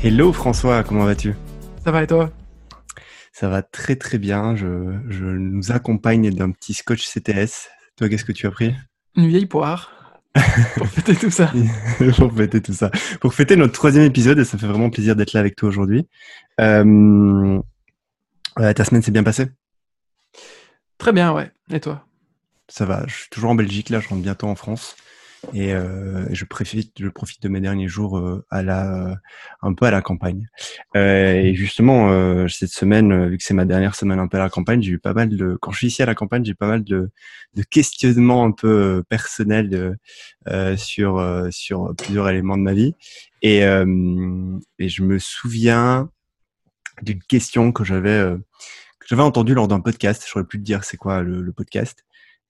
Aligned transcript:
Hello 0.00 0.32
François, 0.32 0.84
comment 0.84 1.04
vas-tu? 1.04 1.34
Ça 1.84 1.90
va 1.90 2.04
et 2.04 2.06
toi? 2.06 2.30
Ça 3.32 3.48
va 3.48 3.62
très 3.62 3.96
très 3.96 4.18
bien. 4.18 4.54
Je, 4.54 4.96
je 5.08 5.24
nous 5.24 5.72
accompagne 5.72 6.30
d'un 6.30 6.52
petit 6.52 6.72
scotch 6.72 7.08
CTS. 7.08 7.68
Toi, 7.96 8.08
qu'est-ce 8.08 8.24
que 8.24 8.30
tu 8.30 8.46
as 8.46 8.52
pris? 8.52 8.72
Une 9.16 9.26
vieille 9.26 9.46
poire. 9.46 10.20
pour 10.76 10.86
fêter 10.86 11.16
tout 11.16 11.32
ça. 11.32 11.52
pour 12.16 12.32
fêter 12.32 12.62
tout 12.62 12.74
ça. 12.74 12.92
Pour 13.20 13.34
fêter 13.34 13.56
notre 13.56 13.72
troisième 13.72 14.04
épisode, 14.04 14.38
et 14.38 14.44
ça 14.44 14.56
fait 14.56 14.68
vraiment 14.68 14.88
plaisir 14.88 15.16
d'être 15.16 15.32
là 15.32 15.40
avec 15.40 15.56
toi 15.56 15.68
aujourd'hui. 15.68 16.06
Euh, 16.60 17.60
ta 18.54 18.84
semaine 18.84 19.02
s'est 19.02 19.10
bien 19.10 19.24
passée? 19.24 19.48
Très 20.98 21.12
bien, 21.12 21.32
ouais. 21.32 21.50
Et 21.72 21.80
toi? 21.80 22.06
Ça 22.68 22.86
va. 22.86 23.02
Je 23.08 23.16
suis 23.16 23.30
toujours 23.30 23.50
en 23.50 23.56
Belgique, 23.56 23.90
là, 23.90 23.98
je 23.98 24.08
rentre 24.08 24.22
bientôt 24.22 24.46
en 24.46 24.54
France. 24.54 24.94
Et 25.54 25.72
euh, 25.72 26.26
je 26.30 26.44
profite, 26.44 26.92
je 26.98 27.08
profite 27.08 27.42
de 27.42 27.48
mes 27.48 27.60
derniers 27.60 27.88
jours 27.88 28.18
euh, 28.18 28.44
à 28.50 28.62
la, 28.62 29.16
un 29.62 29.72
peu 29.72 29.86
à 29.86 29.90
la 29.90 30.02
campagne. 30.02 30.46
Euh, 30.96 31.32
et 31.32 31.54
justement, 31.54 32.10
euh, 32.10 32.48
cette 32.48 32.70
semaine, 32.70 33.28
vu 33.28 33.38
que 33.38 33.44
c'est 33.44 33.54
ma 33.54 33.64
dernière 33.64 33.94
semaine 33.94 34.18
un 34.18 34.28
peu 34.28 34.36
à 34.36 34.40
la 34.40 34.50
campagne, 34.50 34.82
j'ai 34.82 34.92
eu 34.92 34.98
pas 34.98 35.14
mal 35.14 35.30
de, 35.30 35.56
quand 35.60 35.70
je 35.70 35.78
suis 35.78 35.86
ici 35.86 36.02
à 36.02 36.06
la 36.06 36.14
campagne, 36.14 36.44
j'ai 36.44 36.54
pas 36.54 36.66
mal 36.66 36.84
de, 36.84 37.10
de 37.54 37.62
questionnements 37.62 38.44
un 38.44 38.52
peu 38.52 39.02
personnels 39.08 39.96
sur 40.76 41.46
sur 41.50 41.94
plusieurs 41.96 42.28
éléments 42.28 42.56
de 42.56 42.62
ma 42.62 42.74
vie. 42.74 42.94
Et, 43.42 43.60
et 43.60 44.88
je 44.88 45.02
me 45.02 45.18
souviens 45.18 46.10
d'une 47.02 47.22
question 47.22 47.72
que 47.72 47.84
j'avais 47.84 48.34
que 48.98 49.06
j'avais 49.06 49.22
entendue 49.22 49.54
lors 49.54 49.68
d'un 49.68 49.80
podcast. 49.80 50.22
Je 50.24 50.30
saurais 50.30 50.44
plus 50.44 50.58
te 50.58 50.64
dire 50.64 50.84
c'est 50.84 50.96
quoi 50.96 51.22
le 51.22 51.52
podcast. 51.52 52.04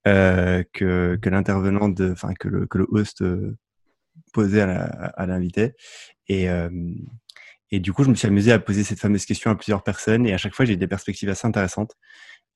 Euh, 0.08 0.62
que, 0.72 1.18
que 1.20 1.28
l'intervenant, 1.28 1.92
enfin 2.12 2.32
que 2.38 2.48
le, 2.48 2.66
que 2.66 2.78
le 2.78 2.86
host 2.88 3.20
euh, 3.20 3.58
posait 4.32 4.62
à 4.62 5.26
l'invité. 5.26 5.74
Et, 6.28 6.48
euh, 6.48 6.70
et 7.70 7.80
du 7.80 7.92
coup, 7.92 8.04
je 8.04 8.08
me 8.08 8.14
suis 8.14 8.26
amusé 8.26 8.52
à 8.52 8.58
poser 8.58 8.84
cette 8.84 9.00
fameuse 9.00 9.26
question 9.26 9.50
à 9.50 9.54
plusieurs 9.54 9.82
personnes 9.82 10.26
et 10.26 10.32
à 10.32 10.38
chaque 10.38 10.54
fois, 10.54 10.64
j'ai 10.64 10.76
des 10.76 10.86
perspectives 10.86 11.28
assez 11.28 11.46
intéressantes. 11.46 11.94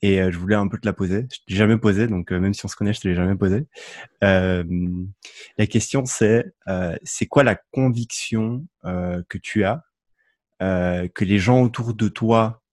Et 0.04 0.16
je 0.32 0.36
voulais 0.36 0.56
un 0.56 0.66
peu 0.66 0.78
te 0.78 0.86
la 0.86 0.92
poser. 0.92 1.28
Je 1.32 1.38
t'ai 1.46 1.54
jamais 1.54 1.78
posé, 1.78 2.08
donc 2.08 2.32
même 2.32 2.54
si 2.54 2.64
on 2.64 2.68
se 2.68 2.74
connaît, 2.74 2.92
je 2.92 3.00
te 3.00 3.06
l'ai 3.06 3.14
jamais 3.14 3.36
posé. 3.36 3.66
la 4.20 5.66
question, 5.68 6.04
c'est 6.06 6.44
c'est 7.04 7.26
quoi 7.26 7.44
la 7.44 7.54
conviction 7.70 8.66
que 8.82 9.38
tu 9.38 9.62
as 9.62 9.84
que 10.58 11.24
les 11.24 11.38
gens 11.38 11.62
autour 11.62 11.94
de 11.94 12.08
toi 12.08 12.64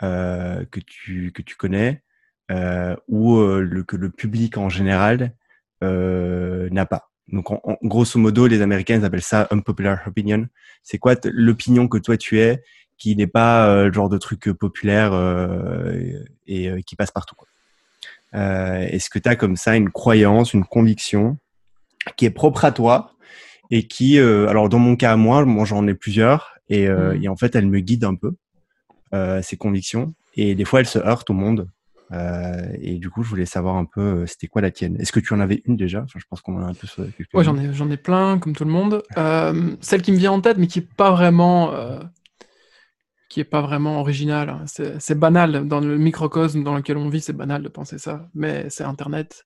que 0.00 0.80
tu 0.86 1.32
que 1.32 1.42
tu 1.42 1.56
connais 1.56 2.04
ou 3.08 3.36
euh, 3.36 3.60
le, 3.60 3.82
que 3.82 3.96
le 3.96 4.10
public 4.10 4.56
en 4.56 4.68
général 4.68 5.34
euh, 5.82 6.68
n'a 6.70 6.86
pas. 6.86 7.10
Donc, 7.28 7.50
en, 7.50 7.60
grosso 7.82 8.18
modo, 8.18 8.46
les 8.46 8.62
Américains 8.62 9.02
appellent 9.02 9.20
ça 9.22 9.46
unpopular 9.50 10.00
opinion. 10.06 10.46
C'est 10.82 10.98
quoi 10.98 11.14
l'opinion 11.24 11.88
que 11.88 11.98
toi 11.98 12.16
tu 12.16 12.40
es 12.40 12.62
qui 12.96 13.14
n'est 13.14 13.28
pas 13.28 13.84
le 13.84 13.92
genre 13.92 14.08
de 14.08 14.18
truc 14.18 14.50
populaire 14.52 15.12
et, 16.48 16.82
qui 16.84 16.96
passe 16.96 17.12
partout. 17.12 17.36
Est-ce 18.32 19.08
que 19.08 19.20
tu 19.20 19.28
as 19.28 19.36
comme 19.36 19.54
ça 19.54 19.76
une 19.76 19.90
croyance, 19.90 20.52
une 20.52 20.64
conviction 20.64 21.36
qui 22.16 22.24
est 22.24 22.30
propre 22.30 22.64
à 22.64 22.72
toi 22.72 23.12
et 23.70 23.86
qui, 23.86 24.18
alors 24.18 24.68
dans 24.68 24.80
mon 24.80 24.96
cas 24.96 25.12
à 25.12 25.16
moi, 25.16 25.44
moi 25.44 25.64
j'en 25.64 25.86
ai 25.86 25.94
plusieurs 25.94 26.54
et, 26.68 26.88
mmh. 26.88 27.22
et, 27.22 27.28
en 27.28 27.36
fait 27.36 27.54
elles 27.54 27.68
me 27.68 27.78
guident 27.78 28.04
un 28.04 28.16
peu 28.16 28.34
ces 29.42 29.56
convictions 29.56 30.14
et 30.34 30.56
des 30.56 30.64
fois 30.64 30.80
elles 30.80 30.86
se 30.86 30.98
heurtent 30.98 31.30
au 31.30 31.34
monde 31.34 31.68
euh, 32.12 32.66
et 32.80 32.98
du 32.98 33.10
coup, 33.10 33.22
je 33.22 33.28
voulais 33.28 33.46
savoir 33.46 33.76
un 33.76 33.84
peu, 33.84 34.00
euh, 34.00 34.26
c'était 34.26 34.46
quoi 34.46 34.62
la 34.62 34.70
tienne? 34.70 34.96
Est-ce 35.00 35.12
que 35.12 35.20
tu 35.20 35.34
en 35.34 35.40
avais 35.40 35.62
une 35.66 35.76
déjà? 35.76 36.02
Enfin, 36.02 36.18
Je 36.18 36.24
pense 36.28 36.40
qu'on 36.40 36.56
en 36.56 36.66
a 36.66 36.70
un 36.70 36.74
peu. 36.74 36.86
Ouais, 37.34 37.44
j'en 37.44 37.56
ai, 37.58 37.72
j'en 37.72 37.90
ai 37.90 37.96
plein, 37.96 38.38
comme 38.38 38.54
tout 38.54 38.64
le 38.64 38.70
monde. 38.70 39.02
Euh, 39.18 39.74
celle 39.80 40.02
qui 40.02 40.12
me 40.12 40.16
vient 40.16 40.30
en 40.30 40.40
tête, 40.40 40.58
mais 40.58 40.68
qui 40.68 40.78
est 40.78 40.94
pas 40.96 41.10
vraiment, 41.10 41.72
qui 43.28 43.40
est 43.40 43.44
pas 43.44 43.60
vraiment 43.60 44.00
originale. 44.00 44.48
Hein. 44.48 44.64
C'est, 44.66 45.18
banal 45.18 45.66
dans 45.66 45.80
le 45.80 45.98
microcosme 45.98 46.62
dans 46.62 46.76
lequel 46.76 46.96
on 46.96 47.08
vit. 47.08 47.20
C'est 47.20 47.32
banal 47.32 47.62
de 47.62 47.68
penser 47.68 47.98
ça, 47.98 48.28
mais 48.32 48.70
c'est 48.70 48.84
Internet. 48.84 49.44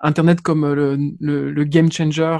Internet 0.00 0.42
comme 0.42 0.70
le, 0.70 0.96
le, 1.18 1.64
game 1.64 1.90
changer, 1.90 2.36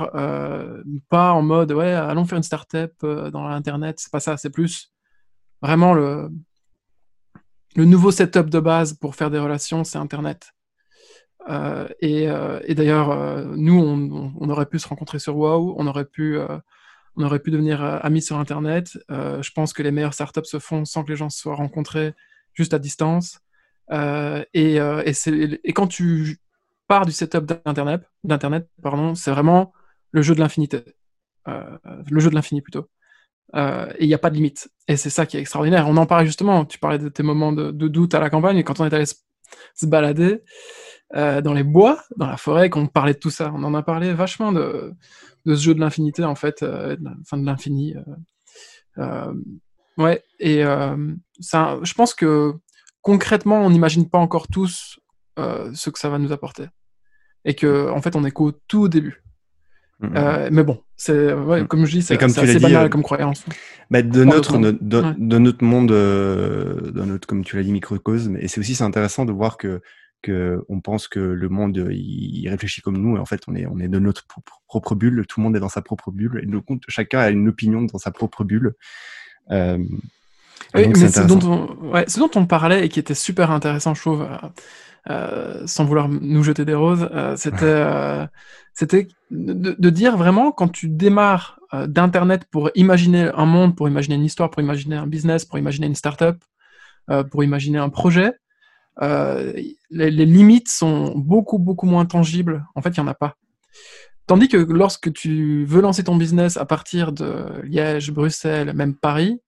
pas 1.09 1.33
en 1.33 1.43
mode 1.43 1.73
ouais, 1.73 1.93
allons 1.93 2.27
faire 2.27 2.37
une 2.37 2.43
startup 2.43 2.93
dans 3.03 3.49
l'internet. 3.49 3.97
C'est 3.99 4.12
pas 4.12 4.21
ça. 4.21 4.37
C'est 4.37 4.51
plus 4.51 4.93
vraiment 5.62 5.95
le 5.95 6.31
le 7.78 7.84
nouveau 7.84 8.11
setup 8.11 8.50
de 8.50 8.59
base 8.59 8.94
pour 8.94 9.15
faire 9.15 9.31
des 9.31 9.39
relations, 9.39 9.84
c'est 9.84 9.99
Internet. 9.99 10.53
Euh, 11.49 11.87
euh, 12.03 12.61
et, 12.65 12.75
d'ailleurs, 12.75 13.12
euh, 13.12 13.44
nous, 13.55 13.78
on, 13.81 14.50
aurait 14.50 14.66
pu 14.66 14.81
se 14.81 14.89
rencontrer 14.89 15.21
sur 15.21 15.37
WoW, 15.37 15.77
on 15.78 15.87
aurait 15.87 16.05
pu, 16.05 16.37
on 17.15 17.22
aurait 17.22 17.39
pu 17.39 17.53
devenir 17.53 17.81
amis 17.81 18.21
sur 18.21 18.37
Internet. 18.37 18.99
je 19.09 19.50
pense 19.53 19.72
que 19.72 19.84
les 19.84 19.93
meilleures 19.93 20.12
startups 20.12 20.44
se 20.44 20.59
font 20.59 20.84
sans 20.84 21.05
que 21.05 21.11
les 21.11 21.16
gens 21.16 21.31
se 21.31 21.39
soient 21.39 21.55
rencontrés, 21.55 22.15
juste 22.53 22.75
à 22.75 22.81
distance. 22.81 23.39
Et, 23.93 24.81
quand 25.72 25.87
tu 25.87 26.41
pars 26.89 27.06
du 27.06 27.12
setup 27.12 27.45
d'Internet, 27.45 28.03
d'Internet, 28.25 28.69
pardon, 28.83 29.15
c'est 29.15 29.31
vraiment 29.31 29.72
le 30.10 30.22
jeu 30.22 30.34
de 30.34 30.41
l'infinité, 30.41 30.83
le 31.47 32.19
jeu 32.19 32.28
de 32.28 32.34
l'infini 32.34 32.60
plutôt. 32.60 32.89
Euh, 33.54 33.86
et 33.98 34.04
il 34.04 34.09
n'y 34.09 34.14
a 34.14 34.19
pas 34.19 34.31
de 34.31 34.34
limite. 34.34 34.70
Et 34.88 34.97
c'est 34.97 35.10
ça 35.10 35.26
qui 35.26 35.36
est 35.36 35.41
extraordinaire. 35.41 35.88
On 35.88 35.97
en 35.97 36.06
parlait 36.06 36.26
justement, 36.26 36.64
tu 36.64 36.78
parlais 36.78 36.98
de 36.98 37.09
tes 37.09 37.22
moments 37.22 37.53
de, 37.53 37.70
doute 37.70 38.14
à 38.14 38.20
la 38.20 38.31
campagne, 38.31 38.59
et 38.59 38.64
quand 38.64 38.81
on 38.81 38.84
est 38.84 38.94
allé 38.94 39.06
se, 39.06 39.86
balader 39.86 40.42
euh, 41.14 41.41
dans 41.41 41.54
les 41.54 41.62
bois, 41.62 42.03
dans 42.16 42.26
la 42.26 42.36
forêt, 42.36 42.69
qu'on 42.69 42.86
parlait 42.86 43.14
de 43.14 43.19
tout 43.19 43.31
ça, 43.31 43.50
on 43.54 43.62
en 43.64 43.75
a 43.75 43.82
parlé 43.82 44.12
vachement 44.12 44.53
de, 44.53 44.92
ce 45.47 45.54
jeu 45.54 45.75
de 45.75 45.81
l'infinité, 45.81 46.25
en 46.25 46.34
fait, 46.34 46.62
euh, 46.62 46.97
enfin 47.22 47.38
de 47.38 47.47
l'infini. 47.47 47.94
ouais, 49.97 50.22
et 50.41 50.62
ça, 51.41 51.78
je 51.82 51.94
pense 51.94 52.15
que 52.15 52.54
concrètement, 53.00 53.65
on 53.65 53.70
n'imagine 53.70 54.09
pas 54.09 54.19
encore 54.19 54.48
tous 54.48 55.00
ce 55.36 55.91
que 55.91 55.98
ça 55.98 56.10
va 56.10 56.19
nous 56.19 56.32
apporter. 56.32 56.66
Et 57.44 57.54
que, 57.54 57.88
en 57.91 58.03
fait, 58.03 58.16
on 58.16 58.25
est 58.25 58.30
qu'au 58.32 58.53
tout 58.53 58.88
début. 58.88 59.22
Mm, 60.00 60.06
mm, 60.06 60.16
euh, 60.16 60.50
mm. 60.50 60.54
mais 60.54 60.62
bon, 60.62 60.81
c'est 60.97 61.32
ouais, 61.32 61.66
comme 61.66 61.84
je 61.84 61.92
dis, 61.92 62.03
c'est 62.03 62.22
assez 62.22 62.59
banal 62.60 62.86
euh, 62.86 62.88
comme 62.88 63.03
croyance. 63.03 63.44
Bah, 63.91 64.03
de, 64.03 64.25
notre, 64.25 64.59
de, 64.59 64.70
de, 64.81 65.38
notre 65.38 65.64
monde, 65.64 65.91
euh, 65.91 66.92
de 66.92 67.03
notre, 67.03 67.26
comme 67.26 67.44
tu 67.44 67.56
l'as 67.56 67.62
dit, 67.62 67.72
microcosme, 67.72 68.36
et 68.36 68.48
c'est 68.48 68.60
aussi 68.60 68.75
c'est 68.75 68.84
intéressant 68.84 69.25
de 69.25 69.32
voir 69.32 69.56
que, 69.56 69.81
que 70.22 70.62
on 70.69 70.81
pense 70.81 71.09
que 71.09 71.19
le 71.19 71.48
monde 71.48 71.88
il, 71.91 72.48
réfléchit 72.48 72.81
comme 72.81 72.98
nous, 72.98 73.16
et 73.16 73.19
en 73.20 73.26
fait 73.26 73.42
on 73.48 73.56
est, 73.56 73.66
on 73.66 73.81
est 73.81 73.88
de 73.88 73.98
notre 73.98 74.25
propre, 74.69 74.94
bulle, 74.94 75.25
tout 75.28 75.41
le 75.41 75.44
monde 75.44 75.56
est 75.56 75.60
dans 75.60 75.69
sa 75.69 75.82
propre 75.82 76.12
bulle, 76.12 76.41
et 76.42 76.47
donc 76.47 76.65
chacun 76.88 77.19
a 77.19 77.30
une 77.30 77.48
opinion 77.48 77.82
dans 77.82 77.98
sa 77.98 78.12
propre 78.12 78.44
bulle. 78.44 78.75
Oui, 80.75 80.86
mais 80.86 81.09
ce 81.09 81.22
dont, 81.22 81.41
on, 81.44 81.92
ouais, 81.92 82.04
ce 82.09 82.19
dont 82.19 82.30
on 82.34 82.44
parlait 82.44 82.84
et 82.84 82.88
qui 82.88 83.00
était 83.00 83.15
super 83.15 83.50
intéressant, 83.50 83.94
je 83.94 84.00
trouve, 84.03 84.28
euh, 85.11 85.67
sans 85.67 85.85
vouloir 85.87 86.09
nous 86.09 86.43
jeter 86.43 86.67
des 86.67 86.75
roses, 86.75 87.09
euh, 87.13 87.35
c'était 87.37 87.65
euh, 87.65 88.27
de, 89.31 89.91
dire 89.91 90.19
vraiment 90.19 90.53
quand 90.53 90.69
tu 90.69 90.89
démarres 90.89 91.59
d'internet 91.87 92.45
pour 92.51 92.71
imaginer 92.75 93.31
un 93.35 93.47
monde, 93.47 93.75
pour 93.77 93.89
imaginer 93.89 94.17
une 94.17 94.25
histoire, 94.25 94.51
pour 94.51 94.63
imaginer 94.63 94.97
un 94.97 95.07
business, 95.07 95.45
pour 95.45 95.59
imaginer 95.59 95.87
une 95.87 95.95
startup, 95.95 96.37
pour 97.31 97.45
imaginer 97.45 97.77
un 97.79 97.91
projet, 97.91 98.33
les, 99.01 100.11
limites 100.11 100.69
sont 100.69 101.13
beaucoup 101.15 101.59
beaucoup 101.59 101.85
moins 101.85 102.07
tangibles. 102.07 102.65
En 102.75 102.81
fait, 102.81 102.91
il 102.91 102.97
y 102.97 103.01
en 103.01 103.07
a 103.07 103.13
pas. 103.13 103.35
Tandis 104.27 104.49
que 104.49 104.57
lorsque 104.57 105.13
tu 105.13 105.67
veux 105.67 105.83
lancer 105.83 106.05
ton 106.05 106.17
business 106.17 106.57
à 106.57 106.65
partir 106.65 107.13
de 107.13 107.61
Liège, 107.65 108.13
Bruxelles, 108.13 108.73
même 108.73 108.95
Paris, 108.95 109.43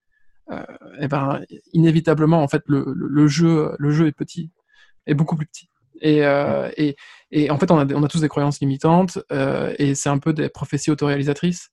eh 0.99 1.09
ben, 1.09 1.41
inévitablement, 1.73 2.43
en 2.43 2.49
fait, 2.49 2.65
le 2.67 3.29
jeu 3.29 4.07
est 4.07 4.13
petit 4.13 4.51
est 5.07 5.15
beaucoup 5.15 5.37
plus 5.37 5.47
petit. 5.47 5.69
Et, 6.01 6.25
euh, 6.25 6.71
et, 6.77 6.97
et, 7.31 7.51
en 7.51 7.59
fait, 7.59 7.71
on 7.71 7.79
a, 7.79 7.95
on 7.95 8.03
a 8.03 8.09
tous 8.09 8.21
des 8.21 8.29
croyances 8.29 8.61
limitantes 8.61 9.19
euh, 9.33 9.75
et 9.79 9.95
c'est 9.95 10.09
un 10.09 10.19
peu 10.19 10.33
des 10.33 10.49
prophéties 10.49 10.91
autoréalisatrices. 10.91 11.71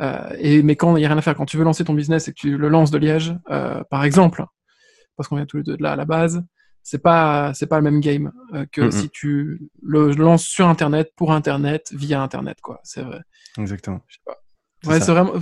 Euh, 0.00 0.36
et, 0.38 0.62
mais 0.62 0.76
quand 0.76 0.96
il 0.96 1.00
n'y 1.00 1.06
a 1.06 1.08
rien 1.08 1.18
à 1.18 1.22
faire, 1.22 1.34
quand 1.34 1.46
tu 1.46 1.56
veux 1.56 1.64
lancer 1.64 1.84
ton 1.84 1.94
business 1.94 2.28
et 2.28 2.32
que 2.32 2.38
tu 2.38 2.56
le 2.56 2.68
lances 2.68 2.90
de 2.90 2.98
Liège, 2.98 3.34
par 3.90 4.04
exemple, 4.04 4.44
parce 5.16 5.28
qu'on 5.28 5.36
vient 5.36 5.46
tous 5.46 5.56
les 5.58 5.62
deux 5.62 5.76
de 5.76 5.82
là 5.82 5.92
à 5.92 5.96
la 5.96 6.04
base, 6.04 6.44
c'est 6.82 7.02
pas 7.02 7.52
c'est 7.54 7.66
pas 7.66 7.78
le 7.78 7.82
même 7.82 8.00
game 8.00 8.30
que 8.70 8.90
si 8.90 9.10
tu 9.10 9.68
le 9.82 10.12
lances 10.12 10.44
sur 10.44 10.68
Internet 10.68 11.10
pour 11.16 11.32
Internet 11.32 11.90
via 11.92 12.22
Internet 12.22 12.60
quoi. 12.60 12.80
C'est 12.84 13.02
vrai. 13.02 13.20
Exactement. 13.58 14.00
Je 14.06 14.16
sais 14.16 14.20
pas. 14.24 14.36
Ouais, 14.84 15.00
c'est 15.00 15.10
vraiment, 15.10 15.32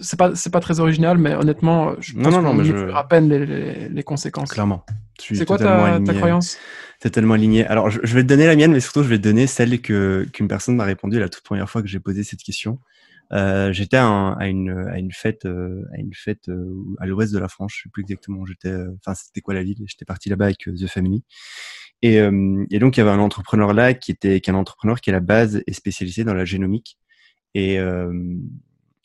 c'est 0.00 0.16
pas, 0.16 0.34
c'est 0.34 0.50
pas 0.50 0.60
très 0.60 0.80
original, 0.80 1.18
mais 1.18 1.34
honnêtement, 1.34 1.94
je 1.98 2.14
pense 2.14 2.22
non, 2.22 2.30
non, 2.30 2.42
non, 2.42 2.54
mais 2.54 2.64
je... 2.64 2.90
à 2.94 3.04
peine 3.04 3.28
les, 3.28 3.88
les, 3.88 4.02
conséquences. 4.02 4.52
Clairement. 4.52 4.84
C'est 5.18 5.46
quoi 5.46 5.58
ta, 5.58 6.00
ta, 6.00 6.14
croyance 6.14 6.58
C'est 7.00 7.10
tellement 7.10 7.34
aligné. 7.34 7.66
Alors, 7.66 7.90
je, 7.90 8.00
vais 8.00 8.22
te 8.22 8.28
donner 8.28 8.46
la 8.46 8.56
mienne, 8.56 8.72
mais 8.72 8.80
surtout, 8.80 9.02
je 9.02 9.08
vais 9.08 9.18
te 9.18 9.22
donner 9.22 9.46
celle 9.46 9.80
que 9.80 10.26
qu'une 10.32 10.48
personne 10.48 10.76
m'a 10.76 10.84
répondu 10.84 11.18
la 11.18 11.28
toute 11.28 11.44
première 11.44 11.68
fois 11.68 11.82
que 11.82 11.88
j'ai 11.88 12.00
posé 12.00 12.24
cette 12.24 12.42
question. 12.42 12.78
Euh, 13.32 13.72
j'étais 13.72 13.96
à, 13.96 14.32
à, 14.32 14.46
une, 14.46 14.70
à 14.70 14.98
une 14.98 15.12
fête, 15.12 15.46
euh, 15.46 15.82
à 15.92 15.98
une 15.98 16.12
fête 16.14 16.48
euh, 16.48 16.74
à 16.98 17.06
l'ouest 17.06 17.32
de 17.32 17.38
la 17.38 17.48
France. 17.48 17.72
Je 17.76 17.82
sais 17.84 17.88
plus 17.90 18.02
exactement 18.02 18.40
où 18.40 18.46
j'étais. 18.46 18.68
Euh, 18.68 18.94
enfin, 19.04 19.14
c'était 19.14 19.40
quoi 19.40 19.54
la 19.54 19.62
ville 19.62 19.78
J'étais 19.86 20.04
parti 20.04 20.28
là-bas 20.28 20.46
avec 20.46 20.58
The 20.58 20.86
Family. 20.86 21.24
Et, 22.02 22.16
et, 22.16 22.78
donc, 22.80 22.96
il 22.96 23.00
y 23.00 23.02
avait 23.02 23.10
un 23.10 23.18
entrepreneur 23.18 23.72
là 23.72 23.94
qui 23.94 24.10
était, 24.10 24.40
qui 24.40 24.50
est 24.50 24.52
un 24.52 24.56
entrepreneur 24.56 25.00
qui 25.00 25.08
à 25.08 25.14
la 25.14 25.20
base 25.20 25.62
est 25.66 25.72
spécialisé 25.72 26.22
dans 26.22 26.34
la 26.34 26.44
génomique. 26.44 26.98
Et 27.54 27.78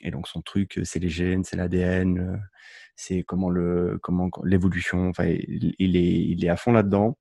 et 0.02 0.12
donc 0.12 0.28
son 0.28 0.42
truc, 0.42 0.80
c'est 0.84 1.00
les 1.00 1.10
gènes, 1.10 1.44
c'est 1.44 1.56
l'ADN, 1.56 2.42
c'est 3.00 3.24
comment 3.24 3.50
le 3.50 3.98
comment 4.04 4.30
l'évolution. 4.44 5.10
Enfin, 5.10 5.26
il, 5.26 5.96
est 5.96 6.22
il 6.22 6.44
est 6.44 6.50
à 6.50 6.58
fond 6.58 6.74
là-dedans. 6.74 7.18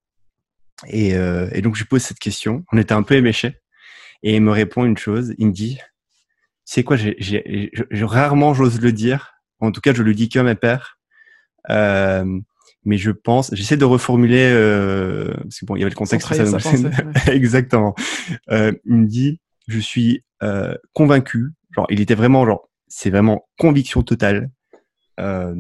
Et, 0.89 1.11
et, 1.11 1.63
donc 1.63 1.75
je 1.75 1.83
lui 1.83 1.89
pose 1.89 2.03
cette 2.03 2.19
question. 2.19 2.65
On 2.73 2.79
était 2.79 2.95
un 2.95 3.03
peu 3.03 3.15
éméchés. 3.15 3.57
Et 4.23 4.35
il 4.37 4.43
me 4.43 4.51
répond 4.51 4.85
une 4.85 4.99
chose. 4.99 5.35
Il 5.39 5.49
me 5.49 5.53
dit, 5.53 5.79
c'est 6.65 6.83
quoi, 6.83 6.97
j'ai, 6.97 7.71
rarement 8.01 8.55
j'ose 8.55 8.81
le 8.81 8.93
dire. 8.93 9.35
En 9.61 9.73
tout 9.73 9.81
cas, 9.81 9.95
je 9.95 10.03
le 10.03 10.15
dis 10.15 10.29
qu'à 10.29 10.43
mes 10.43 10.55
pères. 10.55 10.99
Euh, 11.71 12.41
mais 12.85 12.97
je 12.97 13.11
pense, 13.11 13.51
j'essaie 13.55 13.77
de 13.77 13.85
reformuler, 13.85 14.51
euh, 14.51 15.33
parce 15.43 15.61
que 15.61 15.67
bon, 15.67 15.77
il 15.77 15.81
y 15.81 15.83
avait 15.83 15.91
le 15.91 15.97
contexte. 15.97 16.33
Ça, 16.33 16.73
Exactement. 17.33 17.95
Euh, 18.51 18.73
il 18.85 18.95
me 18.95 19.07
dit, 19.07 19.41
je 19.67 19.79
suis 19.79 20.25
euh, 20.43 20.75
convaincu. 20.95 21.53
Genre, 21.75 21.87
il 21.91 22.01
était 22.01 22.15
vraiment 22.15 22.47
genre, 22.47 22.69
c'est 22.87 23.11
vraiment 23.11 23.47
conviction 23.59 24.03
totale 24.03 24.51
euh, 25.19 25.55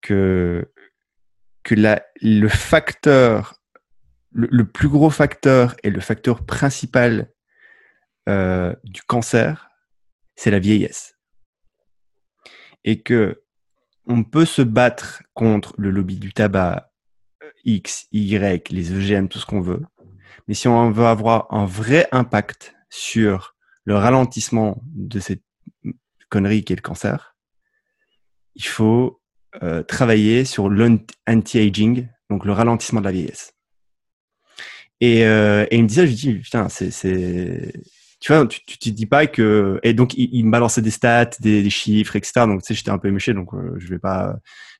que 0.00 0.70
que 1.62 1.74
la, 1.74 2.02
le 2.20 2.48
facteur 2.48 3.60
le, 4.36 4.64
plus 4.64 4.88
gros 4.88 5.10
facteur 5.10 5.74
et 5.82 5.90
le 5.90 6.00
facteur 6.00 6.44
principal 6.44 7.32
euh, 8.28 8.74
du 8.84 9.02
cancer, 9.02 9.70
c'est 10.34 10.50
la 10.50 10.58
vieillesse. 10.58 11.16
Et 12.84 13.02
que 13.02 13.42
on 14.06 14.22
peut 14.22 14.44
se 14.44 14.62
battre 14.62 15.22
contre 15.34 15.74
le 15.78 15.90
lobby 15.90 16.18
du 16.18 16.32
tabac 16.32 16.92
euh, 17.42 17.50
X, 17.64 18.06
Y, 18.12 18.70
les 18.70 18.92
EGM, 18.92 19.28
tout 19.28 19.38
ce 19.38 19.46
qu'on 19.46 19.60
veut. 19.60 19.82
Mais 20.46 20.54
si 20.54 20.68
on 20.68 20.90
veut 20.90 21.06
avoir 21.06 21.52
un 21.52 21.66
vrai 21.66 22.06
impact 22.12 22.74
sur 22.88 23.56
le 23.84 23.96
ralentissement 23.96 24.80
de 24.84 25.18
cette 25.18 25.42
connerie 26.28 26.64
qui 26.64 26.72
est 26.72 26.76
le 26.76 26.82
cancer, 26.82 27.36
il 28.56 28.64
faut 28.64 29.20
euh, 29.62 29.82
travailler 29.82 30.44
sur 30.44 30.68
l'anti-aging, 30.68 32.08
donc 32.30 32.44
le 32.44 32.52
ralentissement 32.52 33.00
de 33.00 33.06
la 33.06 33.12
vieillesse. 33.12 33.52
Et, 35.00 35.24
euh, 35.24 35.66
il 35.70 35.82
me 35.82 35.88
disait, 35.88 36.06
je 36.06 36.10
lui 36.10 36.16
dis, 36.16 36.34
putain, 36.34 36.68
c'est, 36.68 37.72
tu 38.20 38.32
vois, 38.32 38.46
tu, 38.46 38.64
tu 38.64 38.78
te 38.78 38.88
dis 38.88 39.06
pas 39.06 39.26
que, 39.26 39.78
et 39.82 39.92
donc 39.92 40.14
il, 40.14 40.44
me 40.44 40.50
balançait 40.50 40.82
des 40.82 40.90
stats, 40.90 41.30
des, 41.40 41.70
chiffres, 41.70 42.16
etc. 42.16 42.46
Donc 42.46 42.62
tu 42.62 42.68
sais, 42.68 42.74
j'étais 42.74 42.90
un 42.90 42.98
peu 42.98 43.08
éméché, 43.08 43.34
donc 43.34 43.54
euh, 43.54 43.74
je 43.78 43.88
vais 43.88 43.98
pas, 43.98 44.36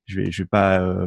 je 0.06 0.20
vais, 0.20 0.30
je 0.30 0.42
pas 0.44 1.06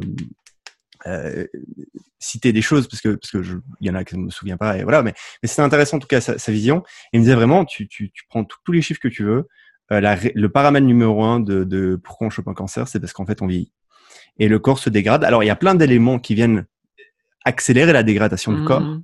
citer 2.19 2.51
des 2.51 2.61
choses 2.61 2.87
parce 2.87 3.01
que 3.01 3.15
parce 3.15 3.31
que 3.31 3.61
il 3.79 3.87
y 3.87 3.89
en 3.89 3.95
a 3.95 4.03
qui 4.03 4.17
ne 4.17 4.25
me 4.25 4.29
souviens 4.29 4.57
pas 4.57 4.77
et 4.77 4.83
voilà. 4.83 5.01
Mais 5.01 5.13
c'était 5.43 5.61
intéressant 5.61 5.97
en 5.97 5.99
tout 5.99 6.07
cas 6.07 6.21
sa, 6.21 6.51
vision. 6.51 6.83
Il 7.13 7.19
me 7.19 7.25
disait 7.25 7.35
vraiment, 7.35 7.65
tu, 7.65 7.87
tu 7.87 8.11
prends 8.29 8.43
tous 8.43 8.71
les 8.71 8.81
chiffres 8.81 8.99
que 9.01 9.07
tu 9.07 9.23
veux. 9.23 9.47
Euh, 9.91 9.99
la, 10.01 10.17
le 10.35 10.49
paramètre 10.49 10.85
numéro 10.85 11.23
un 11.23 11.39
de, 11.39 11.63
de 11.63 11.95
pourquoi 11.95 12.27
on 12.27 12.29
chope 12.29 12.47
un 12.47 12.53
cancer, 12.53 12.87
c'est 12.87 12.99
parce 12.99 13.13
qu'en 13.13 13.25
fait 13.25 13.41
on 13.41 13.47
vieillit 13.47 13.71
et 14.39 14.47
le 14.47 14.57
corps 14.57 14.79
se 14.79 14.89
dégrade. 14.89 15.23
Alors 15.23 15.43
il 15.43 15.47
y 15.47 15.51
a 15.51 15.55
plein 15.55 15.75
d'éléments 15.75 16.17
qui 16.17 16.33
viennent 16.33 16.65
accélérer 17.45 17.93
la 17.93 18.03
dégradation 18.03 18.53
du 18.53 18.63
corps. 18.63 18.99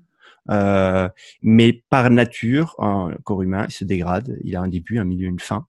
Euh, 0.52 1.10
mais 1.42 1.84
par 1.90 2.10
nature, 2.10 2.76
un 2.80 3.16
corps 3.24 3.42
humain, 3.42 3.66
il 3.68 3.72
se 3.74 3.84
dégrade. 3.84 4.38
Il 4.44 4.56
a 4.56 4.62
un 4.62 4.68
début, 4.68 5.00
un 5.00 5.04
milieu, 5.04 5.28
une 5.28 5.40
fin. 5.40 5.68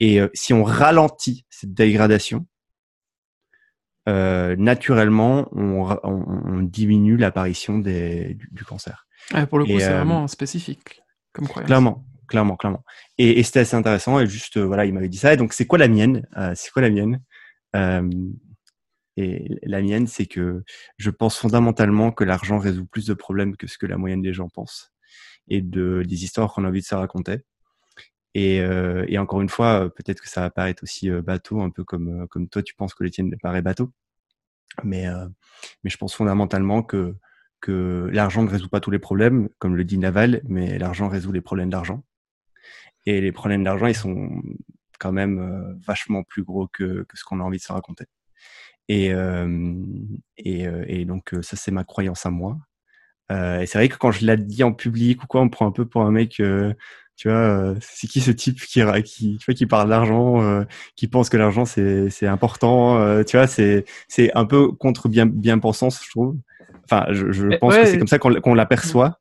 Et 0.00 0.20
euh, 0.20 0.28
si 0.34 0.52
on 0.52 0.64
ralentit 0.64 1.44
cette 1.50 1.74
dégradation, 1.74 2.46
euh, 4.08 4.54
naturellement, 4.56 5.48
on, 5.52 5.88
on, 6.02 6.24
on 6.46 6.62
diminue 6.62 7.16
l'apparition 7.16 7.78
du, 7.78 8.38
du, 8.50 8.64
cancer. 8.64 9.06
pour 9.48 9.58
le 9.58 9.64
coup, 9.64 9.78
c'est 9.78 9.92
vraiment 9.92 10.28
spécifique 10.28 11.02
comme 11.32 11.48
croyance. 11.48 11.66
Clairement, 11.66 12.04
clairement, 12.28 12.56
clairement. 12.56 12.84
Et, 13.18 13.42
c'était 13.42 13.60
assez 13.60 13.76
intéressant. 13.76 14.20
Et 14.20 14.26
juste, 14.26 14.58
voilà, 14.58 14.84
il 14.86 14.94
m'avait 14.94 15.08
dit 15.08 15.18
ça. 15.18 15.34
Et 15.34 15.36
donc, 15.36 15.52
c'est 15.52 15.66
quoi 15.66 15.78
la 15.78 15.88
mienne? 15.88 16.26
C'est 16.54 16.70
quoi 16.70 16.82
la 16.82 16.90
mienne? 16.90 17.20
Et 19.16 19.58
la 19.62 19.80
mienne, 19.80 20.06
c'est 20.06 20.26
que 20.26 20.64
je 20.98 21.10
pense 21.10 21.38
fondamentalement 21.38 22.10
que 22.10 22.24
l'argent 22.24 22.58
résout 22.58 22.86
plus 22.86 23.06
de 23.06 23.14
problèmes 23.14 23.56
que 23.56 23.66
ce 23.66 23.78
que 23.78 23.86
la 23.86 23.96
moyenne 23.96 24.22
des 24.22 24.32
gens 24.32 24.48
pensent 24.48 24.92
et 25.48 25.60
de 25.62 26.02
des 26.06 26.24
histoires 26.24 26.52
qu'on 26.52 26.64
a 26.64 26.68
envie 26.68 26.80
de 26.80 26.86
se 26.86 26.94
raconter. 26.94 27.44
Et, 28.34 28.60
euh, 28.60 29.04
et 29.08 29.18
encore 29.18 29.40
une 29.42 29.48
fois, 29.48 29.90
peut-être 29.94 30.20
que 30.20 30.28
ça 30.28 30.40
va 30.42 30.50
paraître 30.50 30.82
aussi 30.82 31.10
euh, 31.10 31.22
bateau, 31.22 31.60
un 31.60 31.70
peu 31.70 31.84
comme 31.84 32.22
euh, 32.22 32.26
comme 32.26 32.48
toi, 32.48 32.62
tu 32.62 32.74
penses 32.74 32.94
que 32.94 33.04
les 33.04 33.10
tiennes 33.10 33.34
paraît 33.42 33.62
bateau. 33.62 33.92
Mais 34.84 35.06
euh, 35.08 35.26
mais 35.84 35.90
je 35.90 35.96
pense 35.98 36.14
fondamentalement 36.14 36.82
que 36.82 37.14
que 37.60 38.10
l'argent 38.12 38.42
ne 38.42 38.50
résout 38.50 38.68
pas 38.68 38.80
tous 38.80 38.90
les 38.90 38.98
problèmes, 38.98 39.48
comme 39.58 39.76
le 39.76 39.84
dit 39.84 39.98
Naval, 39.98 40.42
mais 40.48 40.78
l'argent 40.78 41.08
résout 41.08 41.32
les 41.32 41.40
problèmes 41.40 41.70
d'argent. 41.70 42.04
Et 43.06 43.20
les 43.20 43.32
problèmes 43.32 43.64
d'argent, 43.64 43.86
ils 43.86 43.94
sont 43.94 44.42
quand 44.98 45.12
même 45.12 45.38
euh, 45.38 45.74
vachement 45.86 46.22
plus 46.22 46.42
gros 46.42 46.68
que, 46.68 47.02
que 47.02 47.16
ce 47.18 47.24
qu'on 47.24 47.40
a 47.40 47.42
envie 47.42 47.58
de 47.58 47.62
se 47.62 47.72
raconter. 47.72 48.04
Et, 48.88 49.12
euh, 49.12 49.74
et, 50.36 50.66
et, 50.86 51.04
donc, 51.04 51.34
ça, 51.42 51.56
c'est 51.56 51.70
ma 51.70 51.84
croyance 51.84 52.26
à 52.26 52.30
moi. 52.30 52.58
Euh, 53.32 53.60
et 53.60 53.66
c'est 53.66 53.78
vrai 53.78 53.88
que 53.88 53.96
quand 53.96 54.10
je 54.10 54.26
l'ai 54.26 54.36
dit 54.36 54.62
en 54.62 54.72
public 54.72 55.22
ou 55.22 55.26
quoi, 55.26 55.40
on 55.40 55.46
me 55.46 55.50
prend 55.50 55.66
un 55.66 55.72
peu 55.72 55.86
pour 55.86 56.02
un 56.02 56.10
mec, 56.10 56.40
euh, 56.40 56.74
tu 57.16 57.28
vois, 57.28 57.74
c'est 57.80 58.06
qui 58.06 58.20
ce 58.20 58.30
type 58.30 58.60
qui, 58.60 58.82
qui, 59.04 59.38
tu 59.38 59.44
vois, 59.46 59.54
qui 59.54 59.66
parle 59.66 59.88
d'argent, 59.88 60.64
qui 60.96 61.06
pense 61.06 61.28
que 61.28 61.36
l'argent 61.36 61.64
c'est, 61.64 62.10
c'est 62.10 62.26
important, 62.26 63.22
tu 63.22 63.36
vois, 63.36 63.46
c'est, 63.46 63.84
c'est 64.08 64.34
un 64.34 64.44
peu 64.44 64.72
contre 64.72 65.08
bien, 65.08 65.24
bien 65.24 65.60
pensance, 65.60 66.04
je 66.04 66.10
trouve. 66.10 66.36
Enfin, 66.84 67.06
je, 67.10 67.30
je 67.30 67.56
pense 67.58 67.76
que 67.76 67.86
c'est 67.86 67.98
comme 67.98 68.08
ça 68.08 68.18
qu'on, 68.18 68.34
qu'on 68.40 68.54
l'aperçoit. 68.54 69.20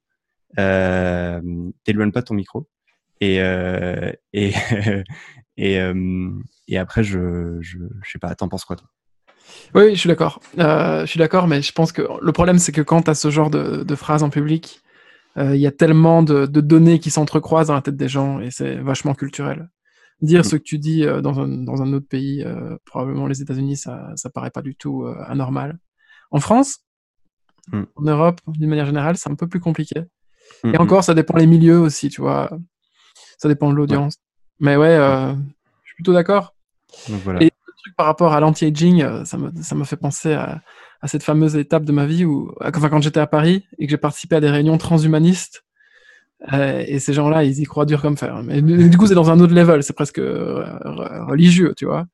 Euh, 0.60 1.42
t'éloigne 1.84 2.12
pas 2.12 2.22
ton 2.22 2.34
micro. 2.34 2.68
Et, 3.22 3.38
et, 4.34 4.54
et, 5.58 5.80
et 6.68 6.78
après, 6.78 7.04
je, 7.04 7.58
je, 7.62 7.78
je 8.04 8.12
sais 8.12 8.20
pas, 8.20 8.34
t'en 8.36 8.50
penses 8.50 8.66
quoi, 8.66 8.76
toi? 8.76 8.88
Oui, 9.76 9.96
je 9.96 10.00
suis 10.00 10.08
d'accord. 10.08 10.40
Euh, 10.60 11.02
je 11.02 11.06
suis 11.06 11.18
d'accord, 11.18 11.48
mais 11.48 11.62
je 11.62 11.72
pense 11.72 11.92
que 11.92 12.04
le 12.22 12.32
problème, 12.32 12.60
c'est 12.60 12.72
que 12.72 12.82
quand 12.82 13.04
tu 13.04 13.12
as 13.12 13.16
ce 13.16 13.30
genre 13.30 13.50
de, 13.50 13.84
de 13.84 13.96
phrases 13.96 14.24
en 14.24 14.30
public, 14.30 14.82
euh, 15.38 15.56
il 15.56 15.62
y 15.62 15.68
a 15.68 15.72
tellement 15.72 16.24
de, 16.24 16.46
de 16.46 16.62
données 16.62 17.00
qui 17.00 17.10
s'entrecroisent 17.10 17.68
dans 17.68 17.74
la 17.74 17.82
tête 17.82 17.98
des 17.98 18.08
gens 18.08 18.40
et 18.40 18.52
c'est 18.52 18.76
vachement 18.76 19.16
culturel. 19.16 19.70
Dire 20.22 20.42
mm. 20.42 20.44
ce 20.44 20.56
que 20.56 20.64
tu 20.64 20.78
dis 20.78 21.06
euh, 21.06 21.22
dans, 21.22 21.40
un, 21.40 21.48
dans 21.48 21.82
un 21.82 21.92
autre 21.94 22.08
pays, 22.08 22.44
euh, 22.44 22.78
probablement 22.86 23.28
les 23.28 23.42
États-Unis, 23.42 23.78
ça, 23.78 24.10
ça 24.16 24.30
paraît 24.30 24.52
pas 24.52 24.62
du 24.62 24.76
tout 24.76 25.04
euh, 25.04 25.16
anormal. 25.28 25.78
En 26.32 26.40
France, 26.40 26.80
mm. 27.72 27.84
en 27.96 28.04
Europe, 28.04 28.42
d'une 28.48 28.70
manière 28.70 28.86
générale, 28.86 29.18
c'est 29.18 29.30
un 29.30 29.36
peu 29.36 29.48
plus 29.48 29.60
compliqué. 29.60 30.02
Mm 30.64 30.76
et 30.76 30.78
encore, 30.78 31.04
ça 31.04 31.14
dépend 31.14 31.38
les 31.38 31.48
milieux 31.48 31.80
aussi, 31.80 32.10
tu 32.10 32.22
vois. 32.22 32.52
Ça 33.38 33.48
dépend 33.48 33.70
de 33.72 33.76
l'audience. 33.76 34.16
Ouais. 34.16 34.20
Mais 34.60 34.76
ouais, 34.78 34.96
je 34.96 35.88
suis 35.88 35.96
plutôt 35.96 36.14
d'accord. 36.14 36.56
Voilà. 37.08 37.44
Et 37.44 37.52
truc 37.84 37.96
par 37.96 38.06
rapport 38.06 38.34
à 38.34 38.40
l'anti-aging, 38.40 39.04
euh, 39.04 39.26
ça 39.26 39.38
me, 39.38 39.52
ça 39.62 39.76
me 39.76 39.84
fait 39.84 39.98
penser 39.98 40.34
à, 40.34 40.62
à, 41.02 41.08
cette 41.08 41.24
fameuse 41.24 41.56
étape 41.56 41.84
de 41.84 41.92
ma 41.92 42.06
vie 42.06 42.26
où, 42.26 42.52
enfin, 42.62 42.90
quand 42.90 43.02
j'étais 43.02 43.20
à 43.20 43.28
Paris 43.28 43.66
et 43.78 43.86
que 43.86 43.92
j'ai 43.92 43.98
participé 43.98 44.38
à 44.38 44.40
des 44.40 44.50
réunions 44.50 44.78
transhumanistes. 44.78 45.64
Euh, 46.52 46.84
et 46.86 47.00
ces 47.00 47.14
gens-là, 47.14 47.44
ils 47.44 47.60
y 47.60 47.64
croient 47.64 47.86
dur 47.86 48.02
comme 48.02 48.18
fer. 48.18 48.42
Mais 48.44 48.62
du 48.62 48.98
coup, 48.98 49.08
c'est 49.08 49.16
dans 49.16 49.30
un 49.30 49.40
autre 49.40 49.54
level, 49.54 49.84
c'est 49.84 49.94
presque 49.94 50.20
euh, 50.20 50.66
religieux, 51.28 51.74
tu 51.78 51.86
vois. 51.86 52.06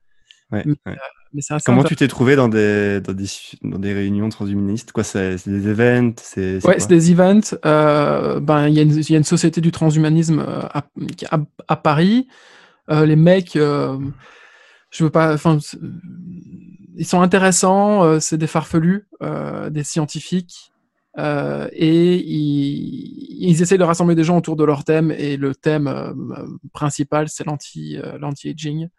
Ouais, 0.51 0.63
mais, 0.65 0.75
ouais. 0.85 0.97
Mais 1.33 1.41
Comment 1.65 1.83
tu 1.83 1.95
t'es 1.95 2.07
trouvé 2.07 2.35
dans 2.35 2.47
des, 2.49 3.01
dans 3.01 3.13
des, 3.13 3.25
dans 3.61 3.79
des 3.79 3.93
réunions 3.93 4.29
transhumanistes? 4.29 4.91
Quoi, 4.91 5.03
c'est 5.03 5.35
des 5.47 5.67
events 5.67 6.15
c'est, 6.21 6.65
Ouais, 6.65 6.79
c'est 6.79 6.89
des 6.89 7.11
events. 7.11 7.55
Euh, 7.65 8.39
ben, 8.39 8.67
il 8.67 8.73
y, 8.73 9.11
y, 9.11 9.13
a 9.13 9.17
une 9.17 9.23
société 9.23 9.61
du 9.61 9.71
transhumanisme 9.71 10.39
à, 10.39 10.85
à, 11.29 11.39
à 11.67 11.75
Paris. 11.75 12.27
Euh, 12.89 13.05
les 13.05 13.15
mecs, 13.15 13.55
euh, 13.55 13.97
je 14.89 15.03
veux 15.03 15.09
pas. 15.09 15.33
Enfin, 15.33 15.59
ils 16.95 17.05
sont 17.05 17.21
intéressants. 17.21 18.03
Euh, 18.03 18.19
c'est 18.19 18.37
des 18.37 18.47
farfelus, 18.47 19.07
euh, 19.21 19.69
des 19.69 19.83
scientifiques, 19.83 20.71
euh, 21.17 21.67
et 21.73 22.15
ils, 22.15 23.49
ils 23.49 23.61
essayent 23.61 23.77
de 23.77 23.83
rassembler 23.83 24.15
des 24.15 24.23
gens 24.23 24.37
autour 24.37 24.55
de 24.55 24.63
leur 24.63 24.83
thème. 24.83 25.11
Et 25.11 25.37
le 25.37 25.53
thème 25.53 25.87
euh, 25.87 26.13
principal, 26.73 27.29
c'est 27.29 27.45
l'anti 27.45 27.97
euh, 27.97 28.17
l'anti-aging 28.17 28.89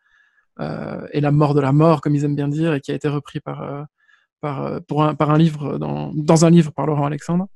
et 1.13 1.21
la 1.21 1.31
mort 1.31 1.55
de 1.55 1.61
la 1.61 1.73
mort, 1.73 2.01
comme 2.01 2.15
ils 2.15 2.25
aiment 2.25 2.37
bien 2.37 2.49
dire, 2.49 2.75
et 2.75 2.81
qui 2.81 2.93
a 2.93 2.95
été 2.95 3.09
repris 3.09 3.41
par 3.41 3.87
par 4.41 4.81
pour 4.89 5.05
un 5.05 5.15
par 5.15 5.31
un 5.31 5.39
livre 5.39 5.79
dans 5.79 6.13
dans 6.15 6.45
un 6.45 6.51
livre 6.51 6.73
par 6.73 6.87
Laurent 6.87 7.07
Alexandre. 7.07 7.47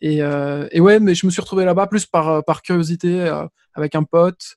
et, 0.00 0.18
et 0.18 0.80
ouais, 0.80 1.00
mais 1.00 1.14
je 1.14 1.26
me 1.26 1.30
suis 1.30 1.40
retrouvé 1.40 1.64
là-bas 1.64 1.86
plus 1.86 2.06
par 2.06 2.44
par 2.44 2.62
curiosité 2.62 3.30
avec 3.74 3.94
un 3.94 4.02
pote. 4.02 4.56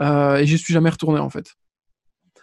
et 0.00 0.46
j'y 0.46 0.58
suis 0.58 0.74
jamais 0.74 0.90
retourné 0.90 1.20
en 1.20 1.30
fait. 1.30 1.54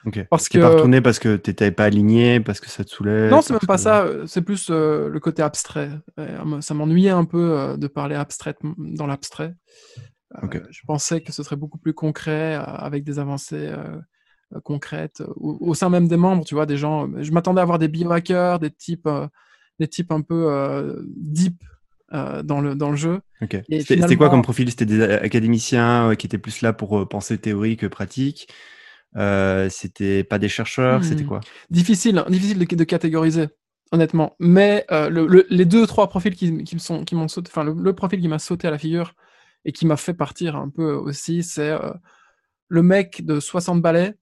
Okay. 0.06 0.24
Parce 0.24 0.50
que 0.50 0.58
pas 0.58 0.70
retourné 0.70 1.00
parce 1.00 1.20
que 1.20 1.36
t'étais 1.36 1.72
pas 1.72 1.86
aligné, 1.86 2.40
parce 2.40 2.60
que 2.60 2.70
ça 2.70 2.84
te 2.84 2.90
saoulait. 2.90 3.30
Non, 3.30 3.42
c'est 3.42 3.54
même 3.54 3.60
pas 3.60 3.76
que... 3.76 3.82
ça. 3.82 4.08
C'est 4.26 4.42
plus 4.42 4.70
euh, 4.70 5.10
le 5.10 5.20
côté 5.20 5.44
abstrait. 5.44 5.92
Ça 6.62 6.74
m'ennuyait 6.74 7.12
un 7.12 7.26
peu 7.26 7.60
euh, 7.60 7.78
de 7.78 7.88
parler 7.88 8.16
abstrait 8.16 8.56
dans 8.78 9.06
l'abstrait. 9.06 9.54
Euh, 10.36 10.46
okay. 10.46 10.62
Je 10.72 10.82
pensais 10.88 11.22
que 11.22 11.32
ce 11.32 11.44
serait 11.44 11.56
beaucoup 11.56 11.78
plus 11.78 11.94
concret 11.94 12.56
avec 12.56 13.04
des 13.04 13.20
avancées 13.20 13.68
euh, 13.68 14.00
concrètes 14.64 15.24
au, 15.36 15.58
au, 15.62 15.74
sein 15.74 15.90
même 15.90 16.08
des 16.08 16.18
membres. 16.18 16.46
Tu 16.46 16.56
vois, 16.56 16.66
des 16.66 16.78
gens. 16.78 17.10
Je 17.22 17.32
m'attendais 17.32 17.60
à 17.60 17.64
avoir 17.64 17.80
des 17.80 17.88
biohackers, 17.88 18.60
des 18.60 18.72
types, 18.72 19.10
des 19.80 19.88
types 19.88 20.12
un 20.12 20.22
peu 20.22 21.04
deep 21.16 21.64
dans, 22.12 22.62
le, 22.62 22.76
dans 22.76 22.90
le 22.90 22.98
jeu. 22.98 23.22
C'était 23.70 24.16
quoi 24.16 24.30
comme 24.30 24.42
profil? 24.42 24.70
C'était 24.70 24.86
des 24.86 25.02
académiciens 25.02 26.16
qui 26.16 26.28
étaient 26.28 26.38
plus 26.38 26.62
là 26.62 26.74
pour 26.74 27.08
penser 27.08 27.38
théorie 27.38 27.78
que 27.78 27.88
pratique 27.88 28.48
C'était 29.16 30.24
pas 30.24 30.40
des 30.40 30.50
chercheurs 30.50 31.04
C'était 31.04 31.24
hmm. 31.24 31.28
quoi? 31.28 31.40
Difficile, 31.70 32.24
difficile 32.30 32.60
de, 32.60 32.84
catégoriser 32.84 33.48
honnêtement. 33.92 34.36
Mais 34.40 34.86
les 35.50 35.66
deux, 35.66 35.88
trois 35.88 36.08
profils 36.10 36.36
qui, 36.36 36.64
qui 36.64 36.76
me 36.76 36.80
sont, 36.80 37.04
qui 37.04 37.16
m'ont 37.16 37.28
sauté, 37.28 37.50
enfin 37.52 37.64
le, 37.64 37.94
profil 37.94 38.20
qui 38.20 38.28
m'a 38.28 38.40
sauté 38.40 38.68
à 38.68 38.72
la 38.72 38.78
figure 38.78 39.14
et 39.64 39.72
qui 39.72 39.86
m'a 39.86 39.98
fait 39.98 40.14
partir 40.14 40.56
un 40.56 40.70
peu 40.70 40.92
aussi, 40.94 41.44
c'est 41.44 41.78
le 42.72 42.84
mec 42.84 43.26
de 43.26 43.42
60 43.42 43.82
balais, 43.82 44.16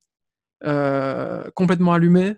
complètement 0.61 1.93
allumé, 1.93 2.35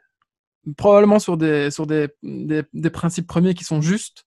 probablement 0.78 1.20
sur 1.20 1.38
des, 1.38 1.72
sur 1.72 1.88
des, 1.88 2.10
des, 2.24 2.90
principes 2.90 3.28
premiers 3.28 3.54
qui 3.54 3.64
sont 3.64 3.82
justes, 3.82 4.26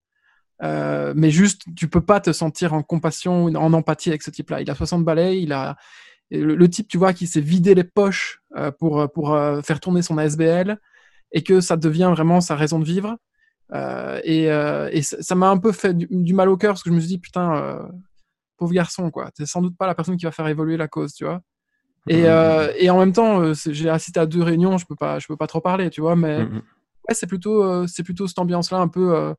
euh, 0.63 1.13
mais 1.17 1.31
juste, 1.31 1.63
tu 1.77 1.89
peux 1.89 2.01
pas 2.01 2.21
te 2.21 2.33
sentir 2.33 2.75
en 2.75 2.83
compassion, 2.83 3.47
en 3.47 3.73
empathie 3.73 4.11
avec 4.11 4.23
ce 4.23 4.31
type-là. 4.31 4.61
Il 4.61 4.71
a 4.71 4.75
60 4.75 5.05
balais, 5.05 5.41
il 5.41 5.53
a 5.53 5.77
le, 6.31 6.69
type, 6.69 6.89
tu 6.89 6.99
vois, 6.99 7.13
qui 7.13 7.27
s'est 7.27 7.41
vidé 7.41 7.75
les 7.75 7.85
poches 7.85 8.41
euh, 8.57 8.71
pour, 8.71 9.11
pour 9.13 9.35
euh, 9.35 9.61
faire 9.63 9.81
tourner 9.81 10.03
son 10.03 10.19
ASBL 10.19 10.79
et 11.33 11.43
que 11.43 11.61
ça 11.61 11.77
devient 11.77 12.13
vraiment 12.15 12.41
sa 12.41 12.57
raison 12.57 12.79
de 12.79 12.85
vivre. 12.85 13.17
et, 14.25 14.45
et 14.47 15.03
ça 15.03 15.35
m'a 15.35 15.49
un 15.51 15.59
peu 15.59 15.73
fait 15.73 15.95
du, 15.95 16.35
mal 16.35 16.49
au 16.49 16.57
cœur 16.57 16.73
parce 16.73 16.83
que 16.83 16.91
je 16.91 16.95
me 16.95 17.01
suis 17.01 17.09
dit, 17.09 17.19
putain, 17.19 17.89
pauvre 18.57 18.73
garçon, 18.73 19.11
quoi. 19.11 19.31
T'es 19.33 19.47
sans 19.47 19.61
doute 19.61 19.77
pas 19.77 19.87
la 19.87 19.95
personne 19.95 20.17
qui 20.17 20.25
va 20.25 20.33
faire 20.33 20.47
évoluer 20.47 20.77
la 20.77 20.89
cause, 20.89 21.13
tu 21.13 21.25
vois. 21.25 21.41
Et, 22.09 22.25
euh, 22.27 22.73
et, 22.79 22.91
en 22.91 22.99
même 22.99 23.13
temps, 23.13 23.41
euh, 23.41 23.55
j'ai 23.55 23.89
assisté 23.89 24.21
à 24.21 24.27
deux 24.27 24.43
réunions, 24.43 24.77
je 24.77 24.87
peux 24.87 24.97
pas, 24.97 25.19
je 25.19 25.27
peux 25.27 25.37
pas 25.37 25.47
trop 25.47 25.61
parler, 25.61 25.89
tu 25.91 26.01
vois, 26.01 26.17
mais 26.17 26.45
mmh 26.45 26.63
ouais, 27.09 27.15
c'est 27.15 27.27
plutôt, 27.27 27.63
euh, 27.63 27.87
c'est 27.87 28.03
plutôt 28.03 28.27
cette 28.27 28.39
ambiance-là, 28.39 28.79
un 28.79 28.89
peu, 28.89 29.35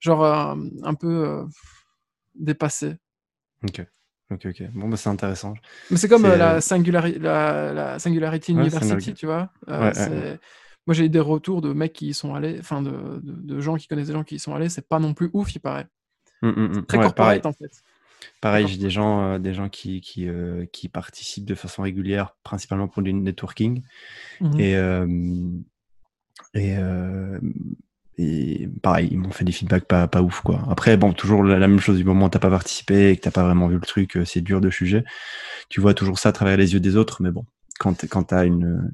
genre, 0.00 0.24
un 0.24 0.94
peu 0.94 1.44
dépassée. 2.34 2.96
Ok. 3.64 3.84
Ok, 4.30 4.44
ok. 4.44 4.62
Bon, 4.74 4.88
bah, 4.88 4.98
c'est 4.98 5.08
intéressant. 5.08 5.54
Mais 5.90 5.96
c'est 5.96 6.08
comme 6.08 6.26
la, 6.26 6.60
Singularity, 6.60 7.18
la, 7.18 7.72
la 7.72 7.98
Singularity 7.98 8.52
University, 8.52 9.14
tu 9.14 9.26
vois. 9.26 9.50
Moi, 9.66 10.94
j'ai 10.94 11.04
eu 11.04 11.10
des 11.10 11.20
retours 11.20 11.60
de 11.60 11.74
mecs 11.74 11.92
qui 11.92 12.08
y 12.08 12.14
sont 12.14 12.34
allés, 12.34 12.56
enfin, 12.60 12.80
de, 12.80 13.20
de, 13.22 13.60
gens 13.60 13.76
qui 13.76 13.86
connaissent 13.88 14.06
des 14.06 14.14
gens 14.14 14.24
qui 14.24 14.36
y 14.36 14.38
sont 14.38 14.54
allés. 14.54 14.70
C'est 14.70 14.88
pas 14.88 14.98
non 14.98 15.12
plus 15.12 15.28
ouf, 15.34 15.54
il 15.54 15.58
paraît. 15.58 15.86
Mmh, 16.40 16.48
mmh, 16.48 16.86
très 16.86 16.98
corporate, 16.98 17.44
en 17.44 17.52
fait. 17.52 17.82
Pareil, 18.40 18.68
j'ai 18.68 18.76
des 18.76 18.90
gens, 18.90 19.22
euh, 19.22 19.38
des 19.38 19.52
gens 19.52 19.68
qui, 19.68 20.00
qui, 20.00 20.28
euh, 20.28 20.64
qui, 20.72 20.88
participent 20.88 21.44
de 21.44 21.54
façon 21.54 21.82
régulière, 21.82 22.36
principalement 22.44 22.86
pour 22.86 23.02
du 23.02 23.12
networking. 23.12 23.82
Mmh 24.40 24.60
et, 24.60 24.76
euh, 24.76 25.06
et, 26.54 26.76
et, 28.62 28.68
pareil, 28.82 29.08
ils 29.10 29.18
m'ont 29.18 29.30
fait 29.30 29.44
des 29.44 29.52
feedbacks 29.52 29.84
pas, 29.84 30.06
pas 30.06 30.22
ouf. 30.22 30.40
Quoi. 30.40 30.64
Après, 30.70 30.96
bon, 30.96 31.12
toujours 31.12 31.42
la, 31.42 31.58
même 31.58 31.80
chose 31.80 31.98
du 31.98 32.04
moment 32.04 32.26
où 32.26 32.30
tu 32.30 32.36
n'as 32.36 32.40
pas 32.40 32.50
participé 32.50 33.10
et 33.10 33.16
que 33.16 33.22
tu 33.22 33.28
n'as 33.28 33.32
pas 33.32 33.44
vraiment 33.44 33.68
vu 33.68 33.74
le 33.74 33.86
truc, 33.86 34.18
c'est 34.24 34.40
dur 34.40 34.60
de 34.60 34.70
juger. 34.70 35.04
Tu 35.68 35.80
vois 35.80 35.94
toujours 35.94 36.18
ça 36.18 36.30
à 36.30 36.32
travers 36.32 36.56
les 36.56 36.74
yeux 36.74 36.80
des 36.80 36.96
autres, 36.96 37.22
mais 37.22 37.30
bon, 37.30 37.44
quand, 37.78 37.94
tu 37.94 38.34
as 38.34 38.44
une, 38.44 38.92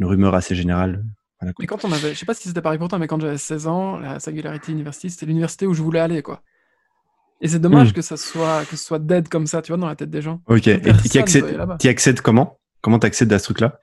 une, 0.00 0.06
rumeur 0.06 0.34
assez 0.34 0.54
générale. 0.54 1.04
Voilà, 1.40 1.52
mais 1.58 1.66
quand 1.66 1.84
on 1.84 1.92
avait, 1.92 2.14
je 2.14 2.18
sais 2.18 2.26
pas 2.26 2.34
si 2.34 2.48
c'était 2.48 2.62
pareil 2.62 2.78
pour 2.78 2.88
toi, 2.88 2.98
mais 2.98 3.06
quand 3.06 3.20
j'avais 3.20 3.38
16 3.38 3.66
ans, 3.66 3.98
la 3.98 4.18
Singularity 4.18 4.72
University, 4.72 5.10
c'était 5.10 5.26
l'université 5.26 5.66
où 5.66 5.74
je 5.74 5.82
voulais 5.82 6.00
aller, 6.00 6.22
quoi. 6.22 6.42
Et 7.40 7.48
c'est 7.48 7.60
dommage 7.60 7.90
hmm. 7.90 7.94
que 7.94 8.02
ça 8.02 8.16
soit 8.16 8.64
que 8.64 8.76
ce 8.76 8.84
soit 8.84 8.98
dead 8.98 9.28
comme 9.28 9.46
ça, 9.46 9.62
tu 9.62 9.72
vois, 9.72 9.78
dans 9.78 9.86
la 9.86 9.96
tête 9.96 10.10
des 10.10 10.22
gens. 10.22 10.40
Ok. 10.46 10.66
Et 10.66 10.80
tu 11.10 11.18
accèdes, 11.18 11.58
accèdes, 11.84 12.20
comment? 12.20 12.58
Comment 12.80 12.98
tu 12.98 13.06
accèdes 13.06 13.32
à 13.32 13.38
ce 13.38 13.44
truc-là? 13.44 13.78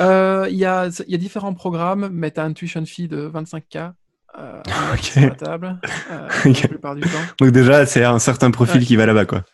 Euh, 0.00 0.46
Il 0.50 0.56
y, 0.56 0.64
a, 0.64 0.88
y, 1.06 1.14
a, 1.14 1.18
différents 1.18 1.54
programmes, 1.54 2.08
mais 2.12 2.30
tu 2.30 2.40
as 2.40 2.44
un 2.44 2.52
tuition 2.52 2.84
fee 2.84 3.08
de 3.08 3.28
25K. 3.28 3.92
Euh, 4.38 4.62
sur 5.02 5.20
la 5.20 5.30
table, 5.30 5.78
euh, 6.10 6.28
la 6.44 6.68
plupart 6.68 6.94
du 6.94 7.02
temps. 7.02 7.08
Donc 7.38 7.50
déjà, 7.50 7.84
c'est 7.84 8.02
un 8.02 8.18
certain 8.18 8.50
profil 8.50 8.84
qui 8.84 8.96
va 8.96 9.04
là-bas, 9.06 9.26
quoi. 9.26 9.44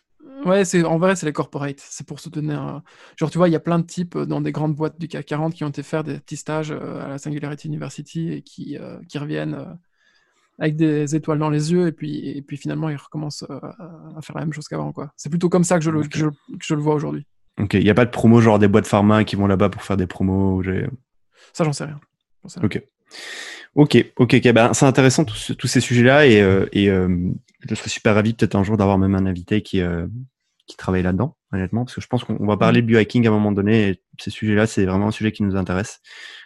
Ouais, 0.45 0.63
c'est 0.63 0.85
en 0.85 0.97
vrai, 0.97 1.17
c'est 1.17 1.25
les 1.25 1.33
corporates. 1.33 1.81
C'est 1.81 2.07
pour 2.07 2.21
soutenir. 2.21 2.81
Genre, 3.17 3.29
tu 3.29 3.37
vois, 3.37 3.49
il 3.49 3.51
y 3.51 3.57
a 3.57 3.59
plein 3.59 3.79
de 3.79 3.85
types 3.85 4.17
dans 4.17 4.39
des 4.39 4.53
grandes 4.53 4.73
boîtes 4.73 4.97
du 4.97 5.09
CAC 5.09 5.25
40 5.25 5.53
qui 5.53 5.65
ont 5.65 5.69
été 5.69 5.83
faire 5.83 6.05
des 6.05 6.19
petits 6.19 6.37
stages 6.37 6.71
à 6.71 7.09
la 7.09 7.17
Singularity 7.17 7.67
University 7.67 8.31
et 8.31 8.41
qui, 8.41 8.77
qui 9.09 9.17
reviennent 9.17 9.77
avec 10.59 10.75
des 10.75 11.15
étoiles 11.15 11.39
dans 11.39 11.49
les 11.49 11.71
yeux 11.71 11.87
et 11.87 11.91
puis, 11.91 12.29
et 12.29 12.41
puis 12.41 12.57
finalement 12.57 12.89
il 12.89 12.97
recommence 12.97 13.45
euh, 13.49 13.59
à 14.17 14.21
faire 14.21 14.35
la 14.35 14.41
même 14.41 14.53
chose 14.53 14.67
qu'avant. 14.67 14.91
quoi. 14.91 15.11
C'est 15.15 15.29
plutôt 15.29 15.49
comme 15.49 15.63
ça 15.63 15.77
que 15.79 15.85
je 15.85 15.89
le, 15.89 16.03
que 16.03 16.17
je, 16.17 16.73
le 16.75 16.81
vois 16.81 16.95
aujourd'hui. 16.95 17.25
Ok, 17.59 17.73
il 17.75 17.83
n'y 17.83 17.89
a 17.89 17.93
pas 17.93 18.05
de 18.05 18.11
promo 18.11 18.41
genre 18.41 18.59
des 18.59 18.67
boîtes 18.67 18.87
pharma 18.87 19.23
qui 19.23 19.35
vont 19.35 19.47
là-bas 19.47 19.69
pour 19.69 19.83
faire 19.83 19.97
des 19.97 20.07
promos 20.07 20.61
Ça, 21.53 21.63
j'en 21.63 21.73
sais 21.73 21.85
rien. 21.85 21.99
Ok. 22.61 22.83
Ok, 23.75 24.05
ok. 24.17 24.51
Ben, 24.51 24.73
c'est 24.73 24.85
intéressant 24.85 25.23
tous, 25.23 25.53
tous 25.57 25.67
ces 25.67 25.79
sujets-là 25.79 26.25
et, 26.25 26.41
euh, 26.41 26.65
et 26.73 26.89
euh, 26.89 27.31
je 27.67 27.75
serais 27.75 27.89
super 27.89 28.15
ravi 28.15 28.33
peut-être 28.33 28.55
un 28.55 28.63
jour 28.63 28.77
d'avoir 28.77 28.97
même 28.97 29.15
un 29.15 29.25
invité 29.25 29.61
qui, 29.61 29.81
qui 30.67 30.77
travaille 30.77 31.03
là-dedans, 31.03 31.35
honnêtement, 31.51 31.85
parce 31.85 31.95
que 31.95 32.01
je 32.01 32.07
pense 32.07 32.23
qu'on 32.23 32.45
va 32.45 32.57
parler 32.57 32.81
de 32.81 32.87
biohacking 32.87 33.25
à 33.25 33.29
un 33.29 33.33
moment 33.33 33.51
donné 33.51 33.89
et 33.89 34.03
ces 34.19 34.29
sujets-là, 34.29 34.67
c'est 34.67 34.85
vraiment 34.85 35.07
un 35.07 35.11
sujet 35.11 35.31
qui 35.31 35.43
nous 35.43 35.55
intéresse. 35.55 36.01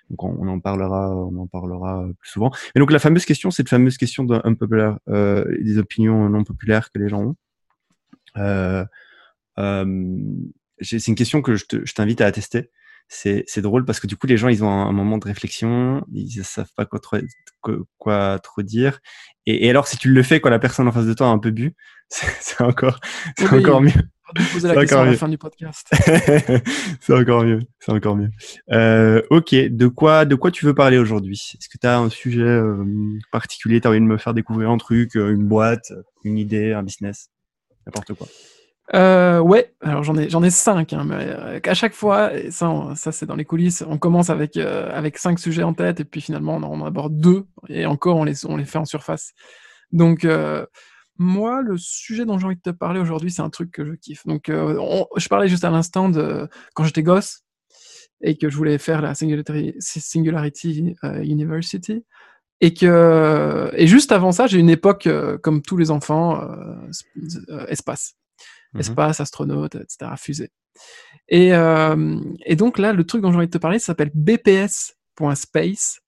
Donc 0.10 0.24
on, 0.24 0.48
en 0.48 0.60
parlera, 0.60 1.16
on 1.16 1.38
en 1.38 1.48
parlera 1.48 2.06
plus 2.20 2.30
souvent. 2.30 2.52
Et 2.76 2.80
donc 2.80 2.92
la 2.92 3.00
fameuse 3.00 3.26
question, 3.26 3.52
cette 3.52 3.70
fameuse 3.70 3.98
question 3.98 4.24
d'un 4.24 4.54
populaire, 4.54 4.98
euh, 5.10 5.46
des 5.60 5.78
opinions 5.78 6.30
non 6.30 6.44
populaires 6.44 6.92
que 6.92 7.00
les 7.00 7.10
gens 7.10 7.24
ont. 7.24 7.36
Euh, 8.38 8.86
euh, 9.60 10.18
c'est 10.82 11.08
une 11.08 11.16
question 11.16 11.42
que 11.42 11.56
je 11.56 11.94
t'invite 11.94 12.22
à 12.22 12.26
attester. 12.26 12.70
C'est 13.10 13.60
drôle 13.60 13.86
parce 13.86 14.00
que 14.00 14.08
du 14.08 14.16
coup 14.18 14.28
les 14.28 14.38
gens 14.38 14.48
ils 14.48 14.64
ont 14.64 14.70
un, 14.70 14.92
moment 14.92 15.18
de 15.18 15.26
réflexion, 15.26 16.04
ils 16.12 16.38
ne 16.38 16.44
savent 16.44 16.72
pas 16.76 16.86
quoi 16.86 17.00
trop, 17.00 17.18
quoi, 17.98 18.40
trop 18.40 18.62
dire. 18.64 19.00
Et, 19.46 19.70
alors 19.70 19.88
si 19.88 19.98
tu 19.98 20.10
le 20.10 20.24
fais 20.24 20.40
quand 20.40 20.50
la 20.50 20.60
personne 20.60 20.88
en 20.88 20.92
face 20.92 21.06
de 21.06 21.14
toi 21.14 21.28
a 21.28 21.30
un 21.30 21.38
peu 21.38 21.52
bu, 21.52 21.76
c'est 22.10 22.62
encore, 22.62 23.00
encore 23.52 23.82
mieux 23.82 23.92
poser 24.54 24.68
la 24.68 24.76
question 24.76 25.00
à 25.00 25.06
la 25.06 25.14
fin 25.14 25.28
du 25.28 25.38
podcast. 25.38 25.90
c'est 27.00 27.14
encore 27.14 27.44
mieux. 27.44 27.60
C'est 27.80 27.92
encore 27.92 28.16
mieux. 28.16 28.30
Euh, 28.72 29.22
ok. 29.30 29.54
De 29.54 29.88
quoi, 29.88 30.26
de 30.26 30.36
quoi 30.36 30.52
tu 30.52 30.66
veux 30.66 30.74
parler 30.74 30.98
aujourd'hui? 30.98 31.54
Est-ce 31.56 31.70
que 31.70 31.78
tu 31.80 31.88
as 31.88 31.98
un 31.98 32.10
sujet 32.10 32.42
euh, 32.42 32.84
particulier 33.32 33.82
Tu 33.82 33.88
as 33.88 33.92
envie 33.92 34.00
de 34.00 34.06
me 34.06 34.18
faire 34.18 34.34
découvrir 34.34 34.70
un 34.70 34.78
truc, 34.78 35.16
euh, 35.16 35.32
une 35.32 35.48
boîte, 35.48 35.92
une 36.24 36.38
idée, 36.38 36.74
un 36.74 36.84
business? 36.84 37.30
N'importe 37.86 38.14
quoi. 38.14 38.28
ouais, 39.42 39.74
alors 39.82 40.04
j'en 40.04 40.18
ai, 40.18 40.30
j'en 40.30 40.42
ai 40.44 40.50
cinq, 40.50 40.94
hein, 40.94 41.06
mais 41.06 41.62
à 41.68 41.74
chaque 41.74 41.94
fois, 41.94 42.32
ça, 42.50 42.94
ça 42.96 43.12
c'est 43.12 43.26
dans 43.26 43.36
les 43.36 43.46
coulisses, 43.46 43.84
on 43.88 43.98
commence 43.98 44.30
avec, 44.30 44.56
avec 44.56 45.18
cinq 45.18 45.38
sujets 45.38 45.64
en 45.64 45.74
tête 45.74 46.00
et 46.00 46.06
puis 46.06 46.22
finalement 46.22 46.56
on 46.56 46.64
en 46.64 46.86
aborde 46.86 47.18
deux 47.18 47.46
et 47.68 47.86
encore 47.86 48.16
on 48.16 48.24
les, 48.24 48.46
on 48.46 48.56
les 48.56 48.66
fait 48.66 48.78
en 48.78 48.86
surface. 48.86 49.34
Donc, 49.92 50.26
moi, 51.18 51.62
le 51.62 51.78
sujet 51.78 52.26
dont 52.26 52.40
j'ai 52.40 52.46
envie 52.46 52.56
de 52.56 52.62
te 52.62 52.72
parler 52.72 53.00
aujourd'hui, 53.00 53.32
c'est 53.32 53.42
un 53.42 53.50
truc 53.50 53.72
que 53.72 53.86
je 53.86 53.94
kiffe. 53.94 54.26
Donc, 54.26 54.50
euh, 54.50 54.80
je 55.16 55.28
parlais 55.28 55.48
juste 55.48 55.64
à 55.64 55.70
l'instant 55.70 56.10
de 56.10 56.48
quand 56.74 56.84
j'étais 56.84 57.04
gosse 57.04 57.44
et 58.22 58.36
que 58.38 58.50
je 58.50 58.58
voulais 58.58 58.78
faire 58.78 59.02
la 59.02 59.14
Singularity, 59.14 60.96
euh, 61.04 61.22
University. 61.24 62.04
Et 62.62 62.74
que 62.74 63.70
et 63.76 63.88
juste 63.88 64.12
avant 64.14 64.32
ça, 64.32 64.48
j'ai 64.48 64.58
une 64.58 64.70
époque 64.70 65.08
euh, 65.08 65.38
comme 65.38 65.62
tous 65.62 65.76
les 65.78 65.92
enfants, 65.92 66.42
espace, 67.68 68.16
mmh 68.74 68.80
espace, 68.80 69.20
astronaute, 69.20 69.76
etc., 69.76 70.12
fusée. 70.18 70.52
Et, 71.28 71.50
et 71.50 72.56
donc 72.56 72.80
là, 72.80 72.94
le 72.94 73.04
truc 73.04 73.22
dont 73.22 73.32
j'ai 73.32 73.38
envie 73.38 73.48
de 73.48 73.52
te 73.52 73.58
parler, 73.58 73.80
ça 73.80 73.88
s'appelle 73.88 74.12
bps.space. 74.16 76.03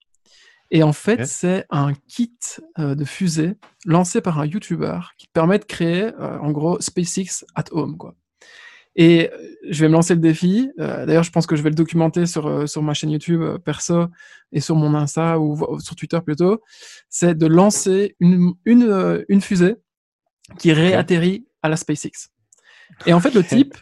Et 0.71 0.83
en 0.83 0.93
fait, 0.93 1.25
c'est 1.25 1.65
un 1.69 1.93
kit 2.07 2.37
euh, 2.79 2.95
de 2.95 3.05
fusée 3.05 3.55
lancé 3.85 4.21
par 4.21 4.39
un 4.39 4.45
YouTuber 4.45 4.99
qui 5.17 5.27
permet 5.27 5.59
de 5.59 5.65
créer, 5.65 6.11
euh, 6.19 6.39
en 6.39 6.51
gros, 6.51 6.79
SpaceX 6.81 7.45
at 7.55 7.65
home. 7.71 7.97
Quoi. 7.97 8.15
Et 8.95 9.29
euh, 9.31 9.37
je 9.69 9.81
vais 9.81 9.87
me 9.87 9.93
lancer 9.93 10.15
le 10.15 10.21
défi. 10.21 10.69
D'ailleurs, 10.77 11.23
je 11.23 11.31
pense 11.31 11.45
que 11.45 11.55
je 11.55 11.61
vais 11.61 11.69
le 11.69 11.75
documenter 11.75 12.25
sur, 12.25 12.67
sur 12.67 12.81
ma 12.81 12.93
chaîne 12.93 13.11
YouTube 13.11 13.43
perso 13.63 14.07
et 14.51 14.59
sur 14.59 14.75
mon 14.75 14.95
Insta 14.95 15.39
ou 15.39 15.79
sur 15.79 15.95
Twitter 15.95 16.19
plutôt. 16.25 16.61
C'est 17.09 17.35
de 17.35 17.45
lancer 17.45 18.15
une, 18.19 18.53
une, 18.65 19.23
une 19.29 19.41
fusée 19.41 19.75
qui 20.57 20.73
réatterrit 20.73 21.47
à 21.61 21.69
la 21.69 21.77
SpaceX. 21.77 22.29
Et 23.05 23.13
en 23.13 23.19
fait, 23.19 23.33
le 23.33 23.43
type, 23.43 23.75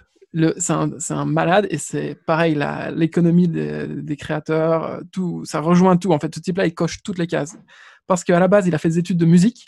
c'est 0.58 0.74
un, 0.74 0.90
un, 1.10 1.26
malade 1.26 1.68
et 1.70 1.78
c'est 1.78 2.16
pareil, 2.26 2.58
l'économie 2.96 3.48
des, 3.48 3.88
des, 3.88 4.16
créateurs, 4.16 4.84
euh, 4.84 5.02
tout, 5.12 5.46
ça 5.46 5.60
rejoint 5.60 5.98
tout. 5.98 6.12
En 6.12 6.20
fait, 6.20 6.34
ce 6.34 6.40
type-là, 6.40 6.66
il 6.66 6.74
coche 6.74 7.04
toutes 7.04 7.20
les 7.20 7.28
cases. 7.28 7.58
Parce 8.08 8.24
qu'à 8.24 8.40
la 8.40 8.48
base, 8.48 8.68
il 8.68 8.76
a 8.76 8.78
fait 8.78 8.90
des 8.90 9.00
études 9.00 9.18
de 9.18 9.26
musique. 9.26 9.68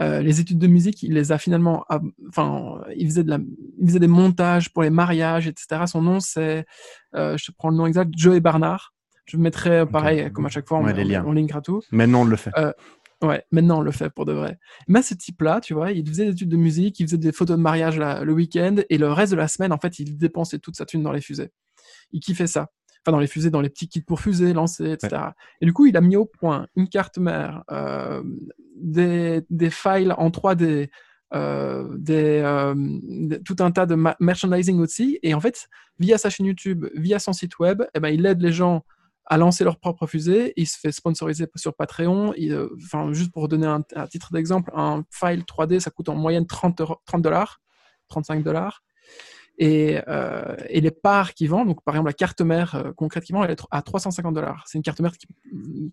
Euh, 0.00 0.20
les 0.20 0.40
études 0.40 0.58
de 0.58 0.66
musique, 0.66 1.02
il 1.02 1.12
les 1.14 1.32
a 1.32 1.38
finalement. 1.38 1.84
Enfin, 2.28 2.82
il 2.96 3.06
faisait, 3.06 3.24
de 3.24 3.30
la, 3.30 3.38
il 3.78 3.86
faisait 3.86 4.00
des 4.00 4.08
montages 4.08 4.72
pour 4.72 4.82
les 4.82 4.90
mariages, 4.90 5.46
etc. 5.46 5.82
Son 5.86 6.02
nom, 6.02 6.20
c'est. 6.20 6.66
Euh, 7.14 7.36
je 7.36 7.46
te 7.46 7.52
prends 7.56 7.70
le 7.70 7.76
nom 7.76 7.86
exact, 7.86 8.10
Joey 8.16 8.40
Barnard. 8.40 8.92
Je 9.26 9.38
mettrai, 9.38 9.86
pareil, 9.86 10.30
comme 10.32 10.46
à 10.46 10.50
chaque 10.50 10.68
fois, 10.68 10.78
on, 10.78 10.84
ouais, 10.84 11.18
on, 11.18 11.28
on, 11.28 11.32
linkera 11.32 11.62
tout. 11.62 11.80
Maintenant, 11.90 12.22
on 12.22 12.24
le 12.24 12.36
fait. 12.36 12.52
Ouais, 13.24 13.42
maintenant 13.52 13.78
on 13.78 13.80
le 13.80 13.90
fait 13.90 14.10
pour 14.10 14.26
de 14.26 14.32
vrai. 14.32 14.58
Mais 14.86 15.00
ce 15.00 15.14
type-là, 15.14 15.60
tu 15.60 15.72
vois, 15.72 15.92
il 15.92 16.06
faisait 16.06 16.26
des 16.26 16.32
études 16.32 16.50
de 16.50 16.56
musique, 16.56 17.00
il 17.00 17.06
faisait 17.06 17.18
des 17.18 17.32
photos 17.32 17.56
de 17.56 17.62
mariage 17.62 17.98
le 17.98 18.32
week-end, 18.32 18.76
et 18.90 18.98
le 18.98 19.10
reste 19.10 19.32
de 19.32 19.38
la 19.38 19.48
semaine, 19.48 19.72
en 19.72 19.78
fait, 19.78 19.98
il 19.98 20.18
dépensait 20.18 20.58
toute 20.58 20.76
sa 20.76 20.84
thune 20.84 21.02
dans 21.02 21.12
les 21.12 21.22
fusées. 21.22 21.50
Il 22.12 22.20
kiffait 22.20 22.46
ça. 22.46 22.68
enfin 23.00 23.12
dans 23.12 23.20
les 23.20 23.26
fusées, 23.26 23.50
dans 23.50 23.62
les 23.62 23.70
petits 23.70 23.88
kits 23.88 24.02
pour 24.02 24.20
fusées, 24.20 24.52
lancer, 24.52 24.90
etc. 24.90 25.30
Et 25.60 25.66
du 25.66 25.72
coup, 25.72 25.86
il 25.86 25.96
a 25.96 26.02
mis 26.02 26.16
au 26.16 26.26
point 26.26 26.66
une 26.76 26.88
carte 26.88 27.16
mère, 27.18 27.64
euh, 27.70 28.22
des, 28.76 29.42
des 29.48 29.70
files 29.70 30.14
en 30.18 30.28
3D, 30.28 30.90
euh, 31.34 31.88
des, 31.96 33.38
tout 33.44 33.56
un 33.60 33.70
tas 33.70 33.86
de 33.86 33.96
merchandising 34.20 34.80
aussi. 34.80 35.18
Et 35.22 35.32
en 35.32 35.40
fait, 35.40 35.68
via 35.98 36.18
sa 36.18 36.28
chaîne 36.28 36.46
YouTube, 36.46 36.86
via 36.94 37.18
son 37.18 37.32
site 37.32 37.58
web, 37.58 37.82
eh 37.94 38.00
ben, 38.00 38.08
il 38.08 38.26
aide 38.26 38.42
les 38.42 38.52
gens 38.52 38.84
à 39.26 39.36
lancer 39.36 39.64
leur 39.64 39.78
propre 39.78 40.06
fusée. 40.06 40.52
Il 40.56 40.66
se 40.66 40.78
fait 40.78 40.92
sponsoriser 40.92 41.46
sur 41.56 41.74
Patreon. 41.74 42.34
enfin, 42.84 43.12
juste 43.12 43.32
pour 43.32 43.48
donner 43.48 43.66
un, 43.66 43.82
titre 44.06 44.32
d'exemple, 44.32 44.70
un 44.74 45.04
file 45.10 45.42
3D, 45.42 45.80
ça 45.80 45.90
coûte 45.90 46.08
en 46.08 46.14
moyenne 46.14 46.46
30 46.46 46.82
dollars, 47.20 47.60
35 48.08 48.42
dollars. 48.42 48.82
Et, 49.56 50.00
euh, 50.08 50.56
et, 50.68 50.80
les 50.80 50.90
parts 50.90 51.32
qu'il 51.32 51.48
vend, 51.48 51.64
donc 51.64 51.84
par 51.84 51.94
exemple 51.94 52.08
la 52.08 52.12
carte 52.12 52.40
mère 52.40 52.74
euh, 52.74 52.92
concrète 52.92 53.22
elle 53.30 53.50
est 53.52 53.62
à 53.70 53.82
350 53.82 54.34
dollars. 54.34 54.64
C'est 54.66 54.78
une 54.78 54.82
carte 54.82 55.00
mère 55.00 55.12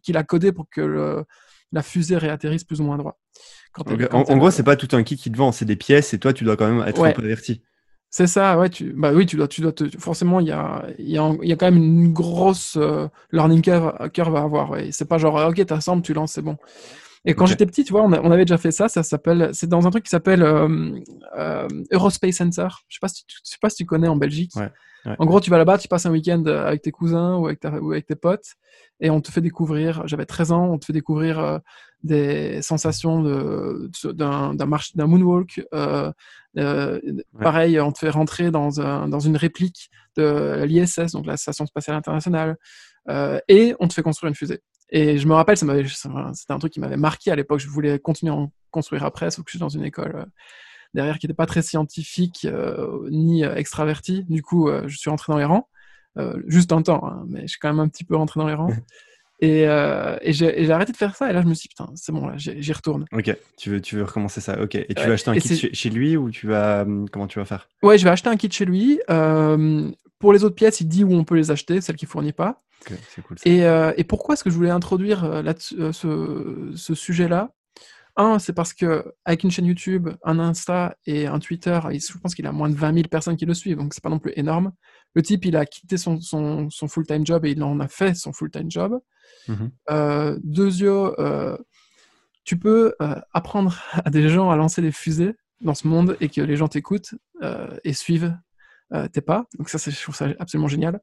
qu'il 0.01 0.17
a 0.17 0.23
codée 0.23 0.51
pour 0.51 0.67
que 0.67 1.23
la 1.71 1.83
fusée 1.83 2.17
réatterrisse 2.17 2.63
plus 2.63 2.81
ou 2.81 2.83
moins 2.83 2.97
droit. 2.97 3.19
en, 3.77 4.37
gros, 4.37 4.51
c'est 4.51 4.63
pas 4.63 4.75
tout 4.75 4.95
un 4.95 5.03
kit 5.03 5.15
qui 5.15 5.31
te 5.31 5.37
vend, 5.37 5.51
c'est 5.51 5.65
des 5.65 5.75
pièces 5.75 6.13
et 6.13 6.19
toi, 6.19 6.33
tu 6.33 6.43
dois 6.43 6.57
quand 6.57 6.67
même 6.67 6.85
être 6.87 7.03
un 7.03 7.11
peu 7.11 7.23
averti. 7.23 7.61
C'est 8.13 8.27
ça, 8.27 8.59
ouais. 8.59 8.69
Tu, 8.69 8.91
bah 8.91 9.13
oui, 9.13 9.25
tu 9.25 9.37
dois, 9.37 9.47
tu 9.47 9.61
dois 9.61 9.71
forcément, 9.97 10.41
il 10.41 10.47
y 10.47 10.51
a, 10.51 10.85
y, 10.99 11.17
a, 11.17 11.31
y 11.41 11.53
a 11.53 11.55
quand 11.55 11.71
même 11.71 11.81
une 11.81 12.11
grosse 12.11 12.75
euh, 12.75 13.07
learning 13.31 13.61
curve, 13.61 14.09
curve, 14.11 14.35
à 14.35 14.41
avoir. 14.41 14.69
Ouais. 14.69 14.89
C'est 14.91 15.07
pas 15.07 15.17
genre, 15.17 15.35
ok, 15.49 15.65
t'assembles, 15.65 16.03
tu 16.03 16.13
lances, 16.13 16.33
c'est 16.33 16.41
bon. 16.41 16.57
Et 17.23 17.35
quand 17.35 17.45
j'étais 17.45 17.65
petit, 17.65 17.85
tu 17.85 17.93
vois, 17.93 18.03
on, 18.03 18.31
avait 18.31 18.45
déjà 18.45 18.57
fait 18.57 18.71
ça. 18.71 18.89
Ça 18.89 19.03
s'appelle, 19.03 19.51
c'est 19.53 19.69
dans 19.69 19.87
un 19.87 19.91
truc 19.91 20.03
qui 20.03 20.09
s'appelle 20.09 20.43
euh, 20.43 20.99
euh, 21.37 21.67
Eurospace 21.93 22.35
Center. 22.35 22.67
Je 22.89 22.95
sais 22.95 22.99
pas 22.99 23.07
si 23.07 23.25
tu, 23.25 23.37
je 23.45 23.49
sais 23.49 23.57
pas 23.61 23.69
si 23.69 23.77
tu 23.77 23.85
connais 23.85 24.07
en 24.09 24.17
Belgique. 24.17 24.53
En 25.17 25.25
gros, 25.25 25.39
tu 25.39 25.49
vas 25.49 25.57
là-bas, 25.57 25.77
tu 25.77 25.87
passes 25.87 26.05
un 26.05 26.11
week-end 26.11 26.43
avec 26.45 26.81
tes 26.81 26.91
cousins 26.91 27.37
ou 27.37 27.45
avec, 27.45 27.63
ou 27.63 27.91
avec 27.91 28.05
tes 28.05 28.15
potes, 28.15 28.55
et 28.99 29.09
on 29.09 29.21
te 29.21 29.31
fait 29.31 29.41
découvrir. 29.41 30.05
J'avais 30.05 30.25
13 30.25 30.51
ans, 30.51 30.65
on 30.65 30.77
te 30.77 30.85
fait 30.85 30.93
découvrir 30.93 31.59
des 32.03 32.61
sensations 32.61 33.21
d'un 34.03 34.53
d'un 34.55 35.07
moonwalk. 35.07 35.65
Euh, 35.73 36.11
euh, 36.57 36.99
pareil, 37.39 37.79
on 37.79 37.91
te 37.91 37.99
fait 37.99 38.09
rentrer 38.09 38.51
dans, 38.51 38.81
un, 38.81 39.07
dans 39.07 39.19
une 39.19 39.37
réplique 39.37 39.89
de 40.17 40.63
l'ISS, 40.63 41.13
donc 41.13 41.25
la 41.25 41.37
Station 41.37 41.65
spatiale 41.65 41.95
internationale, 41.95 42.57
euh, 43.09 43.39
et 43.47 43.75
on 43.79 43.87
te 43.87 43.93
fait 43.93 44.01
construire 44.01 44.29
une 44.29 44.35
fusée. 44.35 44.61
Et 44.89 45.17
je 45.17 45.27
me 45.27 45.33
rappelle, 45.33 45.57
c'était 45.57 46.53
un 46.53 46.59
truc 46.59 46.73
qui 46.73 46.81
m'avait 46.81 46.97
marqué 46.97 47.31
à 47.31 47.35
l'époque. 47.35 47.59
Je 47.59 47.69
voulais 47.69 47.97
continuer 47.97 48.33
à 48.33 48.35
en 48.35 48.51
construire 48.71 49.05
après, 49.05 49.31
sauf 49.31 49.45
que 49.45 49.51
je 49.51 49.57
suis 49.57 49.59
dans 49.59 49.69
une 49.69 49.85
école 49.85 50.25
derrière 50.93 51.17
qui 51.17 51.27
n'était 51.27 51.35
pas 51.35 51.45
très 51.45 51.61
scientifique 51.61 52.45
ni 53.09 53.43
extraverti. 53.43 54.25
Du 54.27 54.43
coup, 54.43 54.69
je 54.87 54.97
suis 54.97 55.09
rentré 55.09 55.31
dans 55.31 55.39
les 55.39 55.45
rangs. 55.45 55.69
juste 56.45 56.73
un 56.73 56.81
temps, 56.81 57.07
hein, 57.07 57.23
mais 57.29 57.43
je 57.43 57.47
suis 57.47 57.59
quand 57.59 57.69
même 57.69 57.79
un 57.79 57.87
petit 57.87 58.03
peu 58.03 58.17
rentré 58.17 58.41
dans 58.41 58.47
les 58.47 58.53
rangs. 58.53 58.73
Et, 59.41 59.67
euh, 59.67 60.17
et 60.21 60.33
j'ai 60.33 60.71
arrêté 60.71 60.91
de 60.91 60.97
faire 60.97 61.15
ça. 61.15 61.29
Et 61.29 61.33
là, 61.33 61.41
je 61.41 61.47
me 61.47 61.55
suis 61.55 61.67
dit, 61.67 61.69
putain, 61.69 61.89
c'est 61.95 62.11
bon, 62.11 62.27
là, 62.27 62.35
j'y 62.37 62.73
retourne. 62.73 63.05
Ok, 63.11 63.35
tu 63.57 63.71
veux, 63.71 63.81
tu 63.81 63.95
veux 63.95 64.03
recommencer 64.03 64.39
ça. 64.39 64.61
Ok. 64.61 64.75
Et 64.75 64.93
tu 64.93 65.07
vas 65.07 65.13
acheter 65.13 65.31
un 65.31 65.35
kit 65.35 65.69
chez, 65.73 65.89
lui 65.89 66.15
ou 66.15 66.29
tu 66.29 66.47
vas. 66.47 66.83
Hum, 66.83 67.09
comment 67.09 67.27
tu 67.27 67.39
vas 67.39 67.45
faire? 67.45 67.67
Ouais, 67.81 67.97
je 67.97 68.03
vais 68.03 68.11
acheter 68.11 68.29
un 68.29 68.37
kit 68.37 68.51
chez 68.51 68.65
lui. 68.65 69.01
Euh, 69.09 69.89
pour 70.19 70.31
les 70.31 70.43
autres 70.43 70.55
pièces, 70.55 70.79
il 70.79 70.87
dit 70.87 71.03
où 71.03 71.11
on 71.13 71.23
peut 71.23 71.35
les 71.35 71.49
acheter, 71.49 71.81
celles 71.81 71.95
qu'il 71.95 72.07
fournit 72.07 72.33
pas. 72.33 72.59
Ok, 72.81 72.97
c'est 73.09 73.21
cool. 73.23 73.37
Et, 73.45 73.65
euh, 73.65 73.91
et, 73.97 74.03
pourquoi 74.03 74.33
est-ce 74.33 74.43
que 74.43 74.49
je 74.49 74.55
voulais 74.55 74.69
introduire 74.69 75.23
euh, 75.23 75.41
là, 75.41 75.53
euh, 75.79 75.91
ce, 75.91 76.71
ce 76.75 76.95
sujet-là? 76.95 77.51
Un, 78.15 78.39
c'est 78.39 78.53
parce 78.53 78.73
que 78.73 79.13
avec 79.25 79.43
une 79.43 79.51
chaîne 79.51 79.65
YouTube, 79.65 80.09
un 80.23 80.39
Insta 80.39 80.95
et 81.05 81.27
un 81.27 81.39
Twitter, 81.39 81.79
je 81.91 82.17
pense 82.17 82.35
qu'il 82.35 82.45
a 82.47 82.51
moins 82.51 82.69
de 82.69 82.75
20 82.75 82.93
000 82.93 83.07
personnes 83.07 83.37
qui 83.37 83.45
le 83.45 83.53
suivent, 83.53 83.77
donc 83.77 83.93
c'est 83.93 84.03
pas 84.03 84.09
non 84.09 84.19
plus 84.19 84.33
énorme. 84.35 84.71
Le 85.13 85.21
type, 85.21 85.45
il 85.45 85.55
a 85.55 85.65
quitté 85.65 85.97
son, 85.97 86.19
son, 86.21 86.69
son 86.69 86.87
full-time 86.87 87.25
job 87.25 87.45
et 87.45 87.51
il 87.51 87.63
en 87.63 87.79
a 87.79 87.87
fait 87.87 88.15
son 88.15 88.31
full-time 88.33 88.69
job. 88.71 88.99
Euh, 89.89 90.37
deuxièmement, 90.43 91.13
euh, 91.19 91.57
tu 92.43 92.57
peux 92.57 92.93
euh, 93.01 93.15
apprendre 93.33 93.77
à 94.05 94.09
des 94.09 94.29
gens 94.29 94.49
à 94.49 94.55
lancer 94.55 94.81
des 94.81 94.91
fusées 94.91 95.35
dans 95.61 95.75
ce 95.75 95.87
monde 95.87 96.17
et 96.21 96.29
que 96.29 96.41
les 96.41 96.55
gens 96.55 96.67
t'écoutent 96.67 97.13
et 97.83 97.93
suivent 97.93 98.35
tes 99.13 99.21
pas. 99.21 99.45
Donc 99.57 99.69
ça, 99.69 99.77
je 99.77 100.01
trouve 100.01 100.15
ça 100.15 100.29
absolument 100.39 100.67
génial. 100.67 100.99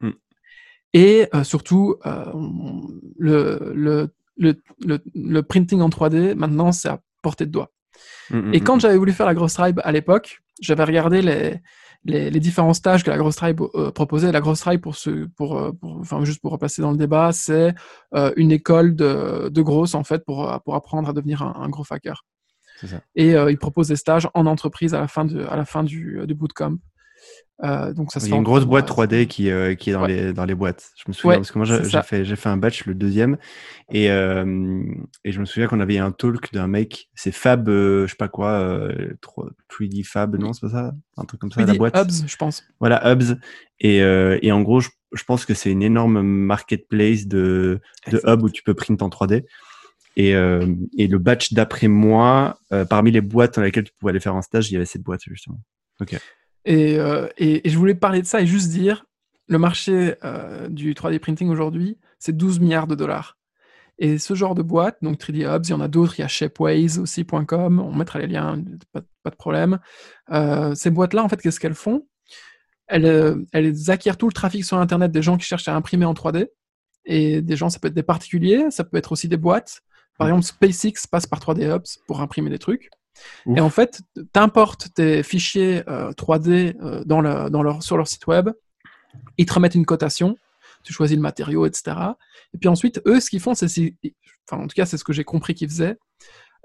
Mmh. 0.00 0.10
Et 0.92 1.28
surtout, 1.44 1.96
le, 3.16 3.72
le, 3.74 4.12
le, 4.42 4.98
le, 5.14 5.42
printing 5.42 5.80
en 5.80 5.88
3D, 5.88 6.34
maintenant, 6.34 6.72
c'est 6.72 6.88
à 6.88 7.00
portée 7.22 7.46
de 7.46 7.50
doigt. 7.50 7.70
Mmh, 8.30 8.54
et 8.54 8.60
quand 8.60 8.80
j'avais 8.80 8.96
voulu 8.96 9.12
faire 9.12 9.26
la 9.26 9.34
grosse 9.34 9.54
tribe 9.54 9.80
à 9.84 9.92
l'époque, 9.92 10.40
j'avais 10.60 10.84
regardé 10.84 11.22
les, 11.22 11.60
les, 12.04 12.40
différents 12.40 12.74
stages 12.74 13.04
que 13.04 13.10
la 13.10 13.18
grosse 13.18 13.36
tribe 13.36 13.60
euh, 13.74 13.90
proposait. 13.90 14.32
La 14.32 14.40
grosse 14.40 14.60
tribe, 14.60 14.80
pour, 14.80 14.96
ce, 14.96 15.26
pour, 15.36 15.58
euh, 15.58 15.72
pour, 15.72 15.98
enfin, 16.00 16.24
juste 16.24 16.40
pour 16.40 16.52
replacer 16.52 16.82
dans 16.82 16.90
le 16.90 16.96
débat, 16.96 17.32
c'est 17.32 17.74
euh, 18.14 18.32
une 18.36 18.52
école 18.52 18.96
de, 18.96 19.48
de 19.48 19.62
grosses, 19.62 19.94
en 19.94 20.04
fait, 20.04 20.24
pour, 20.24 20.60
pour 20.64 20.74
apprendre 20.74 21.08
à 21.08 21.12
devenir 21.12 21.42
un, 21.42 21.68
gros 21.68 21.84
hacker. 21.88 22.24
Ça. 22.84 23.00
Et 23.14 23.30
il 23.30 23.58
propose 23.58 23.88
des 23.88 23.96
stages 23.96 24.28
en 24.34 24.46
entreprise 24.46 24.92
à 24.92 25.00
la 25.00 25.06
fin, 25.06 25.24
de, 25.24 25.44
à 25.44 25.56
la 25.56 25.64
fin 25.64 25.84
du, 25.84 26.20
du 26.26 26.34
bootcamp. 26.34 26.78
Euh, 27.64 27.92
donc 27.92 28.10
ça 28.10 28.18
Il 28.20 28.28
y 28.28 28.32
a 28.32 28.36
une 28.36 28.42
grosse 28.42 28.64
boîte 28.64 28.88
3D 28.88 29.26
qui, 29.26 29.48
euh, 29.48 29.74
qui 29.76 29.90
est 29.90 29.92
dans, 29.92 30.06
les, 30.06 30.32
dans 30.32 30.44
les 30.44 30.54
boîtes. 30.54 30.90
Je 30.96 31.04
me 31.06 31.12
souviens, 31.12 31.36
parce 31.36 31.52
que 31.52 31.58
moi 31.58 31.64
j'ai 31.64 32.02
fait, 32.02 32.24
fait 32.24 32.48
un 32.48 32.56
batch, 32.56 32.86
le 32.86 32.94
deuxième, 32.94 33.38
et, 33.90 34.10
euh, 34.10 34.82
et 35.24 35.30
je 35.30 35.38
me 35.38 35.44
souviens 35.44 35.68
qu'on 35.68 35.78
avait 35.78 35.98
un 35.98 36.10
talk 36.10 36.52
d'un 36.52 36.66
mec, 36.66 37.08
c'est 37.14 37.30
Fab, 37.30 37.68
je 37.68 38.06
sais 38.08 38.16
pas 38.16 38.28
quoi, 38.28 38.88
3D 39.70 40.04
Fab, 40.04 40.36
non, 40.36 40.52
c'est 40.52 40.62
pas 40.62 40.70
ça? 40.72 40.94
Un 41.16 41.24
truc 41.24 41.40
comme 41.40 41.52
ça, 41.52 41.64
la 41.64 41.74
boîte. 41.74 41.96
Hubs, 41.96 42.26
je 42.26 42.36
pense. 42.36 42.64
Voilà, 42.80 43.12
Hubs. 43.12 43.38
Et, 43.78 43.98
et 43.98 44.52
en 44.52 44.62
gros, 44.62 44.80
je, 44.80 44.88
je 45.12 45.22
pense 45.24 45.44
que 45.44 45.54
c'est 45.54 45.70
une 45.70 45.82
énorme 45.82 46.22
marketplace 46.22 47.26
de, 47.26 47.80
de 48.10 48.20
hub 48.26 48.42
où 48.42 48.50
tu 48.50 48.62
peux 48.64 48.74
print 48.74 49.00
en 49.02 49.08
3D. 49.08 49.44
Et, 50.16 50.30
et 50.30 51.06
le 51.06 51.18
batch 51.18 51.52
d'après 51.52 51.86
moi, 51.86 52.58
parmi 52.90 53.12
les 53.12 53.20
boîtes 53.20 53.54
dans 53.54 53.62
lesquelles 53.62 53.84
tu 53.84 53.92
pouvais 54.00 54.10
aller 54.10 54.20
faire 54.20 54.34
un 54.34 54.42
stage, 54.42 54.68
il 54.70 54.74
y 54.74 54.76
avait 54.76 54.84
cette 54.84 55.02
boîte 55.02 55.20
justement. 55.26 55.60
Ok. 56.00 56.18
Euh, 56.68 57.28
et, 57.38 57.66
et, 57.66 57.70
je 57.70 57.78
voulais 57.78 57.94
parler 57.94 58.22
de 58.22 58.26
ça 58.26 58.40
et 58.40 58.46
juste 58.46 58.70
dire, 58.70 59.04
le 59.48 59.58
marché 59.58 60.14
euh, 60.24 60.68
du 60.68 60.94
3D 60.94 61.18
printing 61.18 61.48
aujourd'hui, 61.48 61.98
c'est 62.18 62.36
12 62.36 62.60
milliards 62.60 62.86
de 62.86 62.94
dollars. 62.94 63.38
Et 63.98 64.18
ce 64.18 64.34
genre 64.34 64.54
de 64.54 64.62
boîte, 64.62 64.98
donc 65.02 65.18
3D 65.18 65.44
Hubs, 65.46 65.66
il 65.66 65.70
y 65.70 65.74
en 65.74 65.80
a 65.80 65.88
d'autres, 65.88 66.18
il 66.18 66.22
y 66.22 66.24
a 66.24 66.28
Shapeways 66.28 66.98
aussi.com, 66.98 67.80
on 67.80 67.94
mettra 67.94 68.18
les 68.18 68.26
liens, 68.26 68.62
pas, 68.92 69.30
de 69.30 69.36
problème. 69.36 69.78
Euh, 70.30 70.74
ces 70.74 70.90
boîtes-là, 70.90 71.22
en 71.22 71.28
fait, 71.28 71.40
qu'est-ce 71.40 71.60
qu'elles 71.60 71.74
font? 71.74 72.06
Elles, 72.86 73.44
elles 73.52 73.90
acquièrent 73.90 74.16
tout 74.16 74.26
le 74.26 74.32
trafic 74.32 74.64
sur 74.64 74.76
Internet 74.78 75.12
des 75.12 75.22
gens 75.22 75.36
qui 75.36 75.46
cherchent 75.46 75.68
à 75.68 75.74
imprimer 75.74 76.04
en 76.04 76.14
3D. 76.14 76.48
Et 77.04 77.42
des 77.42 77.56
gens, 77.56 77.68
ça 77.68 77.78
peut 77.78 77.88
être 77.88 77.94
des 77.94 78.02
particuliers, 78.02 78.70
ça 78.70 78.84
peut 78.84 78.96
être 78.96 79.12
aussi 79.12 79.28
des 79.28 79.36
boîtes. 79.36 79.82
Par 80.18 80.28
exemple, 80.28 80.44
SpaceX 80.44 81.06
passe 81.10 81.26
par 81.26 81.40
3D 81.40 81.74
Hubs 81.74 81.86
pour 82.06 82.20
imprimer 82.20 82.50
des 82.50 82.58
trucs. 82.58 82.90
Et 83.56 83.60
en 83.60 83.70
fait, 83.70 84.00
tu 84.14 84.40
importes 84.40 84.88
tes 84.94 85.22
fichiers 85.22 85.80
3D 85.80 86.48
euh, 86.48 86.72
euh, 86.82 87.04
dans 87.04 87.22
dans 87.50 87.62
leur, 87.62 87.82
sur 87.82 87.96
leur 87.96 88.08
site 88.08 88.26
web, 88.26 88.50
ils 89.38 89.46
te 89.46 89.52
remettent 89.52 89.74
une 89.74 89.86
cotation, 89.86 90.36
tu 90.82 90.92
choisis 90.92 91.16
le 91.16 91.22
matériau, 91.22 91.66
etc. 91.66 91.96
Et 92.54 92.58
puis 92.58 92.68
ensuite, 92.68 93.00
eux, 93.06 93.20
ce 93.20 93.30
qu'ils 93.30 93.40
font, 93.40 93.54
c'est, 93.54 93.66
enfin, 94.48 94.62
en 94.62 94.66
tout 94.66 94.74
cas, 94.74 94.86
c'est 94.86 94.96
ce 94.96 95.04
que 95.04 95.12
j'ai 95.12 95.24
compris 95.24 95.54
qu'ils 95.54 95.68
faisaient, 95.68 95.96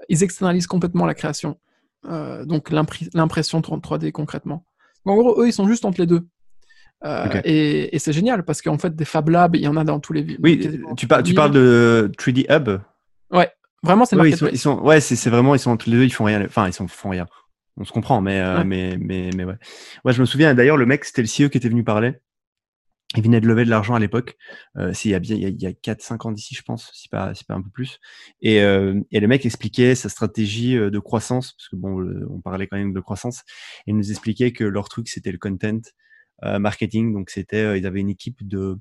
ils 0.08 0.22
externalisent 0.22 0.66
complètement 0.66 1.06
la 1.06 1.14
création, 1.14 1.58
euh, 2.06 2.44
donc 2.44 2.70
l'impression 2.70 3.60
3D 3.60 4.12
concrètement. 4.12 4.64
en 5.04 5.16
gros, 5.16 5.40
eux, 5.42 5.48
ils 5.48 5.52
sont 5.52 5.68
juste 5.68 5.84
entre 5.84 6.00
les 6.00 6.06
deux. 6.06 6.26
Et, 7.44 7.96
c'est 7.98 8.12
génial 8.12 8.44
parce 8.44 8.62
qu'en 8.62 8.78
fait, 8.78 8.94
des 8.94 9.04
Fab 9.04 9.28
Labs, 9.28 9.56
il 9.56 9.62
y 9.62 9.68
en 9.68 9.76
a 9.76 9.84
dans 9.84 10.00
tous 10.00 10.12
les. 10.12 10.36
Oui, 10.42 10.58
tu, 10.96 11.06
tu 11.24 11.34
parles 11.34 11.52
de 11.52 12.10
3D 12.18 12.46
Hub? 12.50 12.80
Vraiment, 13.82 14.04
c'est 14.04 14.16
ouais, 14.16 14.30
ils 14.30 14.58
sont, 14.58 14.80
ouais, 14.80 15.00
c'est 15.00 15.30
vraiment, 15.30 15.54
ils 15.54 15.60
sont 15.60 15.76
tous 15.76 15.90
les 15.90 15.96
deux, 15.96 16.04
ils 16.04 16.12
font 16.12 16.24
rien. 16.24 16.44
Enfin, 16.44 16.66
ils 16.66 16.72
sont, 16.72 16.88
font 16.88 17.10
rien. 17.10 17.26
On 17.76 17.84
se 17.84 17.92
comprend, 17.92 18.20
mais, 18.20 18.40
euh, 18.40 18.64
mais, 18.64 18.96
mais, 19.00 19.30
mais 19.36 19.44
ouais. 19.44 19.54
Ouais, 20.04 20.12
je 20.12 20.20
me 20.20 20.26
souviens 20.26 20.54
d'ailleurs, 20.54 20.76
le 20.76 20.86
mec, 20.86 21.04
c'était 21.04 21.22
le 21.22 21.28
CEO 21.28 21.48
qui 21.48 21.58
était 21.58 21.68
venu 21.68 21.84
parler. 21.84 22.14
Il 23.16 23.22
venait 23.22 23.40
de 23.40 23.48
lever 23.48 23.64
de 23.64 23.70
l'argent 23.70 23.94
à 23.94 23.98
l'époque. 23.98 24.36
Euh, 24.76 24.92
il 25.04 25.10
y 25.10 25.14
a 25.14 25.18
bien, 25.18 25.34
il 25.34 25.62
y 25.62 25.66
a, 25.66 25.72
4-5 25.72 26.26
ans 26.26 26.32
d'ici, 26.32 26.54
je 26.54 26.62
pense, 26.62 26.90
si 26.92 27.08
pas, 27.08 27.34
si 27.34 27.44
pas 27.44 27.54
un 27.54 27.62
peu 27.62 27.70
plus. 27.70 28.00
Et, 28.42 28.60
euh, 28.60 29.00
et 29.10 29.20
le 29.20 29.26
mec 29.28 29.46
expliquait 29.46 29.94
sa 29.94 30.10
stratégie 30.10 30.76
euh, 30.76 30.90
de 30.90 30.98
croissance, 30.98 31.52
parce 31.52 31.68
que 31.70 31.76
bon, 31.76 32.04
on 32.28 32.40
parlait 32.42 32.66
quand 32.66 32.76
même 32.76 32.92
de 32.92 33.00
croissance. 33.00 33.44
Et 33.86 33.92
il 33.92 33.96
nous 33.96 34.10
expliquait 34.10 34.52
que 34.52 34.64
leur 34.64 34.90
truc, 34.90 35.08
c'était 35.08 35.32
le 35.32 35.38
content 35.38 35.80
euh, 36.44 36.58
marketing. 36.58 37.14
Donc, 37.14 37.30
c'était, 37.30 37.78
ils 37.78 37.86
avaient 37.86 38.00
une 38.00 38.10
équipe 38.10 38.46
de 38.46 38.76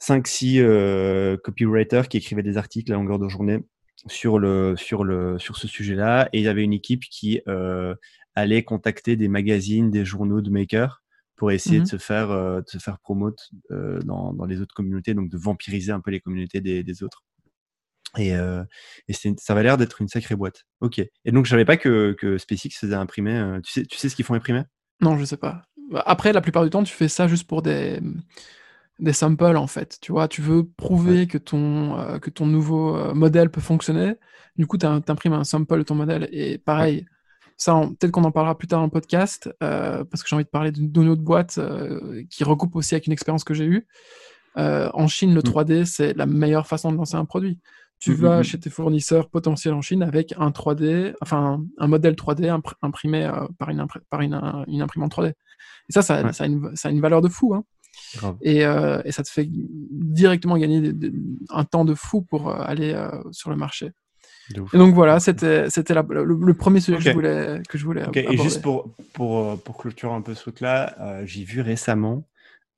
5-6 0.00 1.38
copywriters 1.42 2.08
qui 2.08 2.18
écrivaient 2.18 2.44
des 2.44 2.58
articles 2.58 2.92
à 2.92 2.94
longueur 2.94 3.18
de 3.18 3.28
journée 3.28 3.58
sur, 4.08 4.38
le, 4.38 4.76
sur, 4.76 5.04
le, 5.04 5.38
sur 5.38 5.56
ce 5.56 5.68
sujet-là. 5.68 6.28
Et 6.32 6.38
il 6.38 6.44
y 6.44 6.48
avait 6.48 6.64
une 6.64 6.72
équipe 6.72 7.04
qui 7.04 7.40
euh, 7.48 7.94
allait 8.34 8.62
contacter 8.62 9.16
des 9.16 9.28
magazines, 9.28 9.90
des 9.90 10.04
journaux 10.04 10.40
de 10.40 10.50
makers 10.50 11.02
pour 11.36 11.50
essayer 11.52 11.78
de 11.78 11.82
mmh 11.82 11.86
se 11.86 11.98
faire, 11.98 12.30
euh, 12.30 12.62
de 12.62 12.68
se 12.68 12.78
faire 12.78 12.98
promote 12.98 13.50
euh, 13.70 14.00
dans, 14.00 14.32
dans, 14.32 14.46
les 14.46 14.60
autres 14.60 14.74
communautés, 14.74 15.12
donc 15.12 15.28
de 15.28 15.36
vampiriser 15.36 15.92
un 15.92 16.00
peu 16.00 16.10
les 16.10 16.20
communautés 16.20 16.60
des, 16.60 16.82
des 16.82 17.02
autres. 17.02 17.24
Et, 18.18 18.30
et 18.30 19.12
ça 19.12 19.54
va 19.54 19.62
l'air 19.62 19.76
d'être 19.76 20.00
une 20.00 20.08
sacrée 20.08 20.36
boîte. 20.36 20.64
Ok. 20.80 21.00
Et 21.00 21.32
donc, 21.32 21.44
je 21.44 21.50
savais 21.50 21.66
pas 21.66 21.76
que, 21.76 22.16
que 22.18 22.38
SpaceX 22.38 22.70
faisait 22.70 22.94
imprimer. 22.94 23.58
Tu, 23.62 23.72
sais, 23.72 23.84
tu 23.84 23.98
sais 23.98 24.08
ce 24.08 24.16
qu'ils 24.16 24.24
font 24.24 24.32
imprimer? 24.32 24.62
Non, 25.02 25.18
je 25.18 25.24
sais 25.26 25.36
pas. 25.36 25.64
Après, 25.94 26.32
la 26.32 26.40
plupart 26.40 26.64
du 26.64 26.70
temps, 26.70 26.82
tu 26.82 26.94
fais 26.94 27.08
ça 27.08 27.28
juste 27.28 27.46
pour 27.46 27.60
des 27.60 28.00
des 28.98 29.12
samples 29.12 29.56
en 29.56 29.66
fait. 29.66 29.98
Tu 30.00 30.12
vois, 30.12 30.28
tu 30.28 30.42
veux 30.42 30.66
prouver 30.66 31.26
que, 31.26 31.38
ton, 31.38 31.98
euh, 31.98 32.18
que 32.18 32.30
ton 32.30 32.46
nouveau 32.46 32.96
euh, 32.96 33.14
modèle 33.14 33.50
peut 33.50 33.60
fonctionner. 33.60 34.14
Du 34.56 34.66
coup, 34.66 34.78
tu 34.78 34.86
imprimes 34.86 35.34
un 35.34 35.44
sample 35.44 35.78
de 35.78 35.82
ton 35.82 35.94
modèle. 35.94 36.28
Et 36.32 36.58
pareil, 36.58 37.06
ça, 37.56 37.74
peut-être 37.74 38.10
qu'on 38.10 38.24
en 38.24 38.32
parlera 38.32 38.56
plus 38.56 38.68
tard 38.68 38.80
dans 38.80 38.86
le 38.86 38.90
podcast, 38.90 39.50
euh, 39.62 40.04
parce 40.04 40.22
que 40.22 40.28
j'ai 40.28 40.36
envie 40.36 40.44
de 40.44 40.50
parler 40.50 40.72
d'une 40.72 41.08
autre 41.08 41.22
boîte 41.22 41.60
qui 42.30 42.44
recoupe 42.44 42.74
aussi 42.76 42.94
avec 42.94 43.06
une 43.06 43.12
expérience 43.12 43.44
que 43.44 43.54
j'ai 43.54 43.66
eue. 43.66 43.86
en 44.56 45.08
Chine, 45.08 45.34
le 45.34 45.42
3D, 45.42 45.82
mm. 45.82 45.84
c'est 45.84 46.14
la 46.14 46.26
meilleure 46.26 46.66
façon 46.66 46.90
de 46.90 46.96
lancer 46.96 47.16
un 47.16 47.26
produit. 47.26 47.58
Tu 47.98 48.12
mm, 48.12 48.14
vas 48.14 48.40
mm, 48.40 48.44
chez 48.44 48.60
tes 48.60 48.70
fournisseurs 48.70 49.28
potentiels 49.28 49.74
en 49.74 49.82
Chine 49.82 50.02
avec 50.02 50.34
un 50.38 50.48
3D, 50.48 51.14
enfin 51.20 51.62
un 51.76 51.86
modèle 51.86 52.14
3D 52.14 52.48
imprimé 52.80 53.30
par, 53.58 53.68
une, 53.68 53.86
par 54.08 54.22
une, 54.22 54.64
une, 54.68 54.80
imprimante 54.80 55.12
3D. 55.12 55.28
Et 55.88 55.92
ça, 55.92 56.00
ça, 56.00 56.32
ça, 56.32 56.44
a, 56.44 56.46
une, 56.46 56.74
ça 56.76 56.88
a 56.88 56.92
une 56.92 57.00
valeur 57.00 57.20
de 57.20 57.28
fou. 57.28 57.54
Hein. 57.54 57.64
Euh, 58.24 59.02
et, 59.04 59.12
ça 59.12 59.22
te 59.22 59.30
fait 59.30 59.48
directement 59.50 60.56
gagner 60.56 60.92
un 61.50 61.64
temps 61.64 61.84
de 61.84 61.94
fou 61.94 62.22
pour 62.22 62.48
euh, 62.48 62.56
aller 62.58 62.92
euh, 62.92 63.10
sur 63.32 63.50
le 63.50 63.56
marché. 63.56 63.92
Et 64.50 64.78
donc 64.78 64.94
voilà, 64.94 65.18
c'était 65.18 65.64
le, 65.64 66.52
premier 66.52 66.80
sujet 66.80 66.98
que 66.98 67.02
je 67.02 67.12
voulais 67.12 67.62
que 67.68 67.78
je 67.78 67.84
voulais. 67.84 68.04
Et 68.14 68.36
juste 68.36 68.62
pour 68.62 68.94
pour 69.12 69.60
pour 69.60 69.76
clôturer 69.76 70.14
un 70.14 70.20
peu 70.20 70.34
ce 70.34 70.42
truc-là, 70.42 71.22
j'ai 71.24 71.42
vu 71.42 71.62
récemment, 71.62 72.28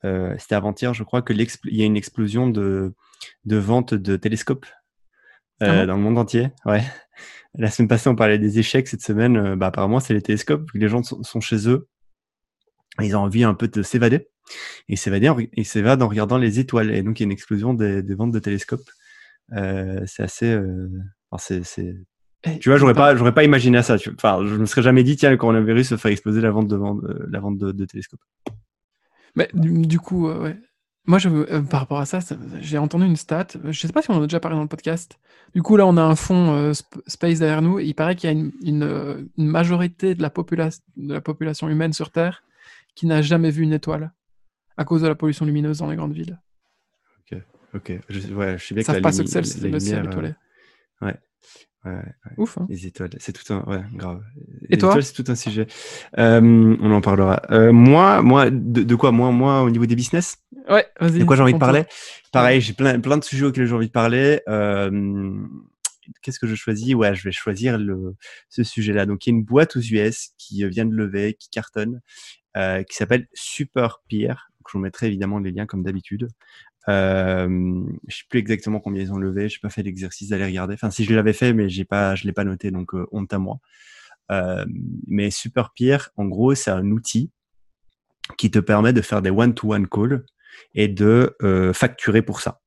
c'était 0.03 0.55
avant-hier, 0.55 0.95
je 0.95 1.03
crois 1.03 1.21
que 1.21 1.35
il 1.35 1.77
y 1.77 1.83
a 1.83 1.85
une 1.85 1.97
explosion 1.99 2.49
de 2.49 2.95
de 3.45 3.57
vente 3.57 3.93
de 3.93 4.17
télescopes 4.17 4.67
ah 5.61 5.85
dans 5.85 5.97
le 5.97 6.03
monde 6.03 6.19
entier. 6.19 6.49
Ouais. 6.65 6.83
La 7.55 7.71
semaine 7.71 7.89
passée, 7.89 8.09
on 8.09 8.15
parlait 8.15 8.39
des 8.39 8.59
échecs. 8.61 8.87
Cette 8.87 9.03
semaine, 9.03 9.57
bah, 9.57 9.67
apparemment, 9.67 9.99
c'est 9.99 10.15
les 10.15 10.23
télescopes. 10.23 10.71
Les 10.75 10.89
gens 10.89 11.03
sont, 11.03 11.23
sont 11.25 11.41
chez 11.41 11.69
eux. 11.69 11.89
Ils 13.01 13.17
ont 13.17 13.21
envie 13.21 13.43
un 13.43 13.55
peu 13.55 13.67
de 13.67 13.83
s'évader 13.83 14.29
et 14.89 14.97
s'évade 14.97 16.03
en, 16.03 16.05
en 16.05 16.09
regardant 16.09 16.39
les 16.39 16.59
étoiles. 16.59 16.91
Et 16.91 17.03
donc, 17.03 17.21
il 17.21 17.23
y 17.23 17.25
a 17.25 17.27
une 17.27 17.33
explosion 17.33 17.75
des, 17.75 18.03
ventes 18.15 18.33
de 18.33 18.39
télescopes. 18.39 18.89
Euh, 19.53 20.03
c'est 20.07 20.23
assez. 20.23 20.51
Euh, 20.51 20.89
c'est, 21.39 21.63
tu 22.61 22.69
vois, 22.69 22.79
j'aurais 22.79 22.95
pas, 22.95 23.17
j'aurais 23.17 23.35
pas 23.35 23.45
imaginé 23.45 23.83
ça. 23.83 23.97
Enfin, 24.15 24.45
je 24.47 24.55
me 24.55 24.67
serais 24.67 24.83
jamais 24.83 25.03
dit, 25.03 25.17
tiens, 25.17 25.31
le 25.31 25.37
coronavirus 25.37 25.93
va 25.93 25.99
faire 25.99 26.13
exploser 26.13 26.41
la 26.41 26.51
vente 26.51 26.69
de, 26.69 26.77
euh, 26.77 27.27
la 27.31 27.41
vente 27.41 27.59
de, 27.59 27.85
télescopes. 27.85 28.21
Mais 29.35 29.49
du, 29.55 29.99
coup, 29.99 30.29
ouais. 30.29 30.57
Moi, 31.07 31.19
je, 31.19 31.29
par 31.63 31.81
rapport 31.81 31.99
à 31.99 32.07
ça, 32.07 32.21
j'ai 32.61 32.79
entendu 32.79 33.07
une 33.07 33.17
stat. 33.17 33.49
Je 33.65 33.79
sais 33.79 33.93
pas 33.93 34.03
si 34.03 34.11
on 34.11 34.15
en 34.15 34.23
a 34.23 34.27
déjà 34.27 34.41
parlé 34.41 34.57
dans 34.57 34.63
le 34.63 34.69
podcast. 34.69 35.19
Du 35.55 35.63
coup, 35.63 35.77
là, 35.77 35.87
on 35.87 35.97
a 35.97 36.03
un 36.03 36.17
fond 36.17 36.73
space 37.07 37.41
derrière 37.41 37.63
nous. 37.63 37.79
il 37.79 37.95
paraît 37.95 38.15
qu'il 38.15 38.31
y 38.31 38.33
a 38.33 38.37
une, 38.37 38.53
une, 38.63 39.29
une 39.37 39.47
majorité 39.47 40.15
de 40.15 40.23
la, 40.23 40.31
population 40.31 40.83
de 40.97 41.15
la 41.15 41.21
population 41.21 41.69
humaine 41.69 41.93
sur 41.93 42.11
Terre 42.11 42.43
qui 42.99 43.07
n'a 43.07 43.23
jamais 43.23 43.51
vu 43.51 43.63
une 43.63 43.73
étoile 43.73 44.13
à 44.79 44.85
cause 44.85 45.03
de 45.03 45.09
la 45.09 45.17
pollution 45.17 45.45
lumineuse 45.45 45.79
dans 45.79 45.91
les 45.91 45.97
grandes 45.97 46.15
villes. 46.15 46.41
Ok, 47.21 47.39
ok. 47.75 47.93
Je, 48.09 48.33
ouais, 48.33 48.57
je 48.57 48.65
sais 48.65 48.75
bien 48.75 48.85
que 48.85 48.93
la 48.93 49.01
pas 49.01 49.13
ce 49.13 49.23
que 49.23 49.29
c'est, 49.29 49.61
le 49.61 49.77
étoilé. 49.77 50.35
Euh, 51.03 51.07
ouais. 51.07 51.17
Ouais, 51.85 52.03
Ouf. 52.37 52.59
Hein. 52.59 52.67
Les 52.69 52.87
étoiles, 52.87 53.11
c'est 53.19 53.33
tout 53.33 53.53
un, 53.53 53.63
ouais, 53.65 53.83
grave. 53.95 54.23
Et 54.69 54.79
toi 54.79 54.91
étoiles, 54.91 55.03
c'est 55.05 55.23
tout 55.23 55.31
un 55.31 55.37
sujet. 55.37 55.67
Euh, 56.19 56.77
on 56.81 56.93
en 56.93 57.01
parlera. 57.01 57.43
Euh, 57.51 57.73
moi, 57.73 58.23
moi, 58.23 58.51
de, 58.51 58.95
quoi? 58.95 59.13
Moi, 59.13 59.31
moi, 59.31 59.63
au 59.63 59.71
niveau 59.71 59.87
des 59.87 59.95
business? 59.95 60.39
Ouais, 60.69 60.87
vas-y. 61.01 61.21
De 61.21 61.25
quoi 61.25 61.37
j'ai 61.37 61.43
envie 61.43 61.55
de 61.55 61.59
parler? 61.59 61.85
Pareil, 62.33 62.61
j'ai 62.61 62.73
plein, 62.73 63.01
plein 63.01 63.17
de 63.17 63.25
sujets 63.25 63.47
auxquels 63.47 63.67
j'ai 63.67 63.75
envie 63.75 63.87
de 63.87 63.93
parler. 63.93 64.41
Qu'est-ce 66.23 66.39
que 66.39 66.47
je 66.47 66.55
choisis? 66.55 66.95
Ouais, 66.95 67.15
je 67.15 67.23
vais 67.25 67.33
choisir 67.33 67.79
le, 67.79 68.15
ce 68.49 68.63
sujet-là. 68.63 69.07
Donc, 69.07 69.27
il 69.27 69.31
y 69.31 69.33
a 69.33 69.37
une 69.37 69.45
boîte 69.45 69.77
aux 69.77 69.81
US 69.81 70.31
qui 70.37 70.67
vient 70.69 70.87
de 70.87 70.95
lever, 70.95 71.35
qui 71.35 71.49
cartonne, 71.49 72.01
qui 72.55 72.97
s'appelle 72.97 73.29
Super 73.35 74.03
Peer 74.09 74.48
je 74.67 74.73
vous 74.73 74.81
mettrai 74.81 75.07
évidemment 75.07 75.39
les 75.39 75.51
liens 75.51 75.67
comme 75.67 75.83
d'habitude. 75.83 76.29
Euh, 76.89 77.85
je 78.07 78.17
sais 78.17 78.25
plus 78.29 78.39
exactement 78.39 78.81
combien 78.81 79.03
ils 79.03 79.13
ont 79.13 79.19
levé. 79.19 79.49
Je 79.49 79.57
n'ai 79.57 79.61
pas 79.61 79.69
fait 79.69 79.83
l'exercice 79.83 80.31
d'aller 80.31 80.47
regarder. 80.47 80.75
Enfin, 80.75 80.91
si 80.91 81.05
je 81.05 81.15
l'avais 81.15 81.33
fait, 81.33 81.53
mais 81.53 81.69
j'ai 81.69 81.85
pas, 81.85 82.15
je 82.15 82.25
l'ai 82.25 82.33
pas 82.33 82.45
noté, 82.45 82.71
donc 82.71 82.95
euh, 82.95 83.07
honte 83.13 83.33
à 83.33 83.39
moi. 83.39 83.59
Euh, 84.31 84.65
mais 85.07 85.31
Super 85.31 85.71
en 86.17 86.25
gros, 86.27 86.55
c'est 86.55 86.71
un 86.71 86.91
outil 86.91 87.31
qui 88.37 88.51
te 88.51 88.59
permet 88.59 88.93
de 88.93 89.01
faire 89.01 89.23
des 89.23 89.31
one-to-one 89.31 89.87
calls 89.87 90.25
et 90.75 90.89
de 90.89 91.37
euh, 91.43 91.73
facturer 91.73 92.23
pour 92.23 92.41
ça. 92.41 92.61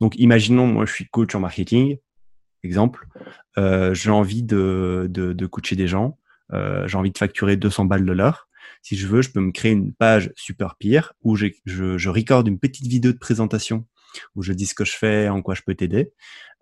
Donc, 0.00 0.16
imaginons, 0.18 0.66
moi, 0.66 0.84
je 0.84 0.92
suis 0.92 1.06
coach 1.06 1.34
en 1.34 1.40
marketing, 1.40 1.98
exemple. 2.64 3.06
j'ai 3.56 4.10
envie 4.10 4.42
de, 4.42 5.06
de, 5.08 5.32
de, 5.32 5.46
coacher 5.46 5.76
des 5.76 5.86
gens. 5.86 6.18
j'ai 6.52 6.96
envie 6.96 7.12
de 7.12 7.18
facturer 7.18 7.56
200 7.56 7.84
balles 7.84 8.04
de 8.04 8.12
l'heure. 8.12 8.49
Si 8.82 8.96
je 8.96 9.06
veux, 9.06 9.22
je 9.22 9.30
peux 9.30 9.40
me 9.40 9.52
créer 9.52 9.72
une 9.72 9.92
page 9.92 10.32
super 10.36 10.76
pire 10.76 11.12
où 11.22 11.36
je, 11.36 11.46
je, 11.64 11.98
je 11.98 12.08
recorde 12.08 12.48
une 12.48 12.58
petite 12.58 12.86
vidéo 12.86 13.12
de 13.12 13.18
présentation 13.18 13.86
où 14.34 14.42
je 14.42 14.52
dis 14.52 14.66
ce 14.66 14.74
que 14.74 14.84
je 14.84 14.92
fais, 14.92 15.28
en 15.28 15.42
quoi 15.42 15.54
je 15.54 15.62
peux 15.62 15.74
t'aider. 15.74 16.12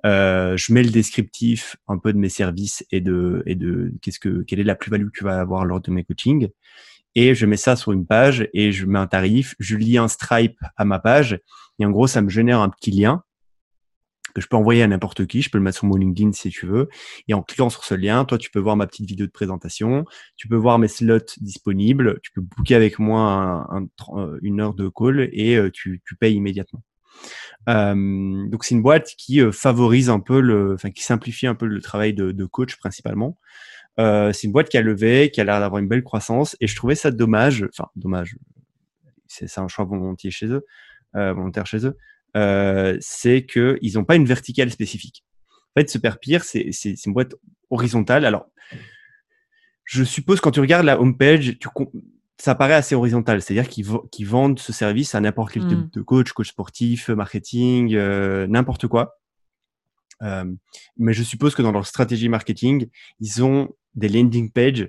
Euh, 0.06 0.56
je 0.56 0.72
mets 0.72 0.82
le 0.82 0.90
descriptif 0.90 1.76
un 1.88 1.98
peu 1.98 2.12
de 2.12 2.18
mes 2.18 2.28
services 2.28 2.84
et 2.92 3.00
de, 3.00 3.42
et 3.46 3.54
de 3.54 3.92
qu'est-ce 4.00 4.20
que, 4.20 4.42
quelle 4.42 4.60
est 4.60 4.64
la 4.64 4.76
plus-value 4.76 5.06
que 5.06 5.18
tu 5.18 5.24
vas 5.24 5.40
avoir 5.40 5.64
lors 5.64 5.80
de 5.80 5.90
mes 5.90 6.04
coachings. 6.04 6.48
Et 7.14 7.34
je 7.34 7.46
mets 7.46 7.56
ça 7.56 7.74
sur 7.74 7.92
une 7.92 8.06
page 8.06 8.48
et 8.52 8.70
je 8.70 8.86
mets 8.86 8.98
un 8.98 9.06
tarif, 9.06 9.56
je 9.58 9.76
lis 9.76 9.98
un 9.98 10.08
Stripe 10.08 10.58
à 10.76 10.84
ma 10.84 10.98
page 10.98 11.40
et 11.78 11.86
en 11.86 11.90
gros, 11.90 12.06
ça 12.06 12.22
me 12.22 12.28
génère 12.28 12.60
un 12.60 12.68
petit 12.68 12.90
lien 12.90 13.22
que 14.34 14.40
je 14.40 14.48
peux 14.48 14.56
envoyer 14.56 14.82
à 14.82 14.86
n'importe 14.86 15.26
qui. 15.26 15.42
Je 15.42 15.50
peux 15.50 15.58
le 15.58 15.64
mettre 15.64 15.78
sur 15.78 15.86
mon 15.86 15.96
LinkedIn 15.96 16.32
si 16.32 16.50
tu 16.50 16.66
veux. 16.66 16.88
Et 17.28 17.34
en 17.34 17.42
cliquant 17.42 17.70
sur 17.70 17.84
ce 17.84 17.94
lien, 17.94 18.24
toi, 18.24 18.38
tu 18.38 18.50
peux 18.50 18.60
voir 18.60 18.76
ma 18.76 18.86
petite 18.86 19.06
vidéo 19.06 19.26
de 19.26 19.32
présentation. 19.32 20.04
Tu 20.36 20.48
peux 20.48 20.56
voir 20.56 20.78
mes 20.78 20.88
slots 20.88 21.36
disponibles. 21.40 22.20
Tu 22.22 22.32
peux 22.32 22.40
booker 22.40 22.74
avec 22.74 22.98
moi 22.98 23.68
euh, 24.14 24.38
une 24.42 24.60
heure 24.60 24.74
de 24.74 24.88
call 24.88 25.28
et 25.32 25.56
euh, 25.56 25.70
tu, 25.70 26.00
payes 26.18 26.34
immédiatement. 26.34 26.82
Euh, 27.68 28.48
donc 28.48 28.64
c'est 28.64 28.74
une 28.74 28.82
boîte 28.82 29.14
qui 29.16 29.40
favorise 29.52 30.08
un 30.10 30.20
peu 30.20 30.40
le, 30.40 30.74
enfin 30.74 30.90
qui 30.90 31.02
simplifie 31.02 31.46
un 31.46 31.54
peu 31.54 31.66
le 31.66 31.80
travail 31.80 32.14
de, 32.14 32.44
coach 32.46 32.76
principalement. 32.76 33.36
c'est 33.98 34.44
une 34.44 34.52
boîte 34.52 34.68
qui 34.68 34.78
a 34.78 34.82
levé, 34.82 35.30
qui 35.30 35.40
a 35.40 35.44
l'air 35.44 35.60
d'avoir 35.60 35.80
une 35.80 35.88
belle 35.88 36.04
croissance 36.04 36.56
et 36.60 36.66
je 36.66 36.76
trouvais 36.76 36.94
ça 36.94 37.10
dommage, 37.10 37.66
enfin 37.72 37.88
dommage, 37.96 38.36
c'est 39.26 39.58
un 39.58 39.68
choix 39.68 39.84
volontiers 39.84 40.30
chez 40.30 40.46
eux, 40.46 40.64
volontaire 41.12 41.66
chez 41.66 41.84
eux, 41.86 41.96
euh, 42.36 42.96
c'est 43.00 43.46
qu'ils 43.46 43.94
n'ont 43.94 44.04
pas 44.04 44.16
une 44.16 44.26
verticale 44.26 44.70
spécifique. 44.70 45.24
En 45.74 45.80
fait, 45.80 45.90
Superpeer, 45.90 46.40
c'est 46.40 47.06
une 47.06 47.12
boîte 47.12 47.34
horizontale. 47.70 48.24
Alors, 48.24 48.46
je 49.84 50.04
suppose 50.04 50.40
quand 50.40 50.50
tu 50.50 50.60
regardes 50.60 50.84
la 50.84 51.00
homepage, 51.00 51.58
tu, 51.58 51.68
ça 52.38 52.54
paraît 52.54 52.74
assez 52.74 52.94
horizontal, 52.94 53.42
c'est-à-dire 53.42 53.68
qu'ils 53.68 54.26
vendent 54.26 54.58
ce 54.58 54.72
service 54.72 55.14
à 55.14 55.20
n'importe 55.20 55.52
quel 55.52 55.66
type 55.66 55.78
hmm. 55.78 55.90
de 55.92 56.02
coach, 56.02 56.32
coach 56.32 56.48
sportif, 56.48 57.08
marketing, 57.08 57.94
euh, 57.94 58.46
n'importe 58.46 58.86
quoi. 58.86 59.18
Euh, 60.22 60.44
mais 60.96 61.12
je 61.12 61.22
suppose 61.22 61.54
que 61.54 61.62
dans 61.62 61.72
leur 61.72 61.86
stratégie 61.86 62.28
marketing, 62.28 62.88
ils 63.20 63.42
ont 63.42 63.74
des 63.94 64.08
landing 64.08 64.50
pages 64.50 64.88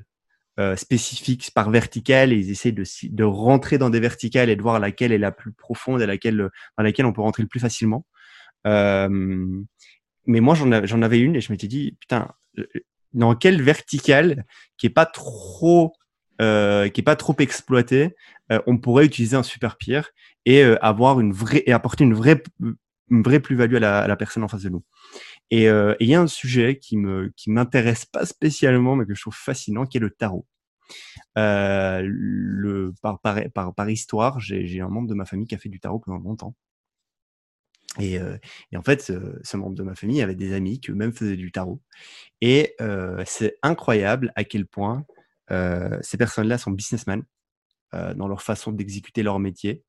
euh, 0.60 0.76
spécifiques 0.76 1.52
par 1.56 1.72
verticale 1.72 2.34
et 2.34 2.38
ils 2.38 2.52
essaient 2.52 2.72
de, 2.74 3.24
rentrer 3.24 3.78
dans 3.78 3.90
des 3.90 4.00
verticales 4.00 4.50
et 4.50 4.56
de 4.56 4.62
voir 4.62 4.80
laquelle 4.80 5.12
est 5.12 5.18
la 5.18 5.32
plus 5.32 5.52
profonde 5.52 6.02
et 6.02 6.06
laquelle, 6.06 6.50
dans 6.78 6.84
laquelle 6.84 7.06
on 7.06 7.14
peut 7.14 7.22
rentrer 7.22 7.44
le 7.44 7.50
plus 7.50 7.60
facilement. 7.60 8.06
Euh, 8.68 9.10
mais 10.30 10.42
moi, 10.42 10.54
j'en 10.56 11.02
avais 11.02 11.20
une 11.20 11.36
et 11.36 11.42
je 11.42 11.52
m'étais 11.52 11.68
dit, 11.68 11.98
putain, 12.00 12.32
euh, 12.60 12.66
dans 13.14 13.36
quelle 13.36 13.62
verticale 13.64 14.46
qui 14.78 14.86
est 14.86 14.92
pas 14.92 15.08
trop 15.08 15.94
euh, 16.42 16.88
qui 16.88 17.02
est 17.02 17.04
pas 17.04 17.16
trop 17.16 17.36
exploitée, 17.40 18.16
euh, 18.52 18.62
on 18.68 18.78
pourrait 18.78 19.06
utiliser 19.06 19.36
un 19.36 19.44
super 19.44 19.76
pire 19.76 20.10
et 20.46 20.64
avoir 20.82 21.20
une 21.20 21.34
vraie 21.34 21.64
et 21.66 21.74
apporter 21.74 22.04
une 22.04 22.14
vraie 22.14 22.42
vraie 23.10 23.40
plus-value 23.40 23.76
à 23.76 23.80
la, 23.80 24.00
à 24.00 24.08
la, 24.08 24.16
personne 24.16 24.44
en 24.44 24.48
face 24.48 24.62
de 24.62 24.70
nous. 24.70 24.84
Et 25.52 25.70
euh, 25.70 25.96
il 26.00 26.10
y 26.10 26.16
a 26.16 26.22
un 26.22 26.28
sujet 26.28 26.78
qui 26.78 26.98
me 26.98 27.32
qui 27.36 27.50
m'intéresse 27.52 28.06
pas 28.06 28.26
spécialement, 28.26 28.96
mais 28.96 29.06
que 29.06 29.16
je 29.16 29.22
trouve 29.22 29.36
fascinant, 29.36 29.86
qui 29.86 29.98
est 29.98 30.02
le 30.02 30.12
tarot. 30.12 30.46
Euh, 31.38 32.02
le, 32.04 32.94
par, 33.02 33.20
par, 33.22 33.40
par, 33.54 33.74
par 33.76 33.90
histoire, 33.90 34.40
j'ai 34.40 34.82
un 34.82 34.90
membre 34.90 35.08
de 35.08 35.14
ma 35.16 35.26
famille 35.26 35.48
qui 35.48 35.56
a 35.56 35.58
fait 35.58 35.70
du 35.70 35.80
tarot 35.80 36.00
pendant 36.00 36.20
longtemps. 36.20 36.56
Et, 38.00 38.20
euh, 38.20 38.38
et 38.72 38.78
en 38.78 38.84
fait, 38.84 39.02
ce, 39.02 39.40
ce, 39.44 39.58
membre 39.58 39.76
de 39.76 39.84
ma 39.84 39.96
famille 39.96 40.22
avait 40.22 40.36
des 40.36 40.54
amis 40.54 40.80
qui 40.80 40.92
eux-mêmes 40.92 41.14
faisaient 41.14 41.36
du 41.38 41.52
tarot. 41.52 41.82
Et 42.42 42.76
euh, 42.82 43.24
c'est 43.26 43.58
incroyable 43.64 44.32
à 44.36 44.44
quel 44.44 44.68
point 44.68 45.06
euh, 45.52 45.98
ces 46.02 46.18
personnes-là 46.18 46.58
sont 46.60 46.72
businessmen 46.72 47.24
euh, 47.96 48.14
dans 48.14 48.28
leur 48.28 48.44
façon 48.44 48.72
d'exécuter 48.72 49.24
leur 49.24 49.40
métier. 49.40 49.84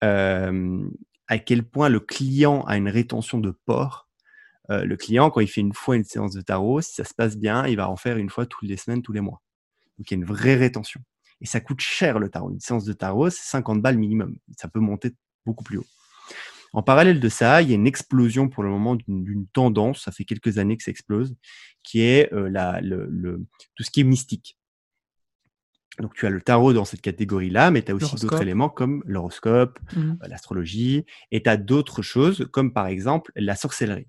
à 0.00 1.38
quel 1.38 1.64
point 1.64 1.88
le 1.88 2.00
client 2.00 2.62
a 2.64 2.76
une 2.76 2.88
rétention 2.88 3.38
de 3.38 3.50
port 3.50 4.03
euh, 4.70 4.84
le 4.84 4.96
client, 4.96 5.30
quand 5.30 5.40
il 5.40 5.48
fait 5.48 5.60
une 5.60 5.74
fois 5.74 5.96
une 5.96 6.04
séance 6.04 6.32
de 6.32 6.40
tarot, 6.40 6.80
si 6.80 6.94
ça 6.94 7.04
se 7.04 7.14
passe 7.14 7.36
bien, 7.36 7.66
il 7.66 7.76
va 7.76 7.88
en 7.88 7.96
faire 7.96 8.16
une 8.16 8.30
fois 8.30 8.46
toutes 8.46 8.68
les 8.68 8.76
semaines, 8.76 9.02
tous 9.02 9.12
les 9.12 9.20
mois. 9.20 9.42
Donc 9.98 10.10
il 10.10 10.14
y 10.14 10.16
a 10.16 10.18
une 10.18 10.24
vraie 10.24 10.56
rétention. 10.56 11.00
Et 11.40 11.46
ça 11.46 11.60
coûte 11.60 11.80
cher 11.80 12.18
le 12.18 12.30
tarot. 12.30 12.50
Une 12.50 12.60
séance 12.60 12.84
de 12.84 12.92
tarot, 12.92 13.30
c'est 13.30 13.42
50 13.42 13.82
balles 13.82 13.98
minimum. 13.98 14.36
Ça 14.56 14.68
peut 14.68 14.80
monter 14.80 15.14
beaucoup 15.44 15.64
plus 15.64 15.78
haut. 15.78 15.86
En 16.72 16.82
parallèle 16.82 17.20
de 17.20 17.28
ça, 17.28 17.62
il 17.62 17.68
y 17.68 17.72
a 17.72 17.76
une 17.76 17.86
explosion 17.86 18.48
pour 18.48 18.64
le 18.64 18.70
moment 18.70 18.96
d'une 18.96 19.46
tendance, 19.52 20.02
ça 20.02 20.10
fait 20.10 20.24
quelques 20.24 20.58
années 20.58 20.76
que 20.76 20.82
ça 20.82 20.90
explose, 20.90 21.36
qui 21.84 22.00
est 22.00 22.32
euh, 22.32 22.48
la, 22.48 22.80
le, 22.80 23.46
tout 23.76 23.84
ce 23.84 23.92
qui 23.92 24.00
est 24.00 24.04
mystique. 24.04 24.58
Donc 26.00 26.14
tu 26.14 26.26
as 26.26 26.30
le 26.30 26.42
tarot 26.42 26.72
dans 26.72 26.84
cette 26.84 27.00
catégorie-là, 27.00 27.70
mais 27.70 27.82
tu 27.82 27.92
as 27.92 27.94
aussi 27.94 28.16
d'autres 28.16 28.42
éléments 28.42 28.68
comme 28.68 29.04
l'horoscope, 29.06 29.78
mmh. 29.94 30.00
euh, 30.00 30.26
l'astrologie, 30.26 31.04
et 31.30 31.44
tu 31.44 31.48
as 31.48 31.56
d'autres 31.56 32.02
choses 32.02 32.48
comme 32.50 32.72
par 32.72 32.88
exemple 32.88 33.30
la 33.36 33.54
sorcellerie. 33.54 34.08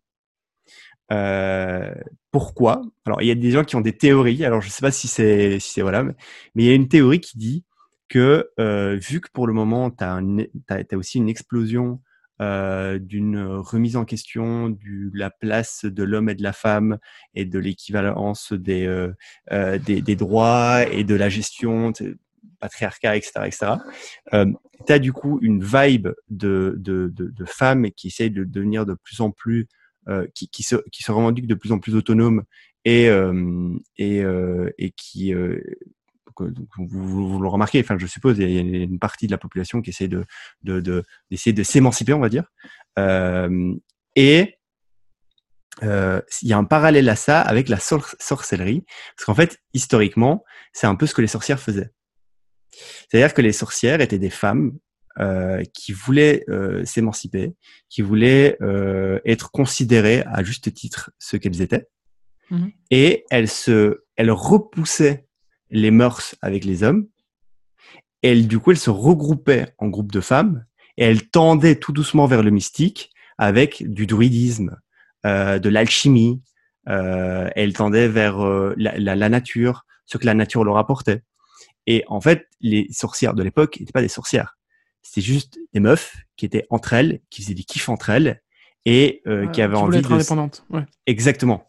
Euh, 1.11 1.93
pourquoi? 2.31 2.81
Alors 3.05 3.21
il 3.21 3.27
y 3.27 3.31
a 3.31 3.35
des 3.35 3.51
gens 3.51 3.63
qui 3.63 3.75
ont 3.75 3.81
des 3.81 3.95
théories. 3.97 4.43
Alors 4.43 4.61
je 4.61 4.69
sais 4.69 4.81
pas 4.81 4.91
si 4.91 5.07
c'est 5.07 5.59
si 5.59 5.81
voilà, 5.81 6.03
mais, 6.03 6.13
il 6.55 6.65
y 6.65 6.69
a 6.69 6.73
une 6.73 6.87
théorie 6.87 7.19
qui 7.19 7.37
dit 7.37 7.63
que 8.09 8.49
euh, 8.59 8.97
vu 9.01 9.21
que 9.21 9.29
pour 9.31 9.47
le 9.47 9.53
moment 9.53 9.91
tu 9.91 10.03
as, 10.03 10.97
aussi 10.97 11.17
une 11.17 11.29
explosion 11.29 12.01
euh, 12.41 12.99
d'une 12.99 13.39
remise 13.39 13.95
en 13.95 14.05
question 14.05 14.69
de 14.69 15.11
la 15.13 15.29
place 15.29 15.85
de 15.85 16.03
l'homme 16.03 16.29
et 16.29 16.35
de 16.35 16.43
la 16.43 16.53
femme 16.53 16.97
et 17.33 17.45
de 17.45 17.59
l'équivalence 17.59 18.51
des, 18.51 19.09
des, 19.51 20.15
droits 20.15 20.83
et 20.91 21.03
de 21.03 21.15
la 21.15 21.29
gestion, 21.29 21.93
patriarcat, 22.59 23.15
etc. 23.15 23.31
etc. 23.45 23.73
Tu 24.85 24.91
as 24.93 24.99
du 24.99 25.13
coup 25.13 25.39
une 25.41 25.63
vibe 25.63 26.09
de, 26.29 26.75
de, 26.77 27.11
de, 27.13 27.29
de 27.29 27.45
femmes 27.45 27.91
qui 27.91 28.07
essayent 28.07 28.31
de 28.31 28.43
devenir 28.43 28.85
de 28.85 28.95
plus 28.95 29.21
en 29.21 29.31
plus, 29.31 29.67
qui, 30.33 30.49
qui, 30.49 30.63
se, 30.63 30.75
qui 30.91 31.03
se 31.03 31.11
revendiquent 31.11 31.47
de 31.47 31.55
plus 31.55 31.71
en 31.71 31.79
plus 31.79 31.95
autonomes 31.95 32.43
et, 32.85 33.09
et, 33.97 34.23
et 34.77 34.91
qui 34.91 35.33
vous, 36.77 37.29
vous, 37.29 37.39
le 37.39 37.47
remarquez, 37.47 37.79
enfin, 37.79 37.97
je 37.97 38.07
suppose, 38.07 38.37
il 38.39 38.49
y 38.49 38.57
a 38.57 38.83
une 38.83 38.99
partie 38.99 39.27
de 39.27 39.31
la 39.31 39.37
population 39.37 39.81
qui 39.81 39.91
essaie 39.91 40.07
de, 40.07 40.25
d'essayer 41.29 41.53
de, 41.53 41.63
s'émanciper, 41.63 42.13
on 42.13 42.19
va 42.19 42.29
dire. 42.29 42.45
Euh, 42.99 43.73
et 44.15 44.57
euh, 45.83 46.21
il 46.41 46.49
y 46.49 46.53
a 46.53 46.57
un 46.57 46.63
parallèle 46.63 47.09
à 47.09 47.15
ça 47.15 47.41
avec 47.41 47.69
la 47.69 47.79
sorcellerie, 47.79 48.85
parce 49.15 49.25
qu'en 49.25 49.35
fait, 49.35 49.59
historiquement, 49.73 50.43
c'est 50.73 50.87
un 50.87 50.95
peu 50.95 51.05
ce 51.05 51.13
que 51.13 51.21
les 51.21 51.27
sorcières 51.27 51.59
faisaient. 51.59 51.91
C'est-à-dire 53.09 53.33
que 53.33 53.41
les 53.41 53.53
sorcières 53.53 54.01
étaient 54.01 54.19
des 54.19 54.29
femmes 54.29 54.77
euh, 55.19 55.63
qui 55.73 55.93
voulaient 55.93 56.45
s'émanciper, 56.83 57.53
qui 57.89 58.01
voulaient 58.01 58.57
être 59.25 59.51
considérées 59.51 60.23
à 60.27 60.43
juste 60.43 60.73
titre 60.73 61.11
ce 61.19 61.37
qu'elles 61.37 61.61
étaient, 61.61 61.87
mmh 62.51 62.67
et 62.91 63.25
elles 63.31 63.49
se, 63.49 64.03
elles 64.15 64.31
repoussaient 64.31 65.25
les 65.71 65.91
mœurs 65.91 66.35
avec 66.41 66.63
les 66.65 66.83
hommes. 66.83 67.07
Et 68.23 68.41
du 68.41 68.59
coup, 68.59 68.71
elle 68.71 68.77
se 68.77 68.89
regroupait 68.89 69.73
en 69.77 69.87
groupe 69.87 70.11
de 70.11 70.21
femmes 70.21 70.65
et 70.97 71.03
elle 71.03 71.27
tendait 71.29 71.75
tout 71.75 71.91
doucement 71.91 72.25
vers 72.25 72.43
le 72.43 72.51
mystique 72.51 73.11
avec 73.37 73.83
du 73.87 74.07
druidisme, 74.07 74.77
euh, 75.25 75.59
de 75.59 75.69
l'alchimie. 75.69 76.41
Euh, 76.87 77.49
elle 77.55 77.73
tendait 77.73 78.07
vers 78.07 78.43
euh, 78.45 78.73
la, 78.77 79.29
nature, 79.29 79.85
ce 80.05 80.17
que 80.17 80.25
la 80.25 80.33
nature 80.33 80.63
leur 80.63 80.77
apportait. 80.77 81.23
Et 81.87 82.03
en 82.07 82.21
fait, 82.21 82.47
les 82.61 82.87
sorcières 82.91 83.33
de 83.33 83.43
l'époque 83.43 83.79
n'étaient 83.79 83.91
pas 83.91 84.01
des 84.01 84.07
sorcières. 84.07 84.54
C'était 85.05 85.21
juste 85.21 85.59
des 85.73 85.79
meufs 85.79 86.17
qui 86.35 86.45
étaient 86.45 86.65
entre 86.69 86.93
elles, 86.93 87.21
qui 87.29 87.41
faisaient 87.41 87.53
des 87.53 87.63
kiffs 87.63 87.89
entre 87.89 88.09
elles 88.09 88.41
et 88.85 89.21
qui 89.53 89.61
avaient 89.61 89.77
envie 89.77 89.97
d'être 89.97 90.11
indépendantes. 90.11 90.65
Exactement. 91.05 91.67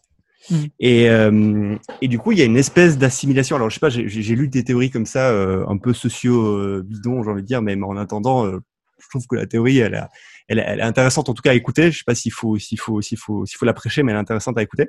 Mm. 0.49 0.55
Et, 0.79 1.09
euh, 1.09 1.75
et 2.01 2.07
du 2.07 2.19
coup, 2.19 2.31
il 2.31 2.39
y 2.39 2.41
a 2.41 2.45
une 2.45 2.57
espèce 2.57 2.97
d'assimilation. 2.97 3.55
Alors, 3.55 3.69
je 3.69 3.75
sais 3.75 3.79
pas, 3.79 3.89
j'ai 3.89 4.35
lu 4.35 4.47
des 4.47 4.63
théories 4.63 4.89
comme 4.89 5.05
ça, 5.05 5.29
euh, 5.29 5.65
un 5.67 5.77
peu 5.77 5.93
socio-bidon, 5.93 7.23
j'ai 7.23 7.29
envie 7.29 7.41
de 7.41 7.47
dire, 7.47 7.61
mais 7.61 7.75
en 7.81 7.97
attendant, 7.97 8.45
euh, 8.45 8.59
je 8.99 9.07
trouve 9.09 9.27
que 9.27 9.35
la 9.35 9.45
théorie, 9.45 9.77
elle, 9.77 10.07
elle, 10.47 10.63
elle, 10.65 10.79
est 10.79 10.83
intéressante 10.83 11.29
en 11.29 11.33
tout 11.33 11.41
cas 11.41 11.51
à 11.51 11.53
écouter. 11.53 11.91
Je 11.91 11.99
sais 11.99 12.03
pas 12.05 12.15
s'il 12.15 12.31
faut, 12.31 12.57
s'il 12.57 12.79
faut, 12.79 13.01
s'il 13.01 13.17
faut, 13.17 13.45
s'il 13.45 13.57
faut 13.57 13.65
la 13.65 13.73
prêcher, 13.73 14.03
mais 14.03 14.11
elle 14.11 14.17
est 14.17 14.21
intéressante 14.21 14.57
à 14.57 14.63
écouter. 14.63 14.87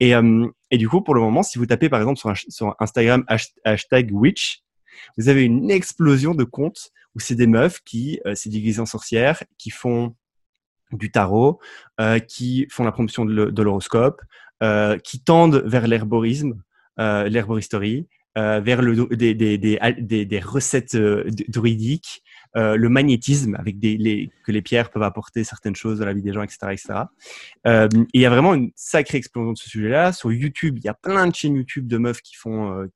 Et, 0.00 0.14
euh, 0.14 0.46
et 0.70 0.78
du 0.78 0.88
coup, 0.88 1.02
pour 1.02 1.14
le 1.14 1.20
moment, 1.20 1.42
si 1.42 1.58
vous 1.58 1.66
tapez 1.66 1.88
par 1.88 2.00
exemple 2.00 2.18
sur, 2.18 2.32
sur 2.48 2.74
Instagram 2.80 3.24
hashtag 3.64 4.10
witch, 4.12 4.62
vous 5.18 5.28
avez 5.28 5.44
une 5.44 5.70
explosion 5.70 6.34
de 6.34 6.44
comptes 6.44 6.90
où 7.14 7.20
c'est 7.20 7.34
des 7.34 7.46
meufs 7.46 7.80
qui 7.84 8.20
euh, 8.26 8.34
s'est 8.34 8.50
déguisent 8.50 8.80
en 8.80 8.86
sorcières, 8.86 9.42
qui 9.58 9.70
font 9.70 10.14
du 10.92 11.10
tarot, 11.10 11.58
euh, 12.00 12.18
qui 12.18 12.66
font 12.70 12.84
la 12.84 12.92
promotion 12.92 13.24
de 13.24 13.62
l'horoscope, 13.62 14.22
euh, 14.62 14.98
qui 14.98 15.20
tendent 15.20 15.62
vers 15.66 15.86
l'herborisme, 15.86 16.62
euh, 16.98 17.28
l'herboristerie, 17.28 18.06
vers 18.36 18.82
des, 18.82 20.40
recettes 20.44 20.94
druidiques, 21.48 22.22
le 22.54 22.88
magnétisme 22.88 23.56
avec 23.58 23.80
que 23.80 24.52
les 24.52 24.62
pierres 24.62 24.90
peuvent 24.90 25.04
apporter 25.04 25.42
certaines 25.42 25.74
choses 25.74 26.00
dans 26.00 26.04
la 26.04 26.12
vie 26.12 26.20
des 26.20 26.34
gens, 26.34 26.42
etc. 26.42 26.58
etc. 26.72 27.04
Il 28.12 28.20
y 28.20 28.26
a 28.26 28.30
vraiment 28.30 28.52
une 28.52 28.72
sacrée 28.74 29.16
explosion 29.16 29.52
de 29.52 29.56
ce 29.56 29.70
sujet-là. 29.70 30.12
Sur 30.12 30.32
YouTube, 30.32 30.76
il 30.76 30.84
y 30.84 30.88
a 30.88 30.92
plein 30.92 31.26
de 31.26 31.34
chaînes 31.34 31.56
YouTube 31.56 31.86
de 31.86 31.96
meufs 31.96 32.20
qui 32.20 32.34
font 32.34 32.86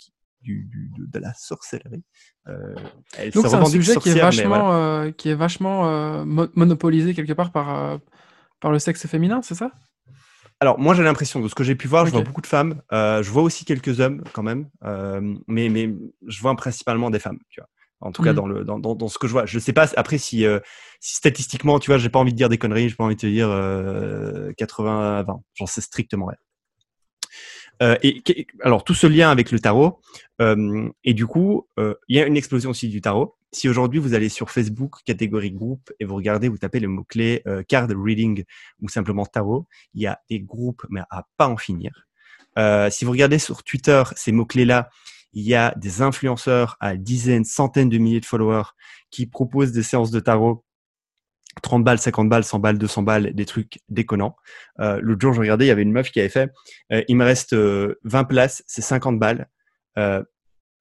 du, 0.42 0.64
du, 0.64 0.90
de, 0.96 1.18
la 1.18 1.33
sorcellerie. 1.35 2.05
Euh, 2.48 2.74
Donc 3.35 3.46
c'est 3.46 3.55
un 3.55 3.64
sujet 3.66 3.96
qui 3.96 4.11
est 4.11 4.20
vachement, 4.20 5.11
qui 5.12 5.29
est 5.29 5.35
vachement 5.35 6.24
monopolisé 6.24 7.14
quelque 7.14 7.33
part 7.33 7.53
par, 7.53 8.00
par 8.61 8.70
le 8.70 8.79
sexe 8.79 9.07
féminin, 9.07 9.40
c'est 9.42 9.55
ça? 9.55 9.72
Alors, 10.62 10.79
moi, 10.79 10.94
j'ai 10.94 11.03
l'impression, 11.03 11.40
de 11.40 11.48
ce 11.48 11.55
que 11.55 11.64
j'ai 11.64 11.74
pu 11.74 11.88
voir, 11.88 12.05
je 12.05 12.12
vois 12.12 12.20
beaucoup 12.20 12.42
de 12.42 12.46
femmes. 12.46 12.83
Euh, 12.92 13.22
je 13.22 13.31
vois 13.31 13.42
aussi 13.42 13.64
quelques 13.64 13.98
hommes 14.00 14.22
quand 14.35 14.42
même. 14.42 14.68
Euh, 14.85 15.35
mais, 15.48 15.70
mais 15.70 15.90
je 16.26 16.40
vois 16.42 16.55
principalement 16.55 17.09
des 17.09 17.18
femmes, 17.18 17.38
tu 17.48 17.61
vois. 17.61 17.68
En 18.03 18.12
tout 18.12 18.22
cas, 18.22 18.33
mmh. 18.33 18.37
dans, 18.37 18.46
le, 18.46 18.64
dans, 18.64 18.79
dans, 18.79 18.94
dans, 18.94 19.09
ce 19.09 19.18
que 19.18 19.26
je 19.26 19.33
vois. 19.33 19.46
Je 19.46 19.59
sais 19.59 19.72
pas, 19.72 19.88
après, 19.96 20.18
si, 20.18 20.44
euh, 20.44 20.61
si 21.00 21.16
statistiquement, 21.16 21.79
tu 21.79 21.90
vois, 21.90 21.96
j'ai 21.96 22.11
pas 22.11 22.18
envie 22.18 22.33
de 22.33 22.37
dire 22.37 22.50
des 22.50 22.59
conneries, 22.59 22.90
j'ai 22.90 22.94
pas 22.94 23.05
envie 23.05 23.16
de 23.16 23.20
te 23.20 23.26
dire 23.26 23.48
80 24.57 25.18
à 25.18 25.22
20. 25.22 25.42
J'en 25.55 25.66
sais 25.66 25.81
strictement 25.81 26.26
rien. 26.26 26.38
Euh, 27.82 27.96
et, 28.02 28.46
alors, 28.62 28.84
tout 28.84 28.94
ce 28.94 29.06
lien 29.06 29.30
avec 29.30 29.50
le 29.50 29.58
tarot, 29.58 30.00
euh, 30.40 30.88
et 31.04 31.14
du 31.14 31.26
coup, 31.26 31.66
euh, 31.78 31.94
il 32.08 32.16
y 32.16 32.20
a 32.20 32.26
une 32.26 32.36
explosion 32.36 32.70
aussi 32.70 32.88
du 32.88 33.00
tarot. 33.00 33.36
Si 33.52 33.68
aujourd'hui 33.68 33.98
vous 33.98 34.14
allez 34.14 34.28
sur 34.28 34.50
Facebook, 34.50 34.98
catégorie 35.04 35.50
groupe, 35.50 35.90
et 35.98 36.04
vous 36.04 36.14
regardez, 36.14 36.48
vous 36.48 36.58
tapez 36.58 36.78
le 36.78 36.88
mot-clé 36.88 37.42
card 37.68 37.88
reading 37.96 38.44
ou 38.80 38.88
simplement 38.88 39.26
tarot, 39.26 39.66
il 39.94 40.02
y 40.02 40.06
a 40.06 40.20
des 40.30 40.38
groupes, 40.38 40.86
mais 40.88 41.00
à 41.10 41.26
pas 41.36 41.48
en 41.48 41.56
finir. 41.56 42.06
si 42.90 43.04
vous 43.04 43.10
regardez 43.10 43.40
sur 43.40 43.64
Twitter 43.64 44.04
ces 44.14 44.30
mots-clés-là, 44.30 44.88
il 45.32 45.42
y 45.42 45.56
a 45.56 45.74
des 45.76 46.00
influenceurs 46.00 46.76
à 46.78 46.96
dizaines, 46.96 47.44
centaines 47.44 47.88
de 47.88 47.98
milliers 47.98 48.20
de 48.20 48.24
followers 48.24 48.70
qui 49.10 49.26
proposent 49.26 49.72
des 49.72 49.82
séances 49.82 50.12
de 50.12 50.20
tarot 50.20 50.64
30 51.62 51.84
balles, 51.84 51.98
50 51.98 52.28
balles, 52.28 52.44
100 52.44 52.58
balles, 52.58 52.78
200 52.78 53.02
balles, 53.02 53.34
des 53.34 53.46
trucs 53.46 53.80
déconnants. 53.88 54.36
Euh, 54.80 54.98
L'autre 55.02 55.20
jour, 55.20 55.32
je 55.32 55.40
regardais, 55.40 55.66
il 55.66 55.68
y 55.68 55.72
avait 55.72 55.82
une 55.82 55.92
meuf 55.92 56.10
qui 56.10 56.20
avait 56.20 56.28
fait 56.28 56.50
euh, 56.92 57.02
il 57.08 57.16
me 57.16 57.24
reste 57.24 57.54
20 57.54 57.60
euh, 57.60 58.24
places, 58.24 58.62
c'est 58.66 58.82
50 58.82 59.18
balles. 59.18 59.48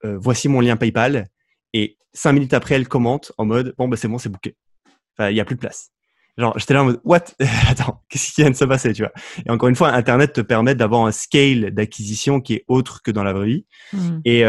Voici 0.04 0.48
mon 0.48 0.62
lien 0.62 0.78
PayPal. 0.78 1.28
Et 1.74 1.98
5 2.14 2.32
minutes 2.34 2.54
après, 2.54 2.76
elle 2.76 2.88
commente 2.88 3.32
en 3.38 3.46
mode 3.46 3.76
bon, 3.78 3.88
bah, 3.88 3.98
c'est 3.98 4.08
bon, 4.08 4.18
c'est 4.18 4.30
booké. 4.30 4.56
Enfin, 5.18 5.30
il 5.30 5.34
n'y 5.34 5.42
a 5.42 5.46
plus 5.46 5.56
de 5.56 5.60
place. 5.60 5.92
Genre, 6.38 6.58
j'étais 6.58 6.74
là 6.74 6.84
en 6.84 6.86
mode 6.86 7.02
what? 7.04 7.26
Attends, 7.70 8.02
qu'est-ce 8.08 8.34
qui 8.34 8.42
vient 8.42 8.50
de 8.50 8.56
se 8.56 8.64
passer, 8.64 8.94
tu 8.94 9.02
vois? 9.02 9.12
Et 9.46 9.50
encore 9.50 9.68
une 9.68 9.76
fois, 9.76 9.90
Internet 9.90 10.32
te 10.32 10.42
permet 10.42 10.74
d'avoir 10.74 11.06
un 11.06 11.12
scale 11.12 11.72
d'acquisition 11.72 12.40
qui 12.40 12.54
est 12.54 12.66
autre 12.70 13.02
que 13.04 13.12
dans 13.12 13.24
la 13.24 13.34
vraie 13.34 13.48
vie. 13.48 13.66
Mmh. 13.92 14.20
Et, 14.24 14.44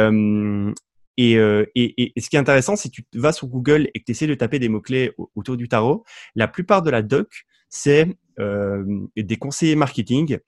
euh, 1.37 1.65
et, 1.75 2.13
et, 2.17 2.21
ce 2.21 2.29
qui 2.29 2.37
est 2.37 2.39
intéressant, 2.39 2.77
si 2.77 2.91
tu 2.91 3.05
vas 3.15 3.33
sur 3.33 3.49
Google 3.49 3.89
et 3.95 4.01
que 4.01 4.05
tu 4.05 4.13
essaies 4.13 4.27
de 4.27 4.35
taper 4.35 4.59
des 4.59 4.69
mots-clés 4.69 5.13
autour 5.35 5.57
du 5.57 5.69
tarot, 5.69 6.05
la 6.35 6.49
plupart 6.49 6.83
de 6.83 6.91
la 6.91 7.03
doc, 7.03 7.47
c'est 7.69 8.17
euh, 8.39 8.85
des 9.17 9.37
conseillers 9.37 9.77
marketing 9.77 10.39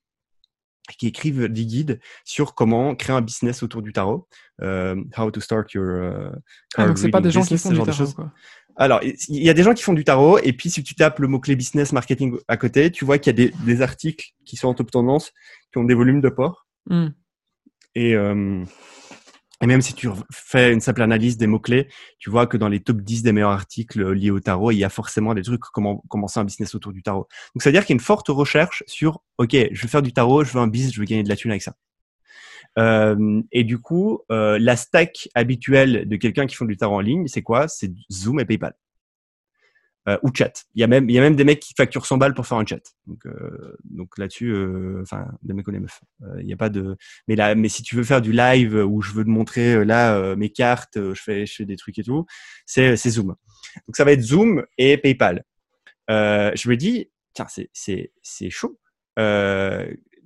qui 0.98 1.06
écrivent 1.06 1.48
des 1.48 1.64
guides 1.64 2.00
sur 2.24 2.54
comment 2.54 2.94
créer 2.94 3.14
un 3.14 3.20
business 3.20 3.62
autour 3.62 3.82
du 3.82 3.92
tarot. 3.92 4.26
Euh, 4.62 4.96
how 5.16 5.30
to 5.30 5.40
start 5.40 5.72
your 5.72 5.84
euh, 5.84 6.30
ah, 6.76 6.86
donc 6.86 6.98
c'est 6.98 7.10
pas 7.10 7.20
des 7.20 7.30
gens 7.30 7.42
qui 7.42 7.56
font 7.56 7.70
du 7.70 7.82
tarot 7.82 8.12
quoi. 8.12 8.32
Alors, 8.76 9.00
il 9.02 9.42
y 9.42 9.50
a 9.50 9.54
des 9.54 9.62
gens 9.62 9.74
qui 9.74 9.82
font 9.82 9.92
du 9.92 10.02
tarot, 10.02 10.38
et 10.38 10.54
puis 10.54 10.70
si 10.70 10.82
tu 10.82 10.94
tapes 10.94 11.18
le 11.18 11.28
mot-clé 11.28 11.56
business 11.56 11.92
marketing 11.92 12.38
à 12.48 12.56
côté, 12.56 12.90
tu 12.90 13.04
vois 13.04 13.18
qu'il 13.18 13.38
y 13.38 13.42
a 13.42 13.46
des, 13.46 13.54
des, 13.66 13.82
articles 13.82 14.30
qui 14.46 14.56
sont 14.56 14.68
en 14.68 14.74
top 14.74 14.90
tendance, 14.90 15.32
qui 15.70 15.78
ont 15.78 15.84
des 15.84 15.92
volumes 15.92 16.22
de 16.22 16.30
port. 16.30 16.66
Hmm. 16.86 17.08
Et, 17.94 18.14
euh, 18.14 18.64
et 19.62 19.66
même 19.66 19.80
si 19.80 19.94
tu 19.94 20.08
fais 20.32 20.72
une 20.72 20.80
simple 20.80 21.02
analyse 21.02 21.36
des 21.36 21.46
mots-clés, 21.46 21.88
tu 22.18 22.30
vois 22.30 22.48
que 22.48 22.56
dans 22.56 22.68
les 22.68 22.80
top 22.80 23.00
10 23.00 23.22
des 23.22 23.30
meilleurs 23.30 23.52
articles 23.52 24.12
liés 24.12 24.30
au 24.30 24.40
tarot, 24.40 24.72
il 24.72 24.78
y 24.78 24.84
a 24.84 24.88
forcément 24.88 25.34
des 25.34 25.42
trucs 25.42 25.60
comment 25.60 25.98
commencer 26.08 26.40
un 26.40 26.44
business 26.44 26.74
autour 26.74 26.92
du 26.92 27.02
tarot. 27.02 27.28
Donc, 27.54 27.62
c'est-à-dire 27.62 27.82
qu'il 27.86 27.94
y 27.94 27.96
a 27.96 27.98
une 27.98 28.00
forte 28.00 28.28
recherche 28.28 28.82
sur, 28.88 29.22
OK, 29.38 29.52
je 29.52 29.82
veux 29.82 29.88
faire 29.88 30.02
du 30.02 30.12
tarot, 30.12 30.42
je 30.42 30.52
veux 30.52 30.60
un 30.60 30.66
business, 30.66 30.92
je 30.92 30.98
veux 30.98 31.06
gagner 31.06 31.22
de 31.22 31.28
la 31.28 31.36
thune 31.36 31.52
avec 31.52 31.62
ça. 31.62 31.74
Euh, 32.78 33.42
et 33.52 33.62
du 33.62 33.78
coup, 33.78 34.20
euh, 34.32 34.58
la 34.60 34.76
stack 34.76 35.28
habituelle 35.34 36.08
de 36.08 36.16
quelqu'un 36.16 36.46
qui 36.46 36.56
font 36.56 36.64
du 36.64 36.76
tarot 36.76 36.96
en 36.96 37.00
ligne, 37.00 37.28
c'est 37.28 37.42
quoi? 37.42 37.68
C'est 37.68 37.92
Zoom 38.10 38.40
et 38.40 38.44
PayPal 38.44 38.74
euh, 40.08 40.18
ou 40.22 40.30
chat. 40.34 40.64
Il 40.74 40.80
y 40.80 40.84
a 40.84 40.86
même 40.86 41.08
il 41.08 41.14
y 41.14 41.18
a 41.18 41.20
même 41.20 41.36
des 41.36 41.44
mecs 41.44 41.60
qui 41.60 41.74
facturent 41.76 42.06
100 42.06 42.18
balles 42.18 42.34
pour 42.34 42.46
faire 42.46 42.58
un 42.58 42.66
chat. 42.66 42.82
Donc 43.06 43.24
euh, 43.26 43.76
donc 43.84 44.18
là-dessus, 44.18 44.50
euh, 44.50 45.00
enfin 45.02 45.26
des 45.42 45.54
mecs 45.54 45.66
ou 45.68 45.72
des 45.72 45.80
meufs. 45.80 46.00
Euh, 46.22 46.40
il 46.40 46.48
y 46.48 46.52
a 46.52 46.56
pas 46.56 46.68
de. 46.68 46.96
Mais 47.28 47.36
là, 47.36 47.54
mais 47.54 47.68
si 47.68 47.82
tu 47.82 47.96
veux 47.96 48.04
faire 48.04 48.20
du 48.20 48.32
live 48.32 48.74
où 48.74 49.00
je 49.02 49.12
veux 49.12 49.24
te 49.24 49.30
montrer 49.30 49.74
euh, 49.74 49.84
là 49.84 50.36
mes 50.36 50.50
cartes, 50.50 50.96
je 50.96 51.22
fais 51.22 51.46
je 51.46 51.54
fais 51.54 51.64
des 51.64 51.76
trucs 51.76 51.98
et 51.98 52.02
tout, 52.02 52.26
c'est 52.66 52.96
c'est 52.96 53.10
Zoom. 53.10 53.34
Donc 53.86 53.96
ça 53.96 54.04
va 54.04 54.12
être 54.12 54.22
Zoom 54.22 54.64
et 54.78 54.96
PayPal. 54.98 55.44
je 56.08 56.68
me 56.68 56.76
dis 56.76 57.10
tiens 57.34 57.46
c'est 57.48 57.70
c'est 57.72 58.12
c'est 58.22 58.50
chaud. 58.50 58.78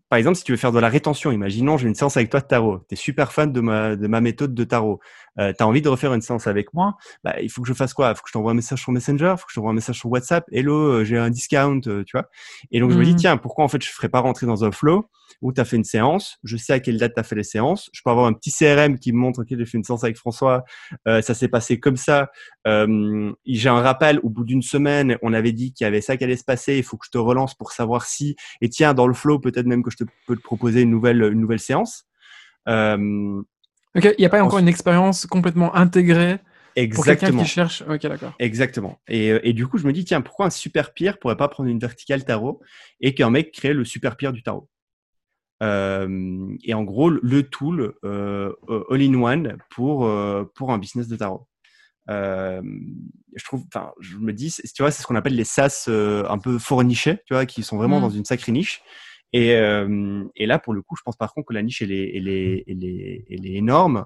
Par 0.08 0.18
exemple, 0.18 0.36
si 0.36 0.44
tu 0.44 0.52
veux 0.52 0.58
faire 0.58 0.72
de 0.72 0.78
la 0.78 0.88
rétention, 0.88 1.32
imaginons, 1.32 1.76
j'ai 1.76 1.88
une 1.88 1.94
séance 1.94 2.16
avec 2.16 2.30
toi 2.30 2.40
de 2.40 2.46
tarot. 2.46 2.78
Tu 2.88 2.94
es 2.94 2.96
super 2.96 3.32
fan 3.32 3.52
de 3.52 3.60
ma, 3.60 3.96
de 3.96 4.06
ma 4.06 4.20
méthode 4.20 4.54
de 4.54 4.64
tarot. 4.64 5.00
Euh, 5.38 5.52
tu 5.56 5.62
as 5.62 5.66
envie 5.66 5.82
de 5.82 5.88
refaire 5.88 6.14
une 6.14 6.20
séance 6.20 6.46
avec 6.46 6.72
moi? 6.74 6.96
Bah, 7.24 7.34
il 7.40 7.50
faut 7.50 7.60
que 7.62 7.68
je 7.68 7.74
fasse 7.74 7.92
quoi? 7.92 8.10
Il 8.10 8.14
faut 8.16 8.22
que 8.22 8.28
je 8.28 8.32
t'envoie 8.32 8.52
un 8.52 8.54
message 8.54 8.80
sur 8.80 8.92
Messenger, 8.92 9.34
il 9.36 9.38
faut 9.38 9.46
que 9.46 9.50
je 9.50 9.56
t'envoie 9.56 9.72
un 9.72 9.74
message 9.74 9.98
sur 9.98 10.10
WhatsApp? 10.10 10.44
Hello, 10.52 10.74
euh, 10.74 11.04
j'ai 11.04 11.18
un 11.18 11.30
discount, 11.30 11.80
euh, 11.88 12.04
tu 12.04 12.16
vois? 12.16 12.28
Et 12.70 12.78
donc, 12.78 12.92
je 12.92 12.98
me 12.98 13.04
dis, 13.04 13.14
mmh. 13.14 13.16
tiens, 13.16 13.36
pourquoi 13.36 13.64
en 13.64 13.68
fait 13.68 13.82
je 13.82 13.90
ne 13.90 13.94
ferais 13.94 14.08
pas 14.08 14.20
rentrer 14.20 14.46
dans 14.46 14.64
un 14.64 14.70
flow 14.70 15.08
où 15.42 15.52
tu 15.52 15.60
as 15.60 15.64
fait 15.64 15.76
une 15.76 15.84
séance, 15.84 16.38
je 16.44 16.56
sais 16.56 16.72
à 16.72 16.80
quelle 16.80 16.98
date 16.98 17.14
tu 17.14 17.20
as 17.20 17.22
fait 17.22 17.34
les 17.34 17.42
séances, 17.42 17.90
je 17.92 18.00
peux 18.04 18.10
avoir 18.10 18.26
un 18.26 18.32
petit 18.32 18.50
CRM 18.50 18.98
qui 18.98 19.12
me 19.12 19.18
montre, 19.18 19.42
ok, 19.42 19.48
j'ai 19.50 19.66
fait 19.66 19.78
une 19.78 19.84
séance 19.84 20.04
avec 20.04 20.16
François, 20.16 20.64
euh, 21.06 21.22
ça 21.22 21.34
s'est 21.34 21.48
passé 21.48 21.78
comme 21.78 21.96
ça, 21.96 22.30
euh, 22.66 23.32
j'ai 23.46 23.68
un 23.68 23.80
rappel 23.80 24.20
au 24.22 24.30
bout 24.30 24.44
d'une 24.44 24.62
semaine, 24.62 25.18
on 25.22 25.32
avait 25.32 25.52
dit 25.52 25.72
qu'il 25.72 25.84
y 25.84 25.88
avait 25.88 26.00
ça 26.00 26.16
qui 26.16 26.24
allait 26.24 26.36
se 26.36 26.44
passer, 26.44 26.76
il 26.76 26.82
faut 26.82 26.96
que 26.96 27.06
je 27.06 27.10
te 27.10 27.18
relance 27.18 27.54
pour 27.54 27.72
savoir 27.72 28.04
si, 28.04 28.36
et 28.60 28.68
tiens, 28.68 28.94
dans 28.94 29.06
le 29.06 29.14
flow, 29.14 29.38
peut-être 29.38 29.66
même 29.66 29.82
que 29.82 29.90
je 29.90 29.98
te 29.98 30.04
peux 30.26 30.36
te 30.36 30.42
proposer 30.42 30.82
une 30.82 30.90
nouvelle, 30.90 31.22
une 31.22 31.40
nouvelle 31.40 31.60
séance. 31.60 32.04
Euh, 32.68 33.40
ok, 33.96 34.04
il 34.04 34.20
n'y 34.20 34.26
a 34.26 34.30
pas 34.30 34.42
encore 34.42 34.58
une 34.58 34.68
expérience 34.68 35.26
complètement 35.26 35.74
intégrée 35.74 36.38
Exactement. 36.76 37.38
Pour 37.38 37.42
qui 37.42 37.48
cherche. 37.48 37.82
Ok, 37.88 38.02
d'accord. 38.02 38.34
Exactement. 38.38 39.00
Et, 39.08 39.28
et, 39.42 39.54
du 39.54 39.66
coup, 39.66 39.78
je 39.78 39.86
me 39.86 39.92
dis, 39.92 40.04
tiens, 40.04 40.20
pourquoi 40.20 40.46
un 40.46 40.50
super 40.50 40.92
pire 40.92 41.18
pourrait 41.18 41.36
pas 41.36 41.48
prendre 41.48 41.70
une 41.70 41.78
verticale 41.78 42.24
tarot 42.24 42.60
et 43.00 43.14
qu'un 43.14 43.30
mec 43.30 43.50
crée 43.52 43.72
le 43.72 43.84
super 43.84 44.16
pire 44.16 44.32
du 44.32 44.42
tarot? 44.42 44.68
Et 45.62 46.74
en 46.74 46.84
gros, 46.84 47.10
le 47.10 47.42
tool 47.42 47.94
euh, 48.04 48.52
all-in-one 48.90 49.58
pour, 49.70 50.06
euh, 50.06 50.44
pour 50.54 50.72
un 50.72 50.78
business 50.78 51.08
de 51.08 51.16
tarot. 51.16 51.46
je 52.08 53.44
trouve, 53.44 53.64
enfin, 53.72 53.92
je 54.00 54.18
me 54.18 54.32
dis, 54.32 54.54
tu 54.74 54.82
vois, 54.82 54.90
c'est 54.90 55.02
ce 55.02 55.06
qu'on 55.06 55.14
appelle 55.14 55.34
les 55.36 55.44
SaaS 55.44 55.88
un 55.88 56.38
peu 56.38 56.58
fort 56.58 56.82
nichés, 56.84 57.18
tu 57.26 57.34
vois, 57.34 57.46
qui 57.46 57.62
sont 57.62 57.76
vraiment 57.76 57.98
mmh. 57.98 58.02
dans 58.02 58.10
une 58.10 58.24
sacrée 58.24 58.52
niche. 58.52 58.82
Et, 59.32 59.50
et, 59.50 60.46
là, 60.46 60.58
pour 60.58 60.72
le 60.72 60.82
coup, 60.82 60.96
je 60.96 61.02
pense 61.02 61.16
par 61.16 61.32
contre 61.34 61.48
que 61.48 61.54
la 61.54 61.62
niche, 61.62 61.82
elle 61.82 61.92
est, 61.92 62.16
elle 62.16 62.28
est, 62.28 62.64
elle 62.68 62.84
est, 62.84 63.24
elle 63.30 63.46
est 63.46 63.54
énorme. 63.54 64.04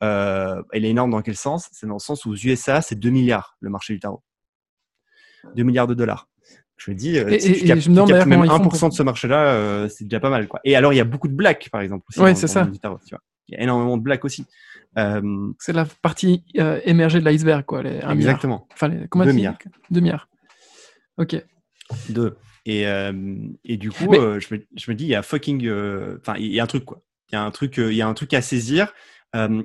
elle 0.00 0.84
est 0.84 0.90
énorme 0.90 1.10
dans 1.10 1.22
quel 1.22 1.36
sens? 1.36 1.68
C'est 1.72 1.86
dans 1.86 1.94
le 1.94 1.98
sens 1.98 2.24
où 2.24 2.30
aux 2.30 2.36
USA, 2.36 2.80
c'est 2.82 2.98
2 2.98 3.10
milliards 3.10 3.56
le 3.60 3.70
marché 3.70 3.94
du 3.94 4.00
tarot. 4.00 4.22
2 5.54 5.62
milliards 5.62 5.86
de 5.86 5.94
dollars. 5.94 6.28
Je 6.76 6.90
me 6.90 6.96
dis, 6.96 7.18
euh, 7.18 7.38
si 7.38 7.54
tu 7.54 7.66
captes, 7.66 7.88
même 7.88 8.42
1% 8.42 8.88
de 8.90 8.94
ce 8.94 9.02
marché-là, 9.02 9.46
euh, 9.46 9.88
c'est 9.88 10.04
déjà 10.04 10.20
pas 10.20 10.28
mal. 10.28 10.46
Quoi. 10.46 10.60
Et 10.64 10.76
alors, 10.76 10.92
il 10.92 10.96
y 10.96 11.00
a 11.00 11.04
beaucoup 11.04 11.28
de 11.28 11.34
black, 11.34 11.68
par 11.70 11.80
exemple. 11.80 12.04
Oui, 12.18 12.36
c'est 12.36 12.46
ça. 12.46 12.68
Il 13.48 13.54
y 13.54 13.58
a 13.58 13.62
énormément 13.62 13.96
de 13.96 14.02
black 14.02 14.24
aussi. 14.24 14.44
Euh, 14.98 15.52
c'est 15.58 15.72
la 15.72 15.86
partie 16.02 16.44
émergée 16.84 17.20
de 17.20 17.24
l'iceberg, 17.24 17.64
quoi. 17.64 17.82
Les 17.82 18.00
Exactement. 18.10 18.68
Enfin, 18.72 18.88
les, 18.88 19.08
comment 19.08 19.24
2 19.24 19.32
milliards. 19.32 19.58
2 19.90 20.00
milliards. 20.00 20.28
Ok. 21.16 21.42
Deux. 22.10 22.36
Et, 22.66 22.82
et 23.64 23.76
du 23.76 23.90
coup, 23.90 24.12
je, 24.12 24.54
me, 24.54 24.66
je, 24.76 24.90
me, 24.90 24.94
dis, 24.94 25.04
il 25.04 25.10
y 25.10 25.14
a 25.14 25.22
fucking. 25.22 25.70
Enfin, 26.20 26.34
il 26.38 26.52
y 26.52 26.60
a 26.60 26.62
un 26.62 26.66
truc, 26.66 26.84
quoi. 26.84 27.02
Il 27.30 27.34
y 27.34 27.38
a 27.38 27.42
un 27.42 27.50
truc, 27.50 27.78
il 27.78 27.94
y 27.94 28.02
a 28.02 28.06
un 28.06 28.14
truc 28.14 28.34
à 28.34 28.42
saisir. 28.42 28.92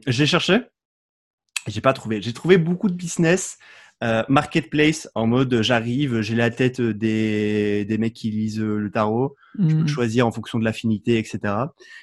j'ai 0.08 0.26
cherché. 0.26 0.62
J'ai 1.68 1.82
pas 1.82 1.94
trouvé. 1.94 2.22
J'ai 2.22 2.34
trouvé 2.34 2.58
beaucoup 2.58 2.90
de 2.90 2.96
business 2.96 3.58
euh, 4.04 4.24
marketplace 4.30 5.10
en 5.16 5.28
mode 5.28 5.62
j'arrive, 5.62 6.22
j'ai 6.22 6.36
la 6.36 6.50
tête 6.50 6.82
des, 6.82 7.86
des 7.86 7.98
mecs 7.98 8.14
qui 8.14 8.32
lisent 8.32 8.60
le 8.60 8.90
tarot, 8.90 9.36
je 9.60 9.76
peux 9.76 9.84
hmm. 9.84 9.88
choisir 9.88 10.28
en 10.28 10.32
fonction 10.32 10.60
de 10.60 10.64
l'affinité, 10.64 11.18
etc. 11.18 11.40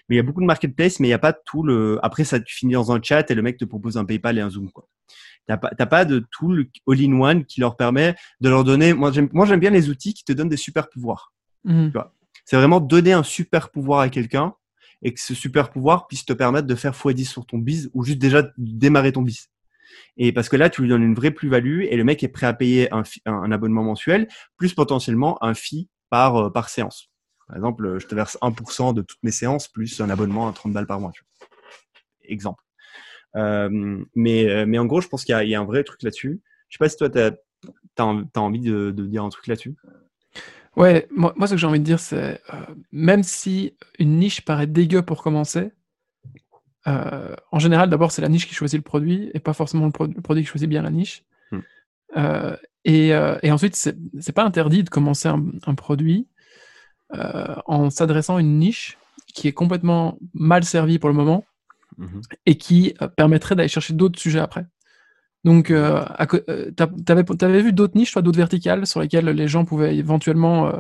Mais 0.08 0.14
il 0.14 0.16
y 0.16 0.20
a 0.20 0.22
beaucoup 0.22 0.40
de 0.40 0.46
marketplace, 0.46 1.00
mais 1.00 1.08
il 1.08 1.10
n'y 1.10 1.14
a 1.14 1.18
pas 1.18 1.32
tout 1.32 1.62
le. 1.62 1.98
Après, 2.02 2.24
ça 2.24 2.40
tu 2.40 2.54
finis 2.54 2.74
dans 2.74 2.92
un 2.92 3.00
chat 3.02 3.30
et 3.30 3.34
le 3.34 3.42
mec 3.42 3.56
te 3.56 3.64
propose 3.64 3.96
un 3.96 4.04
PayPal 4.04 4.38
et 4.38 4.40
un 4.40 4.50
Zoom 4.50 4.70
quoi. 4.70 4.88
T'as 5.48 5.56
pas, 5.56 5.70
pas 5.70 6.04
de 6.04 6.26
tool 6.30 6.66
all-in-one 6.86 7.46
qui 7.46 7.60
leur 7.60 7.76
permet 7.76 8.14
de 8.42 8.50
leur 8.50 8.64
donner. 8.64 8.92
Moi, 8.92 9.12
j'aime, 9.12 9.30
moi, 9.32 9.46
j'aime 9.46 9.60
bien 9.60 9.70
les 9.70 9.88
outils 9.88 10.12
qui 10.12 10.22
te 10.22 10.32
donnent 10.32 10.50
des 10.50 10.58
super 10.58 10.90
pouvoirs. 10.90 11.32
Hmm. 11.64 11.88
C'est 12.44 12.56
vraiment 12.56 12.80
donner 12.80 13.12
un 13.14 13.22
super 13.22 13.70
pouvoir 13.70 14.00
à 14.00 14.10
quelqu'un 14.10 14.54
et 15.02 15.14
que 15.14 15.20
ce 15.20 15.34
super 15.34 15.70
pouvoir 15.70 16.06
puisse 16.06 16.26
te 16.26 16.34
permettre 16.34 16.66
de 16.66 16.74
faire 16.74 16.92
x10 16.92 17.24
sur 17.24 17.46
ton 17.46 17.58
biz 17.58 17.90
ou 17.94 18.04
juste 18.04 18.18
déjà 18.18 18.42
démarrer 18.58 19.12
ton 19.12 19.22
biz. 19.22 19.48
Et 20.16 20.32
parce 20.32 20.48
que 20.48 20.56
là, 20.56 20.70
tu 20.70 20.82
lui 20.82 20.88
donnes 20.88 21.02
une 21.02 21.14
vraie 21.14 21.30
plus-value 21.30 21.82
et 21.82 21.96
le 21.96 22.04
mec 22.04 22.22
est 22.22 22.28
prêt 22.28 22.46
à 22.46 22.54
payer 22.54 22.88
un, 22.92 23.52
abonnement 23.52 23.82
mensuel, 23.82 24.28
plus 24.56 24.74
potentiellement 24.74 25.42
un 25.42 25.54
fee 25.54 25.88
par, 26.10 26.36
euh, 26.36 26.62
séance. 26.66 27.10
Par 27.46 27.56
exemple, 27.56 27.98
je 27.98 28.06
te 28.06 28.14
verse 28.14 28.36
1% 28.42 28.92
de 28.94 29.02
toutes 29.02 29.22
mes 29.22 29.30
séances, 29.30 29.68
plus 29.68 30.00
un 30.00 30.10
abonnement 30.10 30.48
à 30.48 30.52
30 30.52 30.72
balles 30.72 30.86
par 30.86 31.00
mois. 31.00 31.12
Exemple. 32.24 32.62
Euh, 33.36 34.04
mais, 34.14 34.48
euh, 34.48 34.80
en 34.80 34.86
gros, 34.86 35.00
je 35.00 35.08
pense 35.08 35.24
qu'il 35.24 35.34
y, 35.34 35.54
a 35.54 35.60
un 35.60 35.64
vrai 35.64 35.84
truc 35.84 36.02
là-dessus. 36.02 36.40
Je 36.68 36.76
sais 36.76 36.78
pas 36.78 36.88
si 36.88 36.96
toi, 36.96 37.08
tu 37.08 37.18
as, 37.18 38.40
envie 38.40 38.60
de, 38.60 38.90
dire 38.90 39.24
un 39.24 39.28
truc 39.28 39.46
là-dessus. 39.46 39.76
Ouais, 40.76 41.08
moi, 41.10 41.32
ce 41.46 41.52
que 41.52 41.56
j'ai 41.56 41.66
envie 41.66 41.80
de 41.80 41.84
dire, 41.84 42.00
c'est 42.00 42.40
euh, 42.52 42.60
même 42.92 43.22
si 43.22 43.74
une 43.98 44.18
niche 44.18 44.42
paraît 44.42 44.66
dégueu 44.66 45.02
pour 45.02 45.22
commencer, 45.22 45.72
euh, 46.86 47.34
en 47.50 47.58
général, 47.58 47.90
d'abord, 47.90 48.12
c'est 48.12 48.22
la 48.22 48.28
niche 48.28 48.46
qui 48.46 48.54
choisit 48.54 48.78
le 48.78 48.82
produit 48.82 49.30
et 49.34 49.40
pas 49.40 49.52
forcément 49.52 49.86
le, 49.86 49.90
produit 49.90 50.44
qui 50.44 50.48
choisit 50.48 50.68
bien 50.68 50.82
la 50.82 50.90
niche. 50.90 51.24
Hmm. 51.50 51.58
Euh, 52.16 52.56
et, 52.84 53.14
euh, 53.14 53.38
et, 53.42 53.50
ensuite, 53.50 53.74
c'est 53.76 54.32
pas 54.32 54.44
interdit 54.44 54.84
de 54.84 54.88
commencer 54.88 55.28
un, 55.28 55.74
produit 55.74 56.28
en 57.10 57.90
s'adressant 57.90 58.36
à 58.36 58.40
une 58.40 58.58
niche 58.58 58.98
qui 59.34 59.48
est 59.48 59.52
complètement 59.52 60.18
mal 60.34 60.64
servie 60.64 60.98
pour 60.98 61.08
le 61.08 61.14
moment 61.14 61.44
mhm. 61.96 62.20
et 62.46 62.56
qui 62.56 62.94
permettrait 63.16 63.56
d'aller 63.56 63.68
chercher 63.68 63.94
d'autres 63.94 64.18
sujets 64.18 64.40
après. 64.40 64.66
Donc, 65.44 65.66
tu 65.66 65.74
avais, 65.74 67.62
vu 67.62 67.72
d'autres 67.72 67.96
niches, 67.96 68.14
d'autres 68.14 68.38
verticales 68.38 68.86
sur 68.86 69.00
lesquelles 69.00 69.26
les 69.26 69.48
gens 69.48 69.64
pouvaient 69.64 69.96
éventuellement 69.96 70.72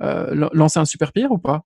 lancer 0.00 0.80
un 0.80 0.84
super 0.84 1.12
pire 1.12 1.30
ou 1.30 1.38
pas? 1.38 1.64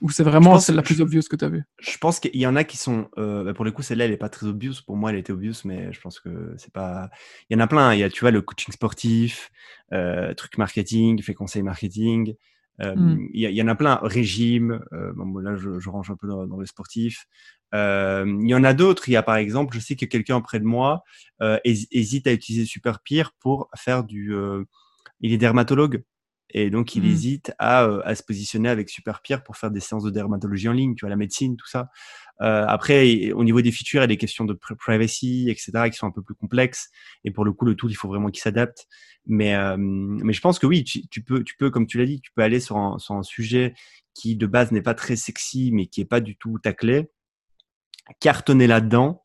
Ou 0.00 0.10
c'est 0.10 0.22
vraiment 0.22 0.58
celle 0.58 0.76
la 0.76 0.82
plus 0.82 1.00
obvious 1.00 1.22
que 1.30 1.36
tu 1.36 1.44
as 1.44 1.48
vue 1.48 1.64
Je 1.80 1.96
pense 1.98 2.20
qu'il 2.20 2.36
y 2.36 2.46
en 2.46 2.56
a 2.56 2.64
qui 2.64 2.76
sont. 2.76 3.08
Euh, 3.18 3.44
bah, 3.44 3.54
pour 3.54 3.64
le 3.64 3.72
coup, 3.72 3.82
celle-là, 3.82 4.04
elle 4.04 4.10
n'est 4.10 4.16
pas 4.16 4.28
très 4.28 4.46
obvious. 4.46 4.74
Pour 4.84 4.96
moi, 4.96 5.10
elle 5.10 5.18
était 5.18 5.32
obvious, 5.32 5.54
mais 5.64 5.92
je 5.92 6.00
pense 6.00 6.20
que 6.20 6.54
c'est 6.58 6.72
pas. 6.72 7.10
Il 7.48 7.54
y 7.54 7.60
en 7.60 7.64
a 7.64 7.66
plein. 7.66 7.94
Il 7.94 8.00
y 8.00 8.02
a, 8.02 8.10
tu 8.10 8.20
vois, 8.20 8.30
le 8.30 8.42
coaching 8.42 8.72
sportif, 8.72 9.50
euh, 9.92 10.34
truc 10.34 10.58
marketing, 10.58 11.22
fait 11.22 11.34
conseil 11.34 11.62
marketing. 11.62 12.34
Euh, 12.82 12.94
hmm. 12.94 13.28
il, 13.32 13.50
y, 13.50 13.62
en 13.62 13.68
a 13.68 13.74
plein. 13.74 13.98
Régime. 14.02 14.80
Euh, 14.92 15.12
bon, 15.14 15.38
là, 15.38 15.56
je, 15.56 15.78
je, 15.78 15.90
range 15.90 16.10
un 16.10 16.16
peu 16.16 16.28
dans, 16.28 16.44
le 16.44 16.66
sportif. 16.66 17.26
Euh, 17.74 18.24
il 18.42 18.48
y 18.48 18.54
en 18.54 18.64
a 18.64 18.74
d'autres. 18.74 19.08
Il 19.08 19.12
y 19.12 19.16
a 19.16 19.22
par 19.22 19.36
exemple, 19.36 19.74
je 19.74 19.80
sais 19.80 19.96
que 19.96 20.04
quelqu'un 20.04 20.40
près 20.40 20.60
de 20.60 20.64
moi 20.64 21.02
hésite 21.64 22.26
à 22.26 22.32
utiliser 22.32 22.66
Super 22.66 23.00
Peer 23.00 23.32
pour 23.40 23.68
faire 23.76 24.04
du. 24.04 24.34
il 25.20 25.32
est 25.32 25.38
dermatologue. 25.38 26.02
Et 26.50 26.70
donc, 26.70 26.94
il 26.94 27.02
mmh. 27.02 27.06
hésite 27.06 27.52
à, 27.58 27.84
à, 28.04 28.14
se 28.14 28.22
positionner 28.22 28.68
avec 28.68 28.88
Super 28.88 29.20
Pierre 29.20 29.42
pour 29.42 29.56
faire 29.56 29.70
des 29.70 29.80
séances 29.80 30.04
de 30.04 30.10
dermatologie 30.10 30.68
en 30.68 30.72
ligne, 30.72 30.94
tu 30.94 31.04
vois, 31.04 31.10
la 31.10 31.16
médecine, 31.16 31.56
tout 31.56 31.66
ça. 31.66 31.90
Euh, 32.42 32.64
après, 32.68 33.32
au 33.32 33.44
niveau 33.44 33.60
des 33.62 33.72
features, 33.72 34.00
il 34.00 34.02
y 34.02 34.04
a 34.04 34.08
des 34.08 34.16
questions 34.16 34.44
de 34.44 34.52
privacy, 34.52 35.48
etc., 35.48 35.90
qui 35.90 35.96
sont 35.96 36.06
un 36.06 36.10
peu 36.10 36.22
plus 36.22 36.34
complexes. 36.34 36.90
Et 37.24 37.30
pour 37.30 37.44
le 37.44 37.52
coup, 37.52 37.64
le 37.64 37.74
tool, 37.74 37.90
il 37.90 37.94
faut 37.94 38.08
vraiment 38.08 38.30
qu'il 38.30 38.42
s'adapte. 38.42 38.86
Mais, 39.26 39.54
euh, 39.54 39.76
mais 39.78 40.32
je 40.32 40.40
pense 40.40 40.58
que 40.58 40.66
oui, 40.66 40.84
tu, 40.84 41.06
tu, 41.08 41.22
peux, 41.22 41.42
tu 41.42 41.56
peux, 41.56 41.70
comme 41.70 41.86
tu 41.86 41.98
l'as 41.98 42.06
dit, 42.06 42.20
tu 42.20 42.30
peux 42.34 42.42
aller 42.42 42.60
sur 42.60 42.76
un, 42.76 42.98
sur 42.98 43.14
un 43.14 43.22
sujet 43.22 43.74
qui 44.14 44.36
de 44.36 44.46
base 44.46 44.72
n'est 44.72 44.82
pas 44.82 44.94
très 44.94 45.16
sexy, 45.16 45.70
mais 45.72 45.86
qui 45.86 46.00
est 46.00 46.06
pas 46.06 46.20
du 46.20 46.36
tout 46.36 46.58
taclé, 46.58 47.10
cartonner 48.20 48.66
là-dedans. 48.66 49.22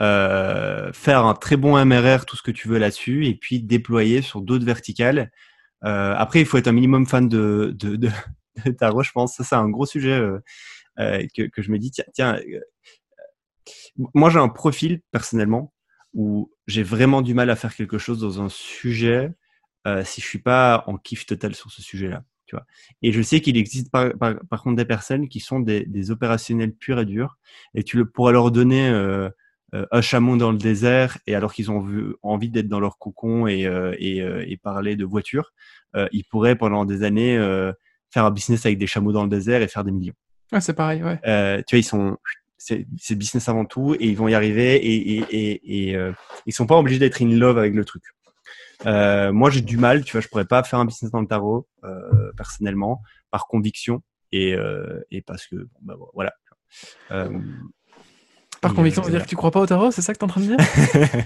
Euh, 0.00 0.92
faire 0.92 1.26
un 1.26 1.34
très 1.34 1.56
bon 1.56 1.82
MRR, 1.84 2.24
tout 2.26 2.36
ce 2.36 2.42
que 2.42 2.50
tu 2.50 2.66
veux 2.66 2.78
là-dessus, 2.78 3.26
et 3.26 3.36
puis 3.36 3.62
déployer 3.62 4.20
sur 4.20 4.40
d'autres 4.40 4.64
verticales 4.64 5.30
euh, 5.84 6.14
après, 6.16 6.40
il 6.40 6.46
faut 6.46 6.58
être 6.58 6.68
un 6.68 6.72
minimum 6.72 7.06
fan 7.06 7.28
de, 7.28 7.74
de, 7.76 7.96
de, 7.96 8.08
tarot, 8.78 9.02
je 9.02 9.12
pense. 9.12 9.36
Ça, 9.36 9.44
c'est 9.44 9.54
un 9.54 9.68
gros 9.68 9.86
sujet 9.86 10.12
euh, 10.12 10.38
euh, 10.98 11.26
que, 11.34 11.62
je 11.62 11.70
me 11.70 11.78
dis, 11.78 11.90
tiens, 12.12 12.38
moi 14.14 14.30
j'ai 14.30 14.38
un 14.38 14.48
profil 14.48 15.00
personnellement 15.10 15.72
où 16.14 16.50
j'ai 16.66 16.82
vraiment 16.82 17.22
du 17.22 17.34
mal 17.34 17.50
à 17.50 17.56
faire 17.56 17.74
quelque 17.74 17.98
chose 17.98 18.20
dans 18.20 18.42
un 18.42 18.48
sujet 18.48 19.32
si 20.04 20.20
je 20.20 20.26
suis 20.26 20.38
pas 20.38 20.84
en 20.86 20.96
kiff 20.96 21.26
total 21.26 21.54
sur 21.54 21.70
ce 21.70 21.82
sujet-là. 21.82 22.24
Et 23.00 23.12
je 23.12 23.22
sais 23.22 23.40
qu'il 23.40 23.56
existe 23.56 23.90
par, 23.90 24.12
contre 24.62 24.76
des 24.76 24.84
personnes 24.84 25.28
qui 25.28 25.40
sont 25.40 25.58
des, 25.60 26.10
opérationnels 26.10 26.74
purs 26.74 27.00
et 27.00 27.06
durs 27.06 27.38
et 27.74 27.82
tu 27.82 27.96
le 27.96 28.08
pourras 28.08 28.32
leur 28.32 28.50
donner 28.50 28.90
un 29.72 30.00
chameau 30.00 30.36
dans 30.36 30.52
le 30.52 30.58
désert 30.58 31.18
et 31.26 31.34
alors 31.34 31.52
qu'ils 31.52 31.70
ont 31.70 31.80
vu, 31.80 32.14
envie 32.22 32.50
d'être 32.50 32.68
dans 32.68 32.80
leur 32.80 32.98
cocon 32.98 33.46
et, 33.46 33.66
euh, 33.66 33.94
et, 33.98 34.20
euh, 34.20 34.44
et, 34.46 34.56
parler 34.56 34.96
de 34.96 35.04
voiture, 35.04 35.52
ils 36.12 36.24
pourraient 36.24 36.56
pendant 36.56 36.84
des 36.84 37.02
années 37.04 37.36
faire 38.12 38.24
un 38.24 38.30
business 38.30 38.66
avec 38.66 38.78
des 38.78 38.86
chameaux 38.86 39.12
dans 39.12 39.24
le 39.24 39.30
désert 39.30 39.62
et 39.62 39.68
faire 39.68 39.84
des 39.84 39.92
millions. 39.92 40.14
Ouais, 40.52 40.60
c'est 40.60 40.74
pareil, 40.74 41.02
ouais. 41.02 41.16
tu 41.64 41.76
vois, 41.76 41.78
ils 41.78 41.84
sont, 41.84 42.16
c'est 42.58 43.14
business 43.14 43.48
avant 43.48 43.64
tout 43.64 43.94
et 43.94 44.06
ils 44.06 44.16
vont 44.16 44.28
y 44.28 44.34
arriver 44.34 44.76
et, 44.76 45.18
et, 45.18 45.24
et, 45.30 45.90
et 45.90 46.12
ils 46.46 46.52
sont 46.52 46.66
pas 46.66 46.76
obligés 46.76 46.98
d'être 46.98 47.22
in 47.22 47.28
love 47.28 47.58
avec 47.58 47.74
le 47.74 47.84
truc. 47.84 48.04
Euh, 48.86 49.32
moi, 49.32 49.50
j'ai 49.50 49.60
du 49.60 49.76
mal, 49.76 50.04
tu 50.04 50.12
vois, 50.12 50.20
je 50.20 50.28
pourrais 50.28 50.44
pas 50.44 50.62
faire 50.62 50.78
un 50.78 50.84
business 50.84 51.10
dans 51.10 51.20
le 51.20 51.26
tarot 51.26 51.66
euh, 51.84 52.32
personnellement, 52.36 53.02
par 53.30 53.46
conviction 53.46 54.02
et, 54.32 54.54
euh, 54.54 55.00
et 55.10 55.22
parce 55.22 55.46
que, 55.46 55.68
bah, 55.82 55.96
voilà. 56.14 56.32
Par 58.62 58.74
conviction, 58.74 59.02
c'est-à-dire 59.02 59.24
que 59.24 59.28
tu 59.28 59.34
crois 59.34 59.50
pas 59.50 59.58
au 59.60 59.66
tarot, 59.66 59.90
c'est 59.90 60.02
ça 60.02 60.14
que 60.14 60.18
tu 60.18 60.24
es 60.24 60.24
en 60.24 60.28
train 60.28 60.40
de 60.40 60.46
dire? 60.46 60.56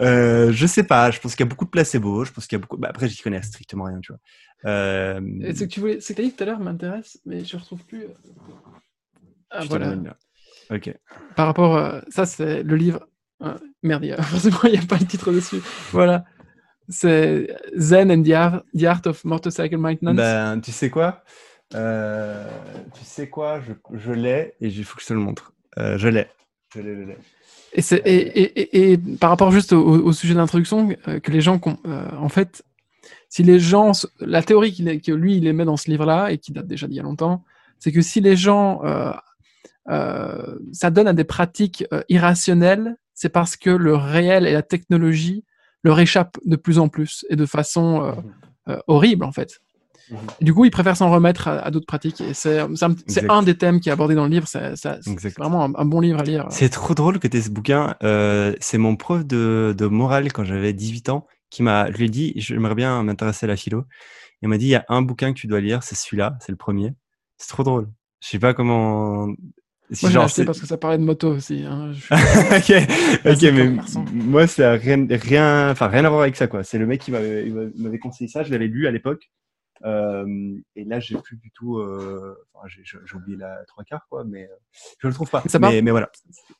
Euh, 0.00 0.50
Je 0.52 0.66
sais 0.66 0.82
pas, 0.82 1.12
je 1.12 1.20
pense 1.20 1.36
qu'il 1.36 1.46
y 1.46 1.48
a 1.48 1.48
beaucoup 1.48 1.64
de 1.66 1.70
placebo, 1.70 2.24
je 2.24 2.32
pense 2.32 2.48
qu'il 2.48 2.56
y 2.56 2.60
a 2.60 2.62
beaucoup... 2.62 2.76
Bah, 2.76 2.88
après, 2.90 3.08
j'y 3.08 3.22
connais 3.22 3.40
strictement 3.42 3.84
rien, 3.84 4.00
tu 4.00 4.12
vois. 4.12 4.20
Euh... 4.68 5.20
C'est 5.54 5.68
que 5.68 5.72
tu 5.72 5.78
voulais... 5.78 6.00
C'est 6.00 6.16
que 6.16 6.22
dit 6.22 6.32
tout 6.32 6.42
à 6.42 6.46
l'heure 6.46 6.58
m'intéresse, 6.58 7.20
mais 7.24 7.44
je 7.44 7.56
retrouve 7.56 7.84
plus... 7.84 8.02
Euh, 8.02 8.08
ah, 9.50 9.62
voilà. 9.68 9.94
Ok. 10.70 10.92
Par 11.36 11.46
rapport... 11.46 11.76
à... 11.76 12.02
Ça, 12.08 12.26
c'est 12.26 12.64
le 12.64 12.74
livre... 12.74 13.06
Ah, 13.40 13.54
merde, 13.84 14.04
forcément, 14.22 14.58
il 14.64 14.72
n'y 14.72 14.78
a 14.78 14.82
pas 14.82 14.98
le 14.98 15.06
titre 15.06 15.30
dessus. 15.32 15.60
Voilà. 15.92 16.24
C'est 16.88 17.56
Zen 17.76 18.10
and 18.10 18.22
the 18.24 18.82
Art, 18.84 19.06
of 19.06 19.24
Motorcycle 19.24 19.78
Maintenance. 19.78 20.16
Ben, 20.16 20.60
tu 20.60 20.72
sais 20.72 20.90
quoi? 20.90 21.22
Euh, 21.74 22.50
Tu 22.94 23.04
sais 23.04 23.30
quoi? 23.30 23.60
Je, 23.60 23.72
je 23.96 24.12
l'ai 24.12 24.54
et 24.60 24.66
il 24.66 24.84
faut 24.84 24.96
que 24.96 25.02
je 25.02 25.06
te 25.06 25.14
le 25.14 25.20
montre. 25.20 25.52
je 25.76 26.08
l'ai. 26.08 26.26
Et, 27.74 27.80
et, 28.04 28.92
et, 28.92 28.98
par 28.98 29.30
rapport 29.30 29.50
juste 29.50 29.72
au, 29.72 30.12
sujet 30.12 30.34
d'introduction, 30.34 30.90
euh, 31.08 31.18
que 31.18 31.32
les 31.32 31.40
gens, 31.40 31.60
euh, 31.86 32.08
en 32.16 32.28
fait, 32.28 32.62
si 33.28 33.42
les 33.42 33.58
gens, 33.58 33.92
la 34.20 34.42
théorie 34.42 34.72
que 35.00 35.12
lui 35.12 35.36
il 35.36 35.46
émet 35.46 35.64
dans 35.64 35.76
ce 35.76 35.90
livre-là 35.90 36.30
et 36.30 36.38
qui 36.38 36.52
date 36.52 36.68
déjà 36.68 36.86
d'il 36.86 36.96
y 36.96 37.00
a 37.00 37.02
longtemps, 37.02 37.44
c'est 37.80 37.90
que 37.90 38.00
si 38.00 38.20
les 38.20 38.36
gens, 38.36 38.82
euh, 38.84 40.56
ça 40.72 40.90
donne 40.90 41.08
à 41.08 41.12
des 41.12 41.24
pratiques 41.24 41.84
irrationnelles, 42.08 42.96
c'est 43.12 43.28
parce 43.28 43.56
que 43.56 43.70
le 43.70 43.96
réel 43.96 44.46
et 44.46 44.52
la 44.52 44.62
technologie 44.62 45.44
leur 45.82 45.98
échappent 45.98 46.38
de 46.44 46.56
plus 46.56 46.78
en 46.78 46.88
plus 46.88 47.26
et 47.28 47.36
de 47.36 47.46
façon 47.46 48.02
mmh 48.02 48.22
horrible 48.86 49.26
en 49.26 49.32
fait. 49.32 49.60
Mhm. 50.10 50.18
Du 50.40 50.54
coup, 50.54 50.64
il 50.64 50.70
préfère 50.70 50.96
s'en 50.96 51.10
remettre 51.10 51.48
à, 51.48 51.70
d'autres 51.70 51.86
pratiques. 51.86 52.20
Et 52.20 52.34
c'est 52.34 52.60
un 53.28 53.42
des 53.42 53.56
thèmes 53.56 53.80
qui 53.80 53.88
est 53.88 53.92
abordé 53.92 54.14
dans 54.14 54.24
le 54.24 54.30
livre. 54.30 54.46
C'est 54.46 54.74
vraiment 55.36 55.64
un, 55.64 55.84
bon 55.84 56.00
livre 56.00 56.20
à 56.20 56.24
lire. 56.24 56.46
C'est 56.50 56.68
trop 56.68 56.94
drôle 56.94 57.18
que 57.18 57.28
tu 57.28 57.36
aies 57.36 57.42
ce 57.42 57.50
bouquin. 57.50 57.96
Euh, 58.02 58.54
c'est 58.60 58.78
mon 58.78 58.96
prof 58.96 59.24
de, 59.24 59.74
de 59.76 59.86
morale 59.86 60.32
quand 60.32 60.44
j'avais 60.44 60.72
18 60.72 61.08
ans 61.08 61.26
qui 61.50 61.62
m'a. 61.62 61.90
Je 61.90 61.96
lui 61.96 62.06
ai 62.06 62.08
dit, 62.08 62.32
j'aimerais 62.36 62.74
bien 62.74 63.02
m'intéresser 63.02 63.46
à 63.46 63.48
la 63.48 63.56
philo. 63.56 63.84
Il 64.42 64.48
m'a 64.48 64.58
dit, 64.58 64.66
il 64.66 64.70
y 64.70 64.74
a 64.74 64.84
un 64.88 65.02
bouquin 65.02 65.32
que 65.32 65.38
tu 65.38 65.46
dois 65.46 65.60
lire, 65.60 65.82
c'est 65.82 65.94
celui-là, 65.94 66.36
c'est 66.40 66.52
le 66.52 66.58
premier. 66.58 66.92
C'est 67.38 67.48
trop 67.48 67.62
drôle. 67.62 67.88
Je 68.20 68.28
sais 68.28 68.38
pas 68.38 68.52
comment. 68.52 69.26
moi, 69.26 69.36
j'ai 69.90 70.18
acheté 70.18 70.44
parce 70.44 70.60
que 70.60 70.66
ça 70.66 70.76
parlait 70.76 70.98
de 70.98 71.02
moto 71.02 71.30
aussi. 71.30 71.64
Hein. 71.64 71.92
ok, 72.10 73.42
mais 73.52 73.72
moi, 74.12 74.46
ça 74.46 74.72
rien, 74.72 75.06
rien, 75.10 75.70
enfin, 75.70 75.88
rien 75.88 76.04
à 76.04 76.08
voir 76.08 76.22
avec 76.22 76.36
ça, 76.36 76.46
quoi. 76.46 76.62
C'est 76.62 76.78
le 76.78 76.86
mec 76.86 77.00
qui 77.00 77.10
m'avait 77.10 77.98
conseillé 77.98 78.28
ça. 78.28 78.42
Je 78.42 78.50
l'avais 78.50 78.66
lu 78.66 78.86
à 78.86 78.90
l'époque. 78.90 79.30
Euh, 79.84 80.56
et 80.76 80.84
là, 80.84 81.00
j'ai 81.00 81.16
plus 81.16 81.36
du 81.36 81.50
tout. 81.50 81.78
Euh, 81.78 82.36
j'ai 82.66 83.16
oublié 83.16 83.36
la 83.36 83.64
trois 83.66 83.84
quarts, 83.84 84.06
quoi, 84.08 84.24
mais 84.24 84.44
euh, 84.44 84.56
je 84.98 85.08
le 85.08 85.14
trouve 85.14 85.30
pas. 85.30 85.42
Ça 85.46 85.58
mais, 85.58 85.82
mais, 85.82 85.90
voilà. 85.90 86.10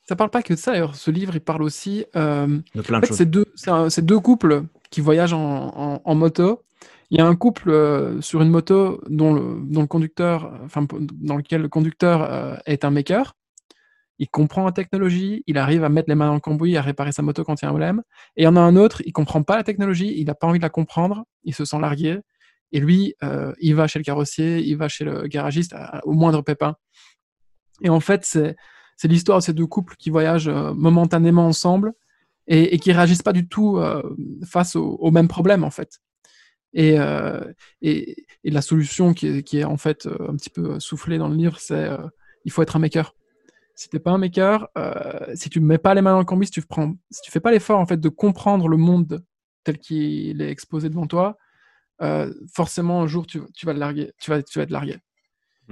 Ça 0.07 0.15
parle 0.15 0.29
pas 0.29 0.43
que 0.43 0.53
de 0.53 0.59
ça. 0.59 0.73
Alors, 0.73 0.95
ce 0.95 1.11
livre, 1.11 1.35
il 1.35 1.41
parle 1.41 1.63
aussi. 1.63 2.05
de 2.13 2.81
plein 2.81 2.99
de 2.99 3.05
choses. 3.05 3.17
C'est 3.17 3.29
deux, 3.29 3.45
c'est 3.55 4.05
deux 4.05 4.19
couples 4.19 4.63
qui 4.89 5.01
voyagent 5.01 5.33
en, 5.33 6.01
en, 6.03 6.15
moto. 6.15 6.63
Il 7.11 7.17
y 7.17 7.21
a 7.21 7.25
un 7.25 7.35
couple 7.35 8.17
sur 8.21 8.41
une 8.41 8.49
moto 8.49 9.01
dont 9.09 9.33
le, 9.33 9.57
dont 9.61 9.81
le 9.81 9.87
conducteur, 9.87 10.51
enfin, 10.63 10.85
dans 10.99 11.37
lequel 11.37 11.61
le 11.61 11.69
conducteur 11.69 12.59
est 12.65 12.83
un 12.83 12.91
maker. 12.91 13.35
Il 14.17 14.29
comprend 14.29 14.63
la 14.63 14.71
technologie, 14.71 15.43
il 15.45 15.57
arrive 15.57 15.83
à 15.83 15.89
mettre 15.89 16.07
les 16.07 16.15
mains 16.15 16.27
dans 16.27 16.35
le 16.35 16.39
cambouis, 16.39 16.77
à 16.77 16.81
réparer 16.81 17.11
sa 17.11 17.21
moto 17.21 17.43
quand 17.43 17.61
il 17.61 17.65
y 17.65 17.67
a 17.67 17.69
un 17.69 17.71
problème. 17.71 18.01
Et 18.37 18.43
il 18.43 18.45
y 18.45 18.47
en 18.47 18.55
a 18.55 18.61
un 18.61 18.77
autre, 18.77 19.01
il 19.05 19.11
comprend 19.11 19.43
pas 19.43 19.57
la 19.57 19.63
technologie, 19.63 20.13
il 20.17 20.25
n'a 20.25 20.35
pas 20.35 20.47
envie 20.47 20.59
de 20.59 20.63
la 20.63 20.69
comprendre, 20.69 21.25
il 21.43 21.53
se 21.53 21.65
sent 21.65 21.79
largué, 21.79 22.21
et 22.71 22.79
lui, 22.79 23.15
euh, 23.23 23.53
il 23.59 23.75
va 23.75 23.87
chez 23.87 23.99
le 23.99 24.03
carrossier, 24.03 24.59
il 24.59 24.77
va 24.77 24.87
chez 24.87 25.05
le 25.05 25.27
garagiste 25.27 25.75
au 26.03 26.13
moindre 26.13 26.41
pépin. 26.41 26.75
Et 27.81 27.89
en 27.89 27.99
fait, 27.99 28.25
c'est 28.25 28.55
l'histoire 29.07 29.39
de 29.39 29.43
ces 29.43 29.53
deux 29.53 29.67
couples 29.67 29.95
qui 29.97 30.09
voyagent 30.09 30.47
euh, 30.47 30.73
momentanément 30.73 31.47
ensemble 31.47 31.93
et, 32.47 32.75
et 32.75 32.79
qui 32.79 32.91
réagissent 32.91 33.23
pas 33.23 33.33
du 33.33 33.47
tout 33.47 33.77
euh, 33.77 34.01
face 34.45 34.75
au, 34.75 35.11
même 35.11 35.27
problème, 35.27 35.63
en 35.63 35.71
fait. 35.71 35.99
Et, 36.73 36.97
la 38.43 38.61
solution 38.61 39.13
qui 39.13 39.27
est, 39.27 39.63
en 39.63 39.77
fait 39.77 40.07
un 40.07 40.35
petit 40.35 40.49
peu 40.49 40.79
soufflée 40.79 41.17
dans 41.17 41.29
le 41.29 41.35
livre, 41.35 41.57
c'est 41.59 41.89
il 42.43 42.51
faut 42.51 42.61
être 42.61 42.75
un 42.75 42.79
maker. 42.79 43.15
Si 43.75 43.89
tu 43.89 43.95
n'es 43.95 44.01
pas 44.01 44.11
un 44.11 44.17
maker, 44.17 44.67
si 45.35 45.49
tu 45.49 45.61
mets 45.61 45.77
pas 45.77 45.93
les 45.93 46.01
mains 46.01 46.11
dans 46.11 46.19
le 46.19 46.25
cambouis, 46.25 46.47
si 46.47 46.51
tu 46.51 46.61
prends, 46.61 46.93
si 47.09 47.21
tu 47.21 47.31
fais 47.31 47.39
pas 47.39 47.51
l'effort 47.51 47.79
en 47.79 47.85
fait 47.85 47.99
de 47.99 48.09
comprendre 48.09 48.67
le 48.67 48.75
monde 48.75 49.23
tel 49.63 49.79
qu'il 49.79 50.41
est 50.41 50.49
exposé 50.49 50.89
devant 50.89 51.07
toi, 51.07 51.37
euh, 52.01 52.33
forcément 52.53 53.01
un 53.01 53.07
jour 53.07 53.25
tu, 53.25 53.39
vas 53.63 53.73
le 53.73 53.79
larguer, 53.79 54.11
tu 54.19 54.31
vas, 54.31 54.43
tu 54.43 54.59
vas 54.59 54.63
être 54.63 54.71
largué. 54.71 54.97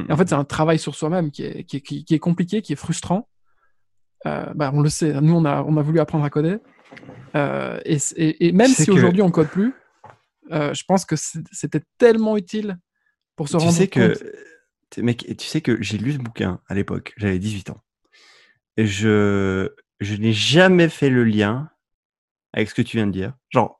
Et 0.10 0.12
en 0.12 0.18
fait, 0.18 0.28
c'est 0.28 0.36
un 0.36 0.44
travail 0.44 0.80
sur 0.80 0.96
soi-même 0.96 1.30
qui 1.30 1.44
est, 1.44 1.64
qui, 1.66 2.06
est, 2.10 2.20
compliqué, 2.20 2.64
qui 2.64 2.74
est 2.74 2.78
frustrant. 2.78 3.30
Euh, 4.26 4.52
bah, 4.56 4.72
on 4.74 4.82
le 4.82 4.90
sait, 4.90 5.22
nous 5.22 5.36
on 5.36 5.46
a, 5.46 5.62
on 5.62 5.78
a 5.78 5.84
voulu 5.84 6.00
apprendre 6.00 6.24
à 6.24 6.32
coder. 6.32 6.58
Euh, 7.36 7.80
et, 7.86 7.98
et, 8.18 8.52
même 8.54 8.72
si 8.72 8.90
aujourd'hui 8.90 9.22
on 9.22 9.30
code 9.30 9.50
plus, 9.50 9.74
je 10.50 10.84
pense 10.88 11.06
que 11.06 11.16
c'était 11.16 11.84
tellement 12.00 12.38
utile 12.38 12.80
pour 13.36 13.50
se 13.50 13.58
tu 13.58 13.64
rendre 13.64 13.78
sais 13.78 13.88
compte. 13.88 14.18
Que, 14.90 15.02
mec, 15.02 15.26
tu 15.38 15.46
sais 15.46 15.62
que 15.62 15.80
j'ai 15.82 16.00
lu 16.00 16.14
ce 16.14 16.18
bouquin 16.18 16.60
à 16.68 16.74
l'époque, 16.74 17.14
j'avais 17.18 17.38
18 17.38 17.70
ans. 17.70 17.82
Et 18.78 18.88
je, 18.88 19.70
je 20.00 20.16
n'ai 20.16 20.34
jamais 20.34 20.90
fait 20.90 21.12
le 21.12 21.24
lien 21.24 21.70
avec 22.54 22.70
ce 22.70 22.74
que 22.74 22.82
tu 22.82 22.98
viens 22.98 23.08
de 23.08 23.12
dire. 23.12 23.34
Genre, 23.50 23.80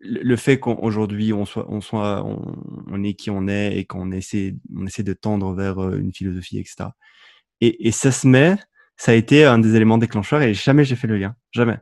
le 0.00 0.36
fait 0.36 0.58
qu'aujourd'hui 0.60 1.32
on 1.32 1.44
soit, 1.44 1.66
on 1.68 1.80
soit, 1.80 2.24
on, 2.24 3.02
est 3.02 3.14
qui 3.14 3.30
on 3.30 3.48
est 3.48 3.78
et 3.78 3.84
qu'on 3.84 4.12
essaie, 4.12 4.54
on 4.74 4.86
essaie 4.86 5.02
de 5.02 5.12
tendre 5.12 5.54
vers 5.54 5.82
euh, 5.82 5.98
une 5.98 6.12
philosophie, 6.12 6.58
etc. 6.58 6.90
Et, 7.60 7.88
et 7.88 7.92
ça 7.92 8.12
se 8.12 8.26
met, 8.26 8.56
ça 8.96 9.12
a 9.12 9.14
été 9.14 9.44
un 9.44 9.58
des 9.58 9.74
éléments 9.74 9.98
déclencheurs 9.98 10.42
et 10.42 10.54
jamais 10.54 10.84
j'ai 10.84 10.96
fait 10.96 11.06
le 11.06 11.16
lien, 11.16 11.34
jamais. 11.52 11.78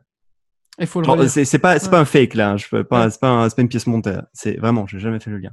Il 0.79 0.87
faut 0.87 1.01
le 1.01 1.27
C'est 1.27 1.59
pas, 1.59 1.79
c'est 1.79 1.89
pas 1.89 1.99
un 1.99 2.05
fake 2.05 2.33
là, 2.33 2.51
hein, 2.51 2.57
je 2.57 2.67
peux 2.67 2.83
pas, 2.83 3.09
c'est 3.09 3.19
pas, 3.19 3.49
pas, 3.49 3.61
une 3.61 3.69
pièce 3.69 3.87
montée. 3.87 4.17
C'est 4.33 4.57
vraiment, 4.57 4.85
j'ai 4.87 4.99
jamais 4.99 5.19
fait 5.19 5.31
le 5.31 5.37
lien. 5.37 5.51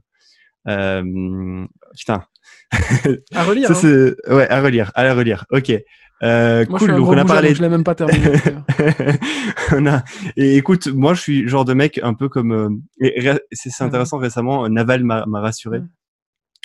Euh, 0.68 1.66
putain. 1.96 2.24
À 3.34 3.44
relire. 3.44 3.74
ça, 3.74 3.86
hein. 3.86 4.12
Ouais, 4.28 4.48
à 4.48 4.60
relire, 4.60 4.90
à 4.94 5.04
la 5.04 5.14
relire. 5.14 5.44
Ok. 5.50 5.72
Euh, 6.22 6.64
moi, 6.68 6.78
cool, 6.78 6.90
je 6.90 6.94
on 6.94 7.18
a 7.18 7.24
parlé. 7.24 7.54
Je 7.54 7.62
l'ai 7.62 7.68
même 7.68 7.84
pas 7.84 7.94
terminé. 7.94 8.20
on 9.72 9.86
a... 9.86 10.04
Et 10.36 10.56
écoute, 10.56 10.86
moi, 10.86 11.14
je 11.14 11.20
suis 11.20 11.48
genre 11.48 11.64
de 11.64 11.74
mec 11.74 11.98
un 12.02 12.14
peu 12.14 12.28
comme. 12.28 12.52
Euh... 12.52 12.70
C'est 13.52 13.82
intéressant. 13.82 14.18
Récemment, 14.18 14.68
Naval 14.68 15.04
m'a 15.04 15.24
rassuré. 15.40 15.80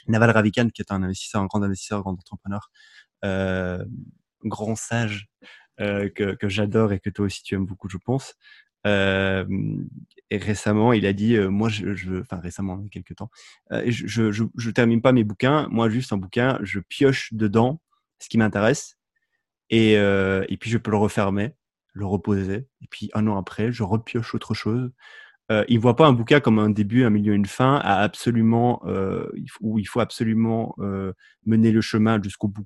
Naval 0.07 0.31
Ravikant, 0.31 0.69
qui 0.69 0.81
est 0.81 0.91
un 0.91 1.03
investisseur, 1.03 1.41
un 1.41 1.45
grand 1.45 1.61
investisseur, 1.61 1.99
un 1.99 2.01
grand 2.01 2.13
entrepreneur, 2.13 2.71
euh, 3.25 3.83
grand 4.43 4.75
sage 4.75 5.27
euh, 5.79 6.09
que, 6.09 6.35
que 6.35 6.49
j'adore 6.49 6.93
et 6.93 6.99
que 6.99 7.09
toi 7.09 7.25
aussi 7.25 7.43
tu 7.43 7.55
aimes 7.55 7.65
beaucoup, 7.65 7.89
je 7.89 7.97
pense. 7.97 8.35
Euh, 8.87 9.45
et 10.29 10.37
récemment, 10.37 10.93
il 10.93 11.05
a 11.05 11.13
dit, 11.13 11.35
euh, 11.35 11.49
moi, 11.49 11.69
je, 11.69 12.19
enfin 12.19 12.39
récemment, 12.39 12.77
il 12.79 12.83
y 12.83 12.87
a 12.87 12.89
quelques 12.89 13.15
temps, 13.15 13.29
euh, 13.71 13.83
je, 13.87 14.69
termine 14.71 15.01
pas 15.01 15.13
mes 15.13 15.23
bouquins. 15.23 15.67
Moi, 15.71 15.89
juste 15.89 16.13
un 16.13 16.17
bouquin, 16.17 16.59
je 16.61 16.79
pioche 16.79 17.33
dedans 17.33 17.81
ce 18.19 18.29
qui 18.29 18.37
m'intéresse 18.37 18.97
et, 19.69 19.95
puis 20.59 20.69
je 20.69 20.77
peux 20.77 20.91
le 20.91 20.97
refermer, 20.97 21.53
le 21.93 22.05
reposer, 22.05 22.67
et 22.81 22.87
puis 22.89 23.09
un 23.13 23.27
an 23.27 23.37
après, 23.37 23.71
je 23.71 23.83
repioche 23.83 24.33
autre 24.35 24.53
chose. 24.53 24.91
Il 25.69 25.79
voit 25.79 25.95
pas 25.95 26.07
un 26.07 26.13
bouquin 26.13 26.39
comme 26.41 26.59
un 26.59 26.69
début, 26.69 27.03
un 27.05 27.09
milieu, 27.09 27.33
une 27.33 27.45
fin, 27.45 27.75
à 27.75 27.99
absolument 27.99 28.81
où 29.61 29.79
il 29.79 29.85
faut 29.85 29.99
absolument 29.99 30.75
mener 31.45 31.71
le 31.71 31.81
chemin 31.81 32.21
jusqu'au 32.21 32.47
bout. 32.47 32.65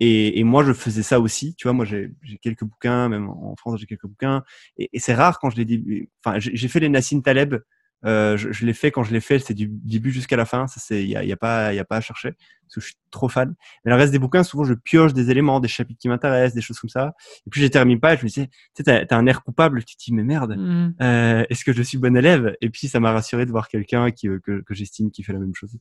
Et, 0.00 0.38
et, 0.38 0.44
moi, 0.44 0.64
je 0.64 0.72
faisais 0.72 1.02
ça 1.02 1.20
aussi. 1.20 1.54
Tu 1.56 1.64
vois, 1.66 1.72
moi, 1.72 1.84
j'ai 1.84 2.12
quelques 2.40 2.64
bouquins, 2.64 3.08
même 3.08 3.28
en 3.28 3.54
France, 3.56 3.80
j'ai 3.80 3.86
quelques 3.86 4.06
bouquins. 4.06 4.42
Et, 4.76 4.90
et 4.92 4.98
c'est 4.98 5.14
rare 5.14 5.38
quand 5.38 5.50
je 5.50 5.56
les 5.56 6.08
Enfin, 6.24 6.38
j'ai 6.38 6.68
fait 6.68 6.80
les 6.80 6.88
Nassim 6.88 7.22
Taleb 7.22 7.56
euh, 8.04 8.36
je, 8.36 8.50
je 8.50 8.66
l'ai 8.66 8.72
fait 8.72 8.90
quand 8.90 9.04
je 9.04 9.12
l'ai 9.12 9.20
fait, 9.20 9.38
c'est 9.38 9.54
du 9.54 9.68
début 9.68 10.10
jusqu'à 10.10 10.36
la 10.36 10.44
fin. 10.44 10.66
Ça, 10.66 10.80
c'est, 10.80 11.02
il 11.02 11.08
y 11.08 11.16
a, 11.16 11.24
y 11.24 11.32
a 11.32 11.36
pas, 11.36 11.72
il 11.72 11.76
y 11.76 11.80
a 11.80 11.84
pas 11.84 11.96
à 11.96 12.00
chercher 12.00 12.32
parce 12.32 12.74
que 12.74 12.80
je 12.80 12.86
suis 12.86 12.96
trop 13.10 13.28
fan. 13.28 13.54
Mais 13.84 13.90
le 13.90 13.96
reste 13.96 14.12
des 14.12 14.18
bouquins, 14.18 14.42
souvent, 14.42 14.64
je 14.64 14.74
pioche 14.74 15.12
des 15.12 15.30
éléments, 15.30 15.60
des 15.60 15.68
chapitres 15.68 16.00
qui 16.00 16.08
m'intéressent, 16.08 16.54
des 16.54 16.62
choses 16.62 16.78
comme 16.78 16.90
ça. 16.90 17.14
Et 17.46 17.50
puis, 17.50 17.60
je 17.60 17.66
termine 17.66 18.00
pas. 18.00 18.14
Et 18.14 18.16
je 18.16 18.24
me 18.24 18.28
dis, 18.28 18.48
tu 18.48 18.50
sais, 18.76 18.82
t'as, 18.82 19.04
as 19.08 19.18
un 19.18 19.26
air 19.26 19.42
coupable. 19.42 19.84
Tu 19.84 19.96
te 19.96 20.04
dis, 20.04 20.12
mais 20.12 20.24
merde, 20.24 20.56
mm. 20.56 20.94
euh, 21.00 21.44
est-ce 21.48 21.64
que 21.64 21.72
je 21.72 21.82
suis 21.82 21.98
bon 21.98 22.16
élève? 22.16 22.54
Et 22.60 22.70
puis, 22.70 22.88
ça 22.88 22.98
m'a 23.00 23.12
rassuré 23.12 23.46
de 23.46 23.50
voir 23.50 23.68
quelqu'un 23.68 24.10
qui, 24.10 24.28
euh, 24.28 24.40
que, 24.40 24.62
que 24.62 24.74
j'estime 24.74 25.10
qui 25.10 25.22
fait 25.22 25.32
la 25.32 25.38
même 25.38 25.54
chose. 25.54 25.76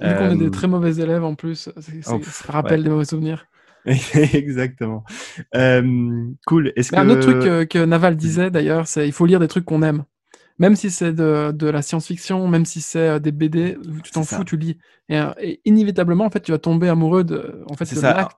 Vu 0.00 0.14
qu'on 0.14 0.30
est 0.30 0.36
des 0.36 0.46
euh, 0.46 0.50
très 0.50 0.68
mauvais 0.68 0.96
élèves 0.96 1.24
en 1.24 1.34
plus, 1.34 1.68
ça 2.02 2.52
rappelle 2.52 2.82
des 2.82 2.90
mauvais 2.90 3.04
souvenirs. 3.04 3.46
Exactement. 3.84 5.04
Euh, 5.54 6.26
cool. 6.46 6.72
Est-ce 6.76 6.92
que... 6.92 6.96
Un 6.96 7.08
autre 7.08 7.32
truc 7.32 7.68
que 7.68 7.84
Naval 7.84 8.16
disait 8.16 8.50
d'ailleurs, 8.50 8.86
c'est 8.86 9.06
il 9.06 9.12
faut 9.12 9.26
lire 9.26 9.40
des 9.40 9.48
trucs 9.48 9.64
qu'on 9.64 9.82
aime. 9.82 10.04
Même 10.60 10.76
si 10.76 10.90
c'est 10.90 11.14
de, 11.14 11.52
de, 11.52 11.68
la 11.68 11.80
science-fiction, 11.80 12.46
même 12.46 12.66
si 12.66 12.82
c'est 12.82 12.98
euh, 12.98 13.18
des 13.18 13.32
BD, 13.32 13.78
tu 14.04 14.10
t'en 14.10 14.24
fous, 14.24 14.44
tu 14.44 14.58
lis. 14.58 14.76
Euh, 15.10 15.32
et, 15.40 15.62
inévitablement, 15.64 16.26
en 16.26 16.30
fait, 16.30 16.40
tu 16.40 16.52
vas 16.52 16.58
tomber 16.58 16.90
amoureux 16.90 17.24
de, 17.24 17.64
en 17.70 17.74
fait, 17.76 17.86
c'est 17.86 17.96
ça. 17.96 18.28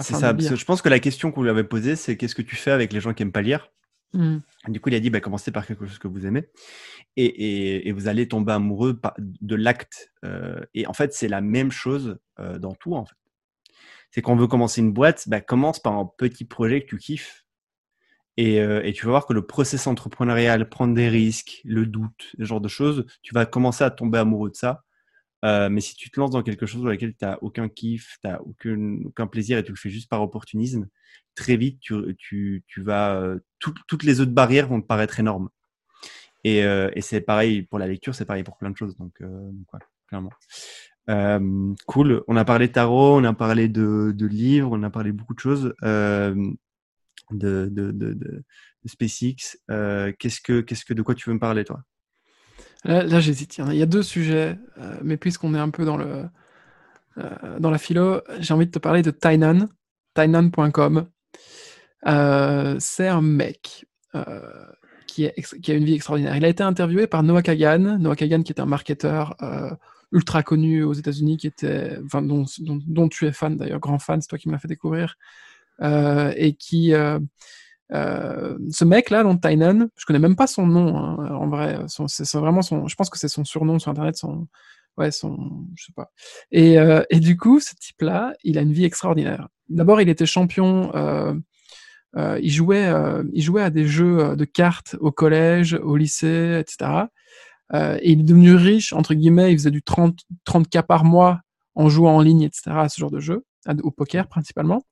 C'est 0.00 0.14
ça. 0.14 0.32
Parce 0.32 0.48
que 0.48 0.56
je 0.56 0.64
pense 0.64 0.80
que 0.80 0.88
la 0.88 0.98
question 0.98 1.30
qu'on 1.30 1.42
lui 1.42 1.50
avait 1.50 1.62
posée, 1.62 1.94
c'est 1.94 2.16
qu'est-ce 2.16 2.34
que 2.34 2.40
tu 2.40 2.56
fais 2.56 2.70
avec 2.70 2.90
les 2.90 3.00
gens 3.00 3.12
qui 3.12 3.22
aiment 3.22 3.32
pas 3.32 3.42
lire? 3.42 3.70
Mmh. 4.16 4.42
Du 4.68 4.80
coup, 4.80 4.88
il 4.88 4.94
a 4.94 5.00
dit, 5.00 5.10
bah, 5.10 5.20
commencez 5.20 5.52
par 5.52 5.66
quelque 5.66 5.86
chose 5.86 5.98
que 5.98 6.08
vous 6.08 6.26
aimez. 6.26 6.48
Et, 7.16 7.90
vous 7.92 8.08
allez 8.08 8.28
tomber 8.28 8.52
amoureux 8.52 9.00
de 9.18 9.54
l'acte. 9.54 10.12
Euh, 10.24 10.60
et 10.74 10.86
en 10.86 10.92
fait, 10.92 11.12
c'est 11.14 11.28
la 11.28 11.40
même 11.40 11.70
chose 11.70 12.18
dans 12.38 12.74
tout, 12.74 12.94
en 12.94 13.06
fait. 13.06 13.16
c'est 14.10 14.22
qu'on 14.22 14.36
veut 14.36 14.48
commencer 14.48 14.80
une 14.80 14.92
boîte, 14.92 15.28
bah, 15.28 15.40
commence 15.40 15.78
par 15.78 15.94
un 15.94 16.10
petit 16.18 16.44
projet 16.44 16.82
que 16.82 16.86
tu 16.86 16.98
kiffes. 16.98 17.46
Et, 18.36 18.60
euh, 18.60 18.82
et, 18.84 18.92
tu 18.92 19.06
vas 19.06 19.12
voir 19.12 19.26
que 19.26 19.32
le 19.32 19.46
process 19.46 19.86
entrepreneurial, 19.86 20.68
prendre 20.68 20.94
des 20.94 21.08
risques, 21.08 21.62
le 21.64 21.86
doute, 21.86 22.32
ce 22.38 22.44
genre 22.44 22.60
de 22.60 22.68
choses, 22.68 23.06
tu 23.22 23.34
vas 23.34 23.46
commencer 23.46 23.82
à 23.84 23.90
tomber 23.90 24.18
amoureux 24.18 24.50
de 24.50 24.56
ça. 24.56 24.84
Euh, 25.44 25.68
mais 25.68 25.80
si 25.80 25.94
tu 25.94 26.10
te 26.10 26.18
lances 26.18 26.30
dans 26.30 26.42
quelque 26.42 26.66
chose 26.66 26.82
dans 26.82 26.88
lequel 26.88 27.14
tu 27.14 27.24
n'as 27.24 27.38
aucun 27.42 27.68
kiff, 27.68 28.16
tu 28.22 28.28
n'as 28.28 28.38
aucun, 28.38 28.98
aucun, 29.04 29.26
plaisir 29.26 29.58
et 29.58 29.64
tu 29.64 29.70
le 29.72 29.76
fais 29.76 29.90
juste 29.90 30.08
par 30.08 30.22
opportunisme, 30.22 30.88
très 31.34 31.56
vite, 31.56 31.78
tu, 31.80 31.94
tu, 32.18 32.64
tu 32.66 32.82
vas, 32.82 33.14
euh, 33.16 33.38
toutes 33.58 34.02
les 34.02 34.20
autres 34.20 34.32
barrières 34.32 34.68
vont 34.68 34.80
te 34.80 34.86
paraître 34.86 35.20
énormes. 35.20 35.50
Et, 36.46 36.62
euh, 36.62 36.90
et 36.94 37.00
c'est 37.00 37.20
pareil 37.20 37.62
pour 37.62 37.80
la 37.80 37.88
lecture, 37.88 38.14
c'est 38.14 38.24
pareil 38.24 38.44
pour 38.44 38.56
plein 38.56 38.70
de 38.70 38.76
choses. 38.76 38.96
Donc, 38.96 39.20
euh, 39.20 39.50
donc 39.50 39.74
ouais, 39.74 39.80
clairement. 40.06 40.30
Euh, 41.10 41.74
cool. 41.86 42.22
On 42.28 42.36
a 42.36 42.44
parlé 42.44 42.68
de 42.68 42.72
tarot, 42.72 43.18
on 43.18 43.24
a 43.24 43.34
parlé 43.34 43.66
de, 43.68 44.12
de 44.14 44.26
livres, 44.26 44.70
on 44.72 44.82
a 44.84 44.90
parlé 44.90 45.10
beaucoup 45.10 45.34
de 45.34 45.40
choses. 45.40 45.74
De, 47.32 47.68
de, 47.72 47.90
de, 47.90 48.12
de, 48.12 48.44
SpaceX. 48.86 49.58
qu'est-ce 50.20 50.40
que, 50.40 50.60
qu'est-ce 50.60 50.84
que, 50.84 50.94
de 50.94 51.02
quoi 51.02 51.16
tu 51.16 51.28
veux 51.28 51.34
me 51.34 51.40
parler, 51.40 51.64
toi? 51.64 51.82
Là, 52.86 53.20
j'hésite. 53.20 53.58
Il 53.58 53.74
y 53.74 53.82
a 53.82 53.86
deux 53.86 54.02
sujets, 54.02 54.58
mais 55.02 55.16
puisqu'on 55.16 55.54
est 55.54 55.58
un 55.58 55.70
peu 55.70 55.84
dans 55.84 55.96
le 55.96 56.24
dans 57.58 57.70
la 57.70 57.78
philo, 57.78 58.20
j'ai 58.40 58.52
envie 58.52 58.66
de 58.66 58.70
te 58.70 58.78
parler 58.78 59.00
de 59.00 59.10
Tynan, 59.10 59.68
Tynan.com. 60.14 61.08
c'est 62.78 63.08
un 63.08 63.22
mec 63.22 63.86
qui, 65.06 65.70
a 65.70 65.74
une 65.74 65.84
vie 65.84 65.94
extraordinaire. 65.94 66.36
Il 66.36 66.44
a 66.44 66.48
été 66.48 66.62
interviewé 66.62 67.06
par 67.06 67.22
Noah 67.22 67.42
Kagan, 67.42 67.98
Noah 67.98 68.16
Kagan 68.16 68.42
qui 68.42 68.52
est 68.52 68.60
un 68.60 68.66
marketeur 68.66 69.34
euh, 69.42 69.70
ultra 70.12 70.42
connu 70.42 70.82
aux 70.82 70.92
États-Unis, 70.92 71.36
qui 71.36 71.46
était, 71.46 71.98
dont, 72.12 72.44
dont, 72.60 73.08
tu 73.08 73.26
es 73.26 73.32
fan 73.32 73.56
d'ailleurs, 73.56 73.80
grand 73.80 73.98
fan, 73.98 74.20
c'est 74.20 74.28
toi 74.28 74.38
qui 74.38 74.48
me 74.48 74.52
l'as 74.52 74.58
fait 74.58 74.68
découvrir, 74.68 75.16
euh, 75.80 76.32
et 76.36 76.54
qui, 76.54 76.92
euh, 77.92 78.56
euh 78.56 78.58
ce 78.70 78.84
mec-là, 78.84 79.22
Lon 79.22 79.36
Tynan, 79.36 79.88
je 79.96 80.04
connais 80.06 80.18
même 80.18 80.36
pas 80.36 80.46
son 80.46 80.66
nom, 80.66 80.96
hein, 80.96 81.34
en 81.34 81.48
vrai, 81.48 81.78
c'est 81.88 82.38
vraiment 82.38 82.62
son, 82.62 82.86
je 82.88 82.94
pense 82.94 83.10
que 83.10 83.18
c'est 83.18 83.28
son 83.28 83.44
surnom 83.44 83.78
sur 83.78 83.90
Internet, 83.90 84.16
son, 84.16 84.48
ouais, 84.96 85.10
son, 85.10 85.66
je 85.76 85.86
sais 85.86 85.92
pas. 85.94 86.10
Et, 86.50 86.78
euh, 86.78 87.02
et 87.10 87.20
du 87.20 87.36
coup, 87.36 87.60
ce 87.60 87.74
type-là, 87.74 88.34
il 88.44 88.58
a 88.58 88.62
une 88.62 88.72
vie 88.72 88.84
extraordinaire. 88.84 89.48
D'abord, 89.68 90.00
il 90.00 90.08
était 90.08 90.26
champion 90.26 90.90
euh, 92.16 92.38
il, 92.42 92.50
jouait, 92.50 92.86
euh, 92.86 93.24
il 93.32 93.42
jouait 93.42 93.62
à 93.62 93.70
des 93.70 93.86
jeux 93.86 94.20
euh, 94.20 94.36
de 94.36 94.44
cartes 94.44 94.96
au 95.00 95.12
collège, 95.12 95.74
au 95.74 95.96
lycée, 95.96 96.58
etc. 96.60 97.08
et 97.72 98.12
il 98.12 98.20
est 98.20 98.22
devenu 98.22 98.54
riche, 98.54 98.92
entre 98.92 99.14
guillemets, 99.14 99.52
il 99.52 99.58
faisait 99.58 99.70
du 99.70 99.82
30, 99.82 100.20
30K 100.46 100.82
par 100.82 101.04
mois 101.04 101.40
en 101.74 101.88
jouant 101.88 102.16
en 102.16 102.20
ligne, 102.20 102.42
etc., 102.42 102.62
à 102.70 102.88
ce 102.88 103.00
genre 103.00 103.10
de 103.10 103.20
jeu, 103.20 103.44
au 103.82 103.90
poker 103.90 104.28
principalement. 104.28 104.82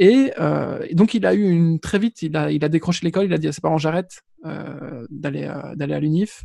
Et, 0.00 0.32
euh, 0.40 0.86
donc 0.92 1.12
il 1.12 1.26
a 1.26 1.34
eu 1.34 1.46
une 1.46 1.78
très 1.78 1.98
vite, 1.98 2.22
il 2.22 2.34
a, 2.34 2.68
décroché 2.70 3.04
l'école, 3.04 3.26
il 3.26 3.34
a 3.34 3.38
dit 3.38 3.48
à 3.48 3.52
ses 3.52 3.60
parents 3.60 3.76
j'arrête 3.76 4.22
euh, 4.46 5.06
d'aller 5.10 5.44
euh, 5.44 5.74
d'aller 5.76 5.92
à 5.92 6.00
l'UNIF, 6.00 6.42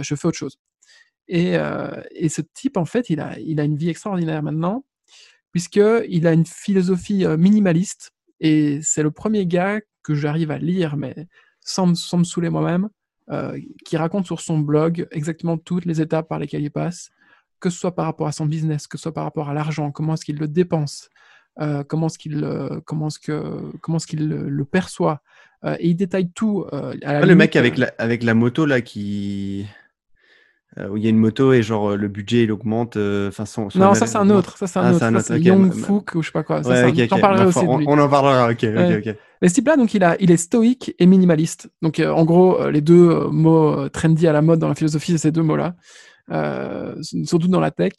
je 0.00 0.14
fais 0.14 0.28
autre 0.28 0.38
chose. 0.38 0.56
Et, 1.26 1.54
ce 1.54 2.40
type 2.54 2.76
en 2.76 2.84
fait, 2.84 3.10
il 3.10 3.20
a, 3.20 3.36
une 3.38 3.76
vie 3.76 3.90
extraordinaire 3.90 4.42
maintenant, 4.44 4.84
puisque 5.50 5.80
il 6.08 6.26
a 6.28 6.32
une 6.32 6.46
philosophie 6.46 7.26
minimaliste 7.26 8.12
et 8.38 8.78
c'est 8.82 9.02
le 9.02 9.10
premier 9.10 9.46
gars 9.46 9.80
que 10.04 10.14
j'arrive 10.14 10.52
à 10.52 10.58
lire, 10.58 10.96
mais 10.96 11.26
sans, 11.60 11.96
sans 11.96 12.18
me 12.18 12.24
saouler 12.24 12.50
moi-même, 12.50 12.88
qui 13.84 13.96
raconte 13.96 14.26
sur 14.26 14.40
son 14.40 14.60
blog 14.60 15.08
exactement 15.10 15.58
toutes 15.58 15.86
les 15.86 16.00
étapes 16.00 16.28
par 16.28 16.38
lesquelles 16.38 16.62
il 16.62 16.70
passe, 16.70 17.10
que 17.58 17.68
ce 17.68 17.78
soit 17.78 17.96
par 17.96 18.04
rapport 18.04 18.28
à 18.28 18.32
son 18.32 18.46
business, 18.46 18.86
que 18.86 18.96
ce 18.96 19.02
soit 19.02 19.14
par 19.14 19.24
rapport 19.24 19.48
à 19.48 19.54
l'argent, 19.54 19.90
comment 19.90 20.14
est-ce 20.14 20.24
qu'il 20.24 20.38
le 20.38 20.46
dépense, 20.46 21.08
euh, 21.60 21.84
comment 21.84 22.06
est-ce 22.06 22.18
qu'il 22.18 22.42
euh, 22.44 22.80
comment 22.84 23.08
est-ce 23.08 23.18
que 23.18 23.60
comment 23.80 23.98
est-ce 23.98 24.06
qu'il 24.06 24.28
le, 24.28 24.48
le, 24.48 24.64
perçoit. 24.64 25.20
Euh, 25.64 25.76
et 25.78 25.88
il 25.88 25.94
détaille 25.94 26.30
tout. 26.30 26.64
À 26.72 26.94
la 26.94 27.18
ah, 27.18 27.26
le 27.26 27.34
mec 27.34 27.56
avec 27.56 27.76
la, 27.76 27.92
avec 27.98 28.22
la 28.22 28.34
moto 28.34 28.64
là 28.64 28.80
qui 28.80 29.66
où 30.88 30.96
il 30.96 31.02
y 31.02 31.06
a 31.06 31.10
une 31.10 31.18
moto 31.18 31.52
et 31.52 31.62
genre 31.62 31.94
le 31.94 32.08
budget 32.08 32.44
il 32.44 32.52
augmente. 32.52 32.96
Enfin, 32.96 33.44
son, 33.44 33.68
son, 33.68 33.78
non, 33.78 33.92
ça 33.92 34.06
c'est 34.06 34.16
un 34.16 34.30
autre. 34.30 34.56
Ça 34.56 34.66
c'est 34.66 34.78
un 34.78 34.84
ah, 34.84 34.92
autre. 34.94 35.04
Un 35.04 35.14
autre. 35.14 35.34
Okay. 35.34 35.42
Young 35.42 35.72
Fook 35.74 36.14
ou 36.14 36.22
je 36.22 36.28
sais 36.28 36.32
pas 36.32 36.42
quoi. 36.42 36.62
Ça, 36.62 36.70
ouais, 36.70 36.84
okay, 36.84 37.04
okay. 37.04 37.20
parlerai 37.20 37.44
aussi. 37.44 37.58
On, 37.58 37.82
on, 37.86 37.98
en 37.98 38.08
parlera. 38.08 38.50
Ok, 38.50 38.64
ok. 38.64 39.14
Mais 39.42 39.48
ce 39.48 39.54
type-là, 39.54 39.76
donc 39.76 39.92
il 39.92 40.02
a, 40.02 40.16
il 40.20 40.30
est 40.30 40.38
stoïque 40.38 40.94
et 40.98 41.04
minimaliste. 41.04 41.70
Donc 41.82 42.00
en 42.00 42.24
gros, 42.24 42.70
les 42.70 42.80
deux 42.80 43.28
mots 43.28 43.90
trendy 43.90 44.26
à 44.26 44.32
la 44.32 44.40
mode 44.40 44.58
dans 44.60 44.68
la 44.68 44.74
philosophie, 44.74 45.12
c'est 45.12 45.18
ces 45.18 45.32
deux 45.32 45.42
mots-là, 45.42 45.74
surtout 47.02 47.48
dans 47.48 47.60
la 47.60 47.70
tech. 47.70 47.92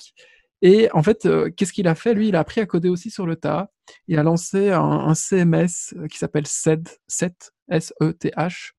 Et 0.66 0.89
en 0.93 1.03
fait, 1.03 1.28
qu'est-ce 1.57 1.74
qu'il 1.74 1.89
a 1.89 1.93
fait? 1.93 2.14
Lui, 2.14 2.30
il 2.30 2.36
a 2.38 2.39
appris 2.39 2.61
à 2.61 2.66
coder 2.66 2.88
aussi 2.88 3.11
sur 3.11 3.26
le 3.26 3.36
tas. 3.36 3.70
Il 4.07 4.18
a 4.18 4.24
lancé 4.24 4.72
un, 4.72 5.14
CMS 5.14 5.93
qui 6.09 6.18
s'appelle 6.18 6.47
SED, 6.47 6.88
SET, 7.05 7.36
S-E-T-H, 7.70 8.72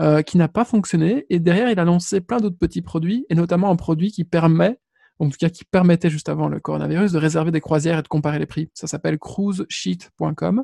euh, 0.00 0.22
qui 0.22 0.38
n'a 0.38 0.46
pas 0.46 0.64
fonctionné. 0.64 1.26
Et 1.28 1.40
derrière, 1.40 1.70
il 1.70 1.80
a 1.80 1.84
lancé 1.84 2.20
plein 2.20 2.38
d'autres 2.38 2.56
petits 2.56 2.82
produits, 2.82 3.26
et 3.30 3.34
notamment 3.34 3.68
un 3.68 3.74
produit 3.74 4.12
qui 4.12 4.22
permet, 4.22 4.78
en 5.18 5.28
tout 5.28 5.36
cas 5.36 5.48
qui 5.48 5.64
permettait 5.64 6.08
juste 6.08 6.28
avant 6.28 6.48
le 6.48 6.60
coronavirus, 6.60 7.10
de 7.10 7.18
réserver 7.18 7.50
des 7.50 7.60
croisières 7.60 7.98
et 7.98 8.02
de 8.02 8.08
comparer 8.08 8.38
les 8.38 8.46
prix. 8.46 8.70
Ça 8.74 8.86
s'appelle 8.86 9.18
cruisesheet.com. 9.18 10.62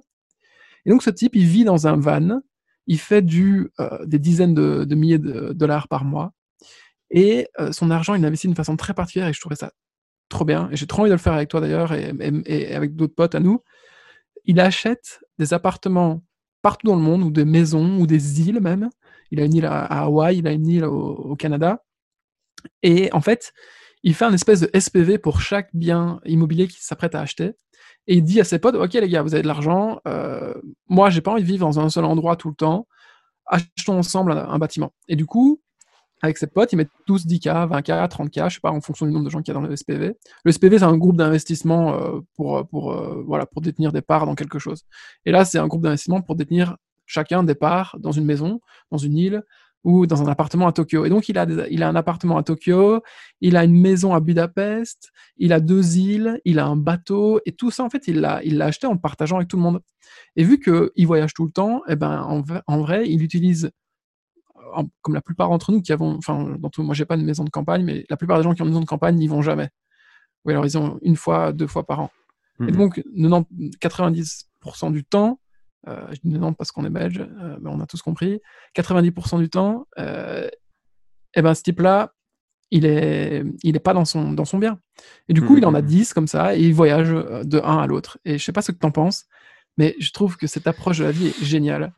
Et 0.87 0.91
donc 0.91 1.03
ce 1.03 1.11
type, 1.11 1.35
il 1.35 1.47
vit 1.47 1.65
dans 1.65 1.89
un 1.89 1.97
van, 1.97 2.43
il 2.87 3.01
fait 3.01 3.25
euh, 3.25 4.07
des 4.07 4.19
dizaines 4.21 4.55
de, 4.55 4.85
de, 4.85 4.95
milliers 4.95 5.19
de 5.19 5.53
dollars 5.53 5.89
par 5.89 6.05
mois, 6.05 6.33
et 7.11 7.49
euh, 7.59 7.73
son 7.73 7.91
argent, 7.91 8.15
il 8.15 8.23
l'investit 8.23 8.47
d'une 8.47 8.57
façon 8.57 8.77
très 8.77 8.95
particulière, 8.95 9.29
et 9.29 9.33
je 9.33 9.41
trouvais 9.41 9.57
ça 9.57 9.73
trop 10.35 10.45
bien. 10.45 10.69
Et 10.71 10.77
j'ai 10.77 10.87
trop 10.87 11.03
envie 11.03 11.11
de 11.11 11.15
le 11.15 11.19
faire 11.19 11.33
avec 11.33 11.49
toi 11.49 11.61
d'ailleurs, 11.61 11.93
et, 11.93 12.75
avec 12.75 12.95
d'autres 12.95 13.15
potes 13.15 13.35
à 13.35 13.41
nous. 13.41 13.63
Il 14.45 14.61
achète 14.61 15.21
des 15.39 15.55
appartements 15.55 16.23
partout 16.63 16.87
dans 16.87 16.97
le 16.97 17.03
monde, 17.03 17.23
ou 17.23 17.31
des 17.31 17.45
maisons, 17.45 17.99
ou 17.99 18.07
des 18.07 18.43
îles 18.43 18.61
même, 18.61 18.91
il 19.31 19.41
a 19.41 19.45
une 19.45 19.55
île 19.55 19.67
à, 19.67 19.85
Hawaï, 20.05 20.39
il 20.39 20.47
a 20.47 20.53
une 20.53 20.67
île 20.67 20.85
au, 20.85 21.35
Canada. 21.37 21.83
Et 22.83 23.13
en 23.13 23.21
fait, 23.21 23.53
il 24.03 24.15
fait 24.15 24.25
un 24.25 24.33
espèce 24.33 24.61
de 24.61 24.71
SPV 24.79 25.19
pour 25.19 25.41
chaque 25.41 25.71
bien 25.75 26.21
immobilier 26.25 26.69
qu'il 26.69 26.83
s'apprête 26.83 27.15
à 27.15 27.21
acheter. 27.21 27.53
Et 28.07 28.17
il 28.17 28.23
dit 28.23 28.41
à 28.41 28.45
ses 28.45 28.59
potes, 28.59 28.77
OK 28.77 28.93
les 28.95 29.09
gars, 29.09 29.23
vous 29.23 29.35
avez 29.35 29.43
de 29.43 29.49
l'argent, 29.49 30.01
euh, 30.07 30.55
moi 30.89 31.11
j'ai 31.11 31.21
pas 31.21 31.33
envie 31.33 31.43
de 31.43 31.49
vivre 31.49 31.67
dans 31.67 31.81
un 31.81 31.89
seul 31.89 32.05
endroit 32.05 32.37
tout 32.37 32.49
le 32.49 32.55
temps, 32.55 32.87
achetons 33.47 33.99
ensemble 33.99 34.33
un, 34.33 34.59
bâtiment. 34.59 34.93
Et 35.09 35.17
du 35.17 35.27
coup, 35.27 35.63
avec 36.23 36.39
ses 36.39 36.47
potes, 36.47 36.73
ils 36.73 36.77
mettent 36.77 36.91
tous 37.07 37.27
10K, 37.27 37.69
20K, 37.69 38.09
30K, 38.09 38.49
je 38.49 38.55
sais 38.55 38.61
pas, 38.61 38.71
en 38.71 38.81
fonction 38.81 39.07
du 39.07 39.13
nombre 39.13 39.27
de 39.27 39.31
gens 39.31 39.43
qu'il 39.43 39.53
y 39.53 39.57
a 39.57 39.61
dans 39.61 39.67
le 39.67 39.77
SPV. 39.77 40.15
Le 40.45 40.53
SPV, 40.53 40.79
c'est 40.79 40.85
un 40.85 40.97
groupe 40.97 41.17
d'investissement 41.17 41.95
euh, 41.95 42.21
pour, 42.37 42.67
pour, 42.69 42.93
euh, 42.93 43.23
voilà, 43.27 43.47
pour 43.47 43.61
détenir 43.61 43.93
des 43.93 44.01
parts 44.01 44.25
dans 44.25 44.35
quelque 44.35 44.59
chose. 44.59 44.85
Et 45.27 45.33
là, 45.33 45.45
c'est 45.45 45.59
un 45.59 45.67
groupe 45.67 45.83
d'investissement 45.83 46.23
pour 46.23 46.37
détenir 46.37 46.77
chacun 47.07 47.43
départ 47.43 47.97
dans 48.01 48.13
une 48.13 48.25
maison, 48.25 48.61
dans 48.91 48.99
une 48.99 49.17
île 49.17 49.43
ou 49.85 50.07
dans 50.07 50.23
un 50.23 50.27
appartement 50.27 50.67
à 50.67 50.73
Tokyo. 50.73 51.05
Et 51.05 51.11
donc, 51.11 51.29
il 51.29 51.39
a, 51.39 51.47
il 51.71 51.83
a 51.83 51.89
un 51.89 51.95
appartement 51.95 52.39
à 52.39 52.43
Tokyo, 52.43 53.03
il 53.43 53.57
a 53.57 53.65
une 53.65 53.79
maison 53.79 54.15
à 54.15 54.21
Budapest, 54.21 55.11
il 55.37 55.53
a 55.53 55.61
deux 55.61 55.99
îles, 55.99 56.41
il 56.47 56.59
a 56.59 56.65
un 56.65 56.77
bateau, 56.77 57.39
et 57.45 57.53
tout 57.53 57.71
ça, 57.71 57.85
en 57.85 57.91
fait, 57.91 58.09
il 58.09 58.21
l'a 58.21 58.43
il 58.45 58.61
acheté 58.63 58.87
en 58.87 58.97
partageant 58.97 59.37
avec 59.37 59.49
tout 59.49 59.59
le 59.59 59.63
monde. 59.63 59.81
Et 60.37 60.45
vu 60.45 60.59
qu'il 60.59 61.07
voyage 61.07 61.35
tout 61.35 61.45
le 61.45 61.51
temps, 61.51 61.83
eh 61.87 61.97
ben, 61.97 62.23
en, 62.23 62.43
en 62.67 62.79
vrai, 62.79 63.09
il 63.09 63.23
utilise, 63.23 63.71
comme 65.03 65.15
la 65.15 65.23
plupart 65.23 65.49
d'entre 65.49 65.73
nous 65.73 65.83
qui 65.83 65.93
avons, 65.93 66.17
enfin, 66.17 66.57
dans 66.59 66.71
tout, 66.71 66.83
moi, 66.83 66.95
j'ai 66.95 67.05
pas 67.05 67.17
une 67.17 67.25
maison 67.25 67.45
de 67.45 67.51
campagne, 67.51 67.85
mais 67.85 68.05
la 68.09 68.17
plupart 68.17 68.39
des 68.39 68.43
gens 68.45 68.55
qui 68.55 68.63
ont 68.63 68.65
une 68.65 68.71
maison 68.71 68.81
de 68.81 68.87
campagne 68.87 69.17
n'y 69.17 69.29
vont 69.29 69.43
jamais. 69.43 69.69
Ou 70.45 70.51
alors, 70.51 70.67
ils 70.67 70.77
ont 70.77 70.99
une 71.03 71.17
fois, 71.17 71.53
deux 71.53 71.67
fois 71.67 71.85
par 71.85 72.01
an. 72.01 72.11
Et 72.61 72.71
mmh 72.71 72.77
donc, 72.77 73.03
90% 73.81 74.93
du 74.93 75.05
temps, 75.05 75.41
euh, 75.89 76.07
je 76.11 76.21
dis 76.25 76.39
non 76.39 76.55
parce 76.55 76.73
qu'on 76.73 76.85
est 76.85 76.91
belge, 76.91 77.21
euh, 77.21 77.57
mais 77.61 77.71
on 77.71 77.81
a 77.81 77.87
tous 77.87 78.01
compris. 78.03 78.41
90% 78.75 79.39
du 79.39 79.49
temps, 79.51 79.87
euh, 79.99 80.49
eh 81.35 81.43
ben, 81.43 81.55
ce 81.55 81.63
type-là, 81.63 82.13
il 82.71 82.87
est, 82.87 83.45
il 83.63 83.77
est 83.77 83.81
pas 83.81 83.93
dans 83.93 84.05
son, 84.05 84.33
dans 84.33 84.45
son 84.45 84.59
bien. 84.59 84.79
Et 85.29 85.33
du 85.33 85.43
coup, 85.43 85.59
il 85.59 85.67
en 85.67 85.75
a 85.75 85.83
10 85.83 86.11
mmh. 86.11 86.15
comme 86.15 86.27
ça, 86.27 86.57
et 86.57 86.61
il 86.61 86.75
voyage 86.75 87.11
de 87.11 87.61
un 87.61 87.79
à 87.79 87.87
l'autre. 87.87 88.19
Et 88.25 88.39
je 88.39 88.45
sais 88.45 88.53
pas 88.53 88.63
ce 88.63 88.73
que 88.73 88.79
tu 88.79 88.87
en 88.87 88.91
penses, 88.91 89.27
mais 89.77 89.95
je 89.99 90.11
trouve 90.13 90.37
que 90.37 90.47
cette 90.47 90.67
approche 90.67 90.99
de 90.99 91.05
la 91.05 91.13
vie 91.13 91.29
est 91.29 91.45
géniale. 91.45 91.93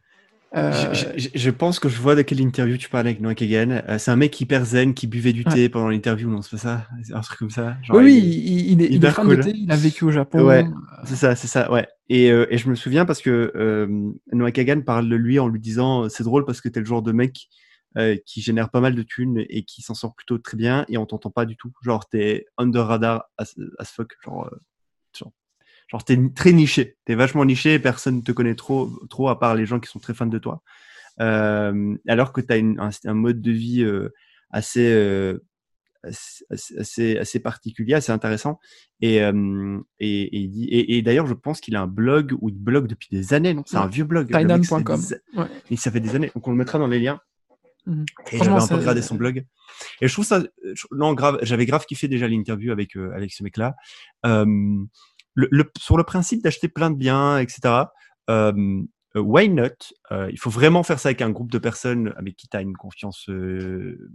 Euh... 0.55 0.95
Je, 0.95 1.29
je, 1.35 1.51
pense 1.51 1.81
que 1.81 1.89
je 1.89 2.01
vois 2.01 2.15
de 2.15 2.23
quelle 2.23 2.41
interview 2.41 2.77
tu 2.77 2.89
parles 2.89 3.07
avec 3.07 3.21
Noah 3.21 3.35
Kagan. 3.35 3.83
Euh, 3.89 3.99
c'est 3.99 4.11
un 4.11 4.17
mec 4.17 4.41
hyper 4.41 4.65
zen 4.65 4.95
qui 4.95 5.07
buvait 5.07 5.33
du 5.33 5.45
thé 5.45 5.69
pendant 5.69 5.89
l'interview, 5.89 6.31
non, 6.31 6.41
c'est 6.41 6.53
pas 6.53 6.57
ça? 6.57 6.87
Un 7.13 7.21
truc 7.21 7.39
comme 7.39 7.51
ça 7.51 7.77
Genre, 7.83 7.97
Oui, 7.97 8.17
il, 8.17 8.71
il, 8.73 8.83
est, 8.83 8.89
il 8.91 9.05
est 9.05 9.11
fan 9.11 9.27
cool. 9.27 9.39
de 9.39 9.43
thé, 9.43 9.53
il 9.55 9.71
a 9.71 9.77
vécu 9.77 10.05
au 10.05 10.11
Japon. 10.11 10.45
Ouais, 10.45 10.65
c'est 11.05 11.17
ça, 11.17 11.35
c'est 11.35 11.49
ça, 11.49 11.71
ouais. 11.73 11.87
Et, 12.09 12.31
euh, 12.31 12.47
et, 12.51 12.59
je 12.59 12.71
me 12.71 12.75
souviens 12.75 13.05
parce 13.05 13.21
que 13.21 13.89
Noah 14.33 14.53
Kagan 14.53 14.83
parle 14.83 15.09
de 15.09 15.17
lui 15.17 15.39
en 15.39 15.49
lui 15.49 15.61
disant 15.61 16.09
c'est 16.09 16.25
drôle 16.25 16.45
parce 16.45 16.61
que 16.61 16.69
t'es 16.69 16.81
le 16.81 16.87
genre 16.87 17.03
de 17.03 17.13
mec 17.13 17.49
qui 18.25 18.41
génère 18.41 18.71
pas 18.71 18.81
mal 18.81 18.95
de 18.95 19.03
thunes 19.03 19.45
et 19.49 19.65
qui 19.65 19.83
s'en 19.83 19.95
sort 19.95 20.15
plutôt 20.15 20.39
très 20.39 20.57
bien 20.57 20.85
et 20.89 20.99
on 20.99 21.07
t'entend 21.07 21.31
pas 21.31 21.45
du 21.45 21.57
tout. 21.57 21.73
Genre, 21.83 22.07
t'es 22.09 22.47
under 22.57 22.87
radar 22.87 23.25
as, 23.37 23.55
as 23.79 23.87
fuck. 23.87 24.13
Genre 24.25 24.49
genre 25.89 26.05
t'es 26.05 26.19
très 26.35 26.53
niché, 26.53 26.97
t'es 27.05 27.15
vachement 27.15 27.45
niché, 27.45 27.75
et 27.75 27.79
personne 27.79 28.17
ne 28.17 28.23
te 28.23 28.33
connaît 28.33 28.55
trop, 28.55 28.91
trop 29.09 29.29
à 29.29 29.39
part 29.39 29.55
les 29.55 29.67
gens 29.67 29.81
qui 29.81 29.91
sont 29.91 30.01
très 30.01 30.15
fans 30.15 30.27
de 30.27 30.39
toi. 30.39 30.63
Euh, 31.21 31.97
alors 32.09 32.33
que 32.33 32.41
tu 32.41 32.53
as 32.53 32.57
un, 32.57 32.91
un, 33.05 33.15
mode 33.15 33.41
de 33.41 33.51
vie 33.51 33.83
euh, 33.83 34.13
assez, 34.51 34.93
euh, 34.93 35.43
assez, 36.03 37.17
assez, 37.17 37.41
particulier, 37.41 37.95
assez 37.95 38.13
intéressant. 38.13 38.59
Et, 39.01 39.17
et, 39.99 40.97
et, 40.99 41.03
d'ailleurs, 41.03 41.27
je 41.27 41.35
pense 41.35 41.61
qu'il 41.61 41.77
a 41.77 41.83
un 41.83 41.87
blog 41.87 42.35
où 42.41 42.49
il 42.49 42.59
blogue 42.59 42.87
depuis 42.87 43.09
des 43.11 43.35
années. 43.35 43.55
Non, 43.55 43.63
c'est 43.67 43.77
un 43.77 43.87
vieux 43.87 44.05
blog. 44.05 44.29
Tinan.com. 44.31 45.01
Et 45.71 45.77
ça 45.77 45.91
fait 45.91 46.01
des 46.01 46.15
années. 46.15 46.31
Donc 46.35 46.47
on 46.47 46.51
le 46.51 46.57
mettra 46.57 46.79
dans 46.79 46.87
les 46.87 47.01
liens. 47.01 47.21
Mmh. 47.87 48.05
Et 48.33 48.39
j'avais 48.39 48.51
un 48.51 48.67
peu 48.67 48.75
regardé 48.75 49.01
son 49.01 49.15
blog. 49.15 49.47
Et 50.01 50.09
je 50.09 50.13
trouve 50.13 50.25
ça, 50.25 50.43
non, 50.91 51.15
grave, 51.15 51.39
j'avais 51.43 51.67
grave 51.67 51.87
kiffé 51.87 52.09
déjà 52.09 52.27
l'interview 52.27 52.73
avec, 52.73 52.97
avec 52.97 53.33
ce 53.33 53.43
mec-là. 53.43 53.75
Le, 55.37 55.71
sur 55.79 55.97
le 55.97 56.05
principe 56.05 56.43
d'acheter 56.43 56.69
plein 56.69 56.91
de 56.91 56.97
biens, 56.97 57.39
etc. 57.39 57.85
Euh, 58.31 58.83
why 59.15 59.49
not 59.49 59.71
euh, 60.11 60.29
Il 60.31 60.39
faut 60.39 60.51
vraiment 60.51 60.83
faire 60.83 60.99
ça 60.99 61.09
avec 61.11 61.23
un 61.23 61.31
groupe 61.31 61.51
de 61.51 61.59
personnes 61.59 62.13
avec 62.17 62.37
qui 62.37 62.49
tu 62.49 62.57
as 62.57 62.63
une 62.63 62.77
confiance 62.77 63.29
euh, 63.29 64.11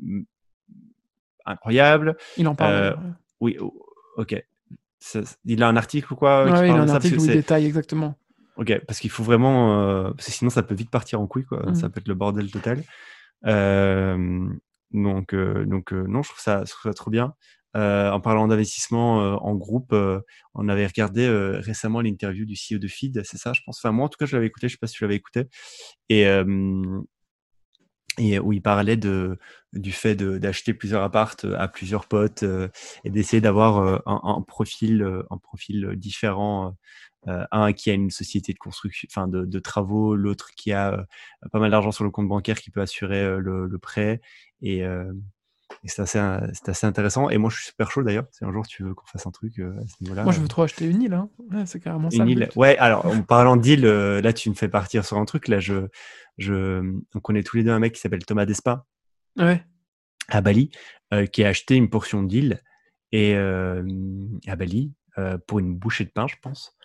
incroyable. 1.46 2.18
Il 2.38 2.48
en 2.48 2.56
parle. 2.56 2.98
Oui, 3.40 3.58
ok. 4.18 4.36
il 5.46 5.64
a 5.64 5.68
un 5.68 5.78
article 5.78 6.14
ou 6.14 6.16
quoi 6.16 6.46
Oui, 6.46 6.52
il 6.52 6.72
a 6.72 6.82
un 6.82 6.90
article 6.90 7.20
où 7.20 7.26
il 7.26 7.32
détaille 7.32 7.66
exactement. 7.66 8.16
Ok, 8.58 8.80
parce 8.86 9.00
qu'il 9.00 9.10
faut 9.10 9.24
vraiment. 9.24 10.12
parce 10.14 10.28
que 10.28 10.32
sinon, 10.32 10.50
ça 10.50 10.62
peut 10.62 10.76
vite 10.76 10.92
partir 10.92 11.22
en 11.22 11.28
couille, 11.28 11.46
quoi. 11.46 11.64
Mmh. 11.66 11.76
Ça 11.76 11.90
peut 11.90 12.00
être 12.00 12.08
le 12.08 12.16
bordel 12.16 12.52
total. 12.52 12.84
donc, 14.92 15.34
donc 15.34 15.92
non, 15.92 16.22
je 16.22 16.30
trouve, 16.30 16.42
ça, 16.42 16.64
je 16.66 16.72
trouve 16.72 16.92
ça 16.92 16.94
trop 16.94 17.10
bien. 17.10 17.34
Euh, 17.78 18.12
en 18.12 18.20
parlant 18.20 18.48
d'investissement 18.48 19.22
euh, 19.22 19.36
en 19.36 19.56
groupe, 19.56 19.94
euh, 19.94 20.20
on 20.56 20.68
avait 20.68 20.86
regardé 20.86 21.28
récemment 21.60 22.02
l'interview 22.02 22.46
du 22.46 22.56
CEO 22.56 22.80
de 22.80 22.88
Feed, 22.88 23.22
c'est 23.24 23.38
ça, 23.38 23.54
je 23.54 23.62
pense? 23.66 23.80
Enfin, 23.80 23.92
moi, 23.92 24.06
en 24.06 24.10
tout 24.10 24.18
cas, 24.18 24.26
je 24.26 24.36
l'avais 24.36 24.48
écouté, 24.48 24.68
je 24.68 24.74
sais 24.74 24.80
pas 24.80 24.88
si 24.88 24.96
tu 24.96 25.04
l'avais 25.04 25.16
écouté. 25.16 25.46
Et, 26.10 26.26
et 28.18 28.40
où 28.40 28.52
il 28.52 28.62
parlait 28.62 28.98
de, 28.98 29.38
du 29.74 29.92
fait 29.94 30.16
d'acheter 30.16 30.74
plusieurs 30.74 31.02
appartes 31.02 31.46
à 31.58 31.68
plusieurs 31.70 32.08
potes 32.08 32.44
et 33.06 33.10
d'essayer 33.10 33.40
d'avoir 33.40 34.02
un, 34.06 34.42
profil, 34.42 35.04
un 35.30 35.38
profil 35.38 35.94
différent. 35.96 36.76
un 37.26 37.74
qui 37.74 37.90
a 37.90 37.94
une 37.94 38.10
société 38.10 38.52
de 38.54 38.60
construction, 38.60 39.08
enfin 39.10 39.28
de, 39.30 39.46
de 39.46 39.60
travaux, 39.60 40.16
l'autre 40.16 40.52
qui 40.58 40.74
a 40.74 41.06
pas 41.52 41.60
mal 41.60 41.72
d'argent 41.72 41.92
sur 41.92 42.04
le 42.04 42.12
compte 42.12 42.28
bancaire 42.28 42.60
qui 42.60 42.70
peut 42.72 42.82
assurer 42.82 43.40
le, 43.40 43.68
le, 43.68 43.80
prêt. 43.80 44.20
Et, 44.62 44.84
c'est 45.90 46.02
assez, 46.02 46.20
assez, 46.20 46.86
intéressant. 46.86 47.30
Et 47.30 47.38
moi, 47.38 47.50
je 47.50 47.56
suis 47.56 47.66
super 47.66 47.90
chaud 47.90 48.04
d'ailleurs. 48.04 48.26
Si 48.32 48.46
un 48.46 48.52
jour 48.52 48.68
tu 48.68 48.84
veux 48.84 48.94
qu'on 48.94 49.06
fasse 49.06 49.26
un 49.26 49.32
truc 49.32 49.60
euh, 49.60 49.76
à 49.80 49.88
ce 49.88 49.96
niveau-là. 50.02 50.24
Moi, 50.24 50.32
je 50.32 50.40
veux 50.40 50.48
trop 50.48 50.62
acheter 50.62 50.86
une 50.86 51.02
île. 51.02 51.14
Hein. 51.14 51.30
Ouais, 51.52 51.66
c'est 51.66 51.80
carrément 51.80 52.10
une 52.10 52.28
Île. 52.28 52.50
Ouais, 52.56 52.78
alors 52.78 53.06
en 53.08 53.22
parlant 53.24 53.56
d'île, 53.56 53.86
euh, 53.86 54.22
là, 54.22 54.32
tu 54.32 54.50
me 54.50 54.56
fais 54.56 54.70
partir 54.70 55.06
sur 55.06 55.18
un 55.18 55.26
truc. 55.26 55.48
Là, 55.48 55.60
je, 55.60 55.88
je... 56.38 56.98
on 57.16 57.20
connaît 57.20 57.42
tous 57.42 57.58
les 57.58 57.64
deux 57.64 57.72
un 57.72 57.80
mec 57.80 57.94
qui 57.94 58.02
s'appelle 58.02 58.24
Thomas 58.26 58.46
Despa. 58.46 58.86
Ouais. 59.38 59.64
À 60.28 60.42
Bali, 60.42 60.70
euh, 61.14 61.26
qui 61.26 61.44
a 61.44 61.48
acheté 61.48 61.76
une 61.76 61.90
portion 61.90 62.22
d'île 62.22 62.62
et 63.12 63.36
à 63.36 64.56
Bali 64.56 64.94
pour 65.48 65.60
une 65.60 65.76
bouchée 65.76 66.06
de 66.06 66.12
pain, 66.12 66.28
je 66.28 66.36
pense. 66.42 66.78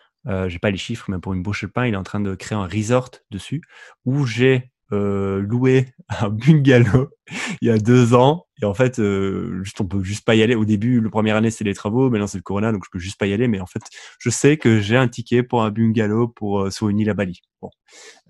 j'ai 0.48 0.58
pas 0.58 0.70
les 0.70 0.76
chiffres, 0.76 1.08
mais 1.08 1.18
pour 1.18 1.34
une 1.34 1.42
bouchée 1.42 1.66
de 1.66 1.72
pain, 1.72 1.86
il 1.86 1.94
est 1.94 1.98
en 1.98 2.02
train 2.02 2.18
de 2.18 2.34
créer 2.34 2.58
un 2.58 2.66
resort 2.66 3.10
dessus 3.30 3.62
où 4.04 4.26
j'ai 4.26 4.72
euh, 4.92 5.40
loué 5.40 5.86
un 6.20 6.30
bungalow 6.30 7.10
il 7.60 7.68
y 7.68 7.70
a 7.70 7.78
deux 7.78 8.14
ans. 8.14 8.46
Et 8.62 8.64
en 8.64 8.74
fait, 8.74 8.98
euh, 8.98 9.62
juste, 9.62 9.80
on 9.80 9.86
peut 9.86 10.02
juste 10.02 10.24
pas 10.24 10.34
y 10.34 10.42
aller. 10.42 10.54
Au 10.54 10.64
début, 10.64 11.00
le 11.00 11.10
première 11.10 11.36
année, 11.36 11.50
c'est 11.50 11.64
les 11.64 11.74
travaux. 11.74 12.08
Maintenant, 12.08 12.26
c'est 12.26 12.38
le 12.38 12.42
corona, 12.42 12.72
donc 12.72 12.84
je 12.84 12.90
peux 12.90 12.98
juste 12.98 13.18
pas 13.18 13.26
y 13.26 13.32
aller. 13.32 13.48
Mais 13.48 13.60
en 13.60 13.66
fait, 13.66 13.82
je 14.18 14.30
sais 14.30 14.56
que 14.56 14.80
j'ai 14.80 14.96
un 14.96 15.08
ticket 15.08 15.42
pour 15.42 15.62
un 15.62 15.70
bungalow 15.70 16.28
pour 16.28 16.60
euh, 16.60 16.70
sur 16.70 16.88
une 16.88 16.98
île 16.98 17.10
à 17.10 17.14
Bali. 17.14 17.40
Bon, 17.60 17.70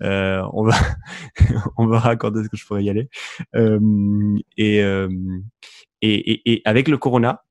euh, 0.01 0.41
on 0.53 0.63
va, 0.63 0.75
on 1.77 1.87
verra 1.87 2.15
quand 2.15 2.35
est-ce 2.35 2.49
que 2.49 2.57
je 2.57 2.65
pourrais 2.65 2.83
y 2.83 2.89
aller. 2.89 3.09
Euh, 3.55 4.37
et, 4.57 4.83
euh, 4.83 5.09
et, 6.01 6.31
et, 6.31 6.53
et, 6.53 6.61
avec 6.65 6.87
le 6.87 6.97
corona, 6.97 7.43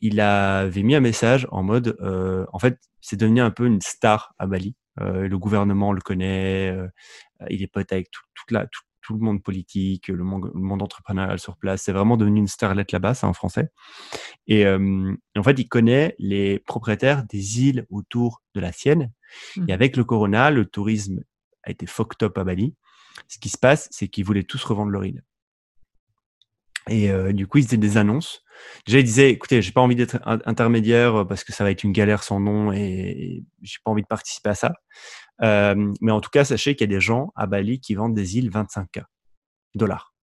il 0.00 0.20
avait 0.20 0.82
mis 0.82 0.94
un 0.94 1.00
message 1.00 1.46
en 1.50 1.62
mode, 1.62 1.96
en 2.52 2.58
fait, 2.58 2.78
c'est 3.00 3.16
devenu 3.16 3.40
un 3.40 3.50
peu 3.50 3.66
une 3.66 3.80
star 3.80 4.34
à 4.38 4.46
Bali. 4.46 4.74
Euh, 5.00 5.28
le 5.28 5.38
gouvernement 5.38 5.92
le 5.92 6.00
connaît, 6.00 6.70
euh, 6.70 6.86
il 7.50 7.62
est 7.62 7.66
pote 7.66 7.92
avec 7.92 8.10
tout, 8.10 8.22
toute 8.34 8.50
la, 8.50 8.66
tout, 8.66 9.14
le 9.14 9.20
monde 9.20 9.42
politique, 9.42 10.08
le 10.08 10.22
monde, 10.22 10.50
le 10.54 10.60
monde 10.60 10.82
entrepreneurial 10.82 11.38
sur 11.38 11.56
place. 11.56 11.82
C'est 11.82 11.92
vraiment 11.92 12.16
devenu 12.16 12.38
une 12.38 12.48
starlette 12.48 12.92
là-bas, 12.92 13.14
c'est 13.14 13.26
en 13.26 13.32
français. 13.32 13.70
Et, 14.46 14.64
en 14.66 15.42
fait, 15.42 15.58
il 15.58 15.68
connaît 15.68 16.14
les 16.18 16.60
propriétaires 16.60 17.24
des 17.24 17.62
îles 17.62 17.86
autour 17.90 18.42
de 18.54 18.60
la 18.60 18.70
sienne. 18.70 19.10
Et 19.56 19.60
mmh. 19.60 19.70
avec 19.70 19.96
le 19.96 20.04
corona, 20.04 20.50
le 20.50 20.66
tourisme 20.66 21.20
a 21.64 21.70
été 21.70 21.86
fucked 21.86 22.22
up 22.22 22.38
à 22.38 22.44
Bali. 22.44 22.76
Ce 23.28 23.38
qui 23.38 23.48
se 23.48 23.58
passe, 23.58 23.88
c'est 23.90 24.08
qu'ils 24.08 24.24
voulaient 24.24 24.44
tous 24.44 24.62
revendre 24.64 24.90
leur 24.90 25.04
île. 25.04 25.22
Et 26.88 27.10
euh, 27.10 27.32
du 27.32 27.46
coup, 27.46 27.58
ils 27.58 27.64
faisaient 27.64 27.76
des 27.76 27.96
annonces. 27.96 28.42
Déjà, 28.86 28.98
ils 28.98 29.04
disaient, 29.04 29.30
écoutez, 29.30 29.62
j'ai 29.62 29.72
pas 29.72 29.80
envie 29.80 29.96
d'être 29.96 30.18
intermédiaire 30.24 31.16
euh, 31.16 31.24
parce 31.24 31.44
que 31.44 31.52
ça 31.52 31.64
va 31.64 31.70
être 31.70 31.84
une 31.84 31.92
galère 31.92 32.22
sans 32.22 32.40
nom 32.40 32.72
et 32.72 33.44
j'ai 33.62 33.78
pas 33.84 33.90
envie 33.90 34.02
de 34.02 34.06
participer 34.06 34.50
à 34.50 34.54
ça. 34.54 34.74
Euh, 35.42 35.92
mais 36.00 36.12
en 36.12 36.20
tout 36.20 36.30
cas, 36.30 36.44
sachez 36.44 36.74
qu'il 36.74 36.90
y 36.90 36.92
a 36.92 36.96
des 36.96 37.00
gens 37.00 37.32
à 37.36 37.46
Bali 37.46 37.80
qui 37.80 37.94
vendent 37.94 38.14
des 38.14 38.38
îles 38.38 38.50
25K 38.50 39.04
dollars. 39.74 40.14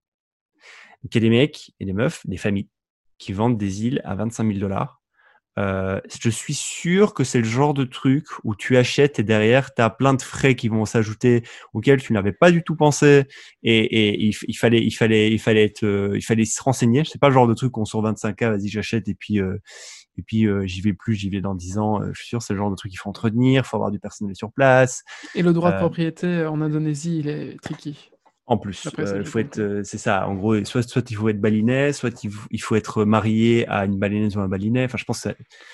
Il 1.03 1.09
y 1.13 1.17
a 1.17 1.21
des 1.21 1.29
mecs 1.29 1.71
et 1.79 1.85
des 1.85 1.93
meufs, 1.93 2.25
des 2.25 2.37
familles 2.37 2.69
qui 3.17 3.33
vendent 3.33 3.57
des 3.57 3.85
îles 3.85 4.01
à 4.03 4.15
25 4.15 4.47
000 4.47 4.59
dollars 4.59 4.98
euh, 5.59 5.99
je 6.21 6.29
suis 6.29 6.53
sûr 6.53 7.13
que 7.13 7.23
c'est 7.23 7.39
le 7.39 7.45
genre 7.45 7.73
de 7.73 7.83
truc 7.83 8.25
où 8.43 8.55
tu 8.55 8.77
achètes 8.77 9.19
et 9.19 9.23
derrière, 9.23 9.73
tu 9.73 9.81
as 9.81 9.89
plein 9.89 10.13
de 10.13 10.21
frais 10.21 10.55
qui 10.55 10.69
vont 10.69 10.85
s'ajouter 10.85 11.43
auxquels 11.73 12.01
tu 12.01 12.13
n'avais 12.13 12.31
pas 12.31 12.51
du 12.51 12.63
tout 12.63 12.75
pensé 12.75 13.25
et, 13.63 14.25
il, 14.25 14.33
fallait, 14.55 14.81
il, 14.81 14.91
fallait, 14.91 15.31
il, 15.31 15.39
fallait 15.39 15.65
être, 15.65 15.83
euh, 15.83 16.13
il 16.15 16.21
fallait 16.21 16.45
se 16.45 16.61
renseigner. 16.63 17.03
C'est 17.03 17.19
pas 17.19 17.27
le 17.27 17.33
genre 17.33 17.47
de 17.47 17.53
truc 17.53 17.75
où 17.77 17.81
on 17.81 17.85
sur 17.85 18.01
25K, 18.01 18.51
vas-y, 18.51 18.69
j'achète 18.69 19.07
et 19.09 19.15
puis, 19.15 19.39
euh, 19.39 19.57
et 20.17 20.21
puis 20.21 20.47
j'y 20.65 20.81
vais 20.81 20.93
plus, 20.93 21.15
j'y 21.15 21.29
vais 21.29 21.41
dans 21.41 21.55
10 21.55 21.77
ans. 21.77 22.01
je 22.11 22.19
suis 22.19 22.27
sûr 22.27 22.41
c'est 22.41 22.53
le 22.53 22.59
genre 22.59 22.71
de 22.71 22.75
truc 22.75 22.91
qu'il 22.91 22.99
faut 22.99 23.09
entretenir, 23.09 23.63
il 23.65 23.67
faut 23.67 23.77
avoir 23.77 23.91
du 23.91 23.99
personnel 23.99 24.35
sur 24.35 24.51
place. 24.51 25.03
Et 25.35 25.41
le 25.41 25.53
droit 25.53 25.71
de 25.71 25.77
propriété 25.77 26.45
en 26.45 26.61
Indonésie, 26.61 27.19
il 27.19 27.29
est 27.29 27.61
tricky. 27.61 28.11
En 28.49 28.57
plus, 28.57 28.89
euh, 28.97 29.23
faut 29.25 29.37
être, 29.37 29.59
euh, 29.59 29.81
c'est 29.83 29.99
ça. 29.99 30.27
En 30.27 30.33
gros, 30.33 30.65
soit, 30.65 30.81
soit 30.81 31.07
il 31.11 31.13
faut 31.13 31.29
être 31.29 31.39
balinais, 31.39 31.93
soit 31.93 32.23
il 32.23 32.59
faut, 32.59 32.75
être 32.75 33.05
marié 33.05 33.67
à 33.67 33.85
une 33.85 33.99
balinaise 33.99 34.35
ou 34.37 34.39
un 34.39 34.47
balinais. 34.47 34.85
Enfin, 34.85 34.97
je 34.97 35.03
pense. 35.03 35.21
Que 35.21 35.29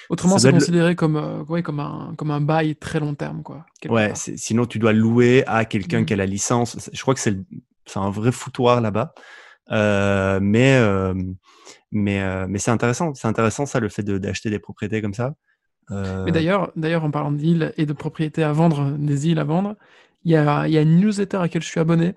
Autrement, 0.09 0.37
c'est 0.37 0.51
considéré 0.51 0.93
comme, 0.93 1.15
euh, 1.15 1.61
comme 1.61 1.79
un, 1.79 2.13
comme 2.17 2.31
un 2.31 2.41
bail 2.41 2.75
très 2.75 2.99
long 2.99 3.15
terme, 3.15 3.43
quoi. 3.43 3.65
Ouais. 3.87 4.11
Sinon, 4.13 4.65
tu 4.65 4.77
dois 4.77 4.91
louer 4.91 5.45
à 5.47 5.63
quelqu'un 5.63 6.01
mmh. 6.01 6.05
qui 6.05 6.13
a 6.13 6.15
la 6.17 6.25
licence. 6.25 6.89
Je 6.91 7.01
crois 7.01 7.13
que 7.13 7.21
c'est, 7.21 7.37
un 7.95 8.09
vrai 8.09 8.33
foutoir 8.33 8.81
là-bas. 8.81 9.13
mais, 10.41 10.81
mais, 11.93 12.47
mais 12.47 12.59
c'est 12.59 12.71
intéressant. 12.71 13.13
C'est 13.13 13.29
intéressant 13.29 13.65
ça, 13.65 13.79
le 13.79 13.87
fait 13.87 14.03
d'acheter 14.03 14.49
des 14.49 14.59
propriétés 14.59 15.01
comme 15.01 15.13
ça. 15.13 15.33
Mais 15.91 16.33
d'ailleurs, 16.33 16.73
d'ailleurs, 16.75 17.05
en 17.05 17.11
parlant 17.11 17.31
d'îles 17.31 17.71
et 17.77 17.85
de 17.85 17.93
propriétés 17.93 18.43
à 18.43 18.51
vendre, 18.51 18.97
des 18.97 19.29
îles 19.29 19.39
à 19.39 19.45
vendre, 19.45 19.77
il 20.25 20.31
y 20.31 20.35
a, 20.35 20.67
y 20.67 20.77
a 20.77 20.81
une 20.81 20.99
newsletter 20.99 21.37
à 21.37 21.41
laquelle 21.41 21.61
je 21.61 21.67
suis 21.67 21.79
abonné 21.79 22.13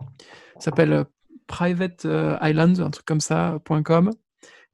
s'appelle 0.64 0.92
euh, 0.92 1.04
Private 1.46 2.04
euh, 2.04 2.36
Islands, 2.42 2.80
un 2.80 2.90
truc 2.90 3.06
comme 3.06 3.20
ça, 3.20 3.59
.com. 3.84 4.11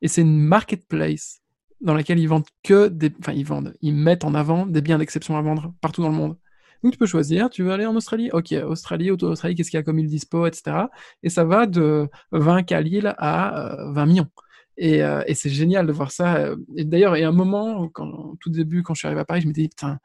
Et 0.03 0.09
c'est 0.09 0.22
une 0.22 0.41
marketplace 0.41 1.41
dans 1.80 1.95
laquelle 1.95 2.18
ils 2.18 2.28
vendent 2.28 2.47
que 2.62 2.89
des. 2.89 3.12
Enfin, 3.20 3.32
ils 3.32 3.47
vendent, 3.47 3.74
ils 3.80 3.95
mettent 3.95 4.24
en 4.24 4.35
avant 4.35 4.66
des 4.66 4.80
biens 4.80 4.99
d'exception 4.99 5.37
à 5.37 5.43
vendre 5.43 5.72
partout 5.80 6.03
dans 6.03 6.09
le 6.09 6.14
monde. 6.14 6.37
Donc 6.82 6.93
tu 6.93 6.99
peux 6.99 7.07
choisir, 7.07 7.49
tu 7.49 7.62
veux 7.62 7.72
aller 7.72 7.87
en 7.87 7.97
Australie? 7.97 8.30
Ok, 8.32 8.53
Australie, 8.53 9.11
autour 9.11 9.30
d'Australie, 9.30 9.55
qu'est-ce 9.55 9.70
qu'il 9.70 9.78
y 9.78 9.80
a 9.80 9.82
comme 9.82 9.99
île 9.99 10.07
dispo, 10.07 10.47
etc. 10.47 10.87
Et 11.22 11.30
ça 11.30 11.45
va 11.45 11.66
de 11.66 12.09
20 12.32 12.62
k 12.64 12.72
l'île 12.82 13.14
à 13.16 13.76
20 13.93 14.03
euh, 14.03 14.07
millions. 14.07 14.28
Et, 14.76 15.01
c'est 15.35 15.51
génial 15.51 15.87
de 15.87 15.93
voir 15.93 16.11
ça. 16.11 16.51
Et 16.76 16.85
d'ailleurs, 16.85 17.16
il 17.16 17.20
y 17.20 17.24
a 17.24 17.28
un 17.28 17.32
moment, 17.32 17.89
quand, 17.89 18.35
tout 18.41 18.51
début, 18.51 18.82
quand 18.82 18.93
je 18.93 18.99
suis 18.99 19.07
arrivé 19.07 19.20
à 19.20 19.24
Paris, 19.24 19.41
je 19.41 19.47
me 19.47 19.53
dis, 19.53 19.68
putain, 19.68 19.99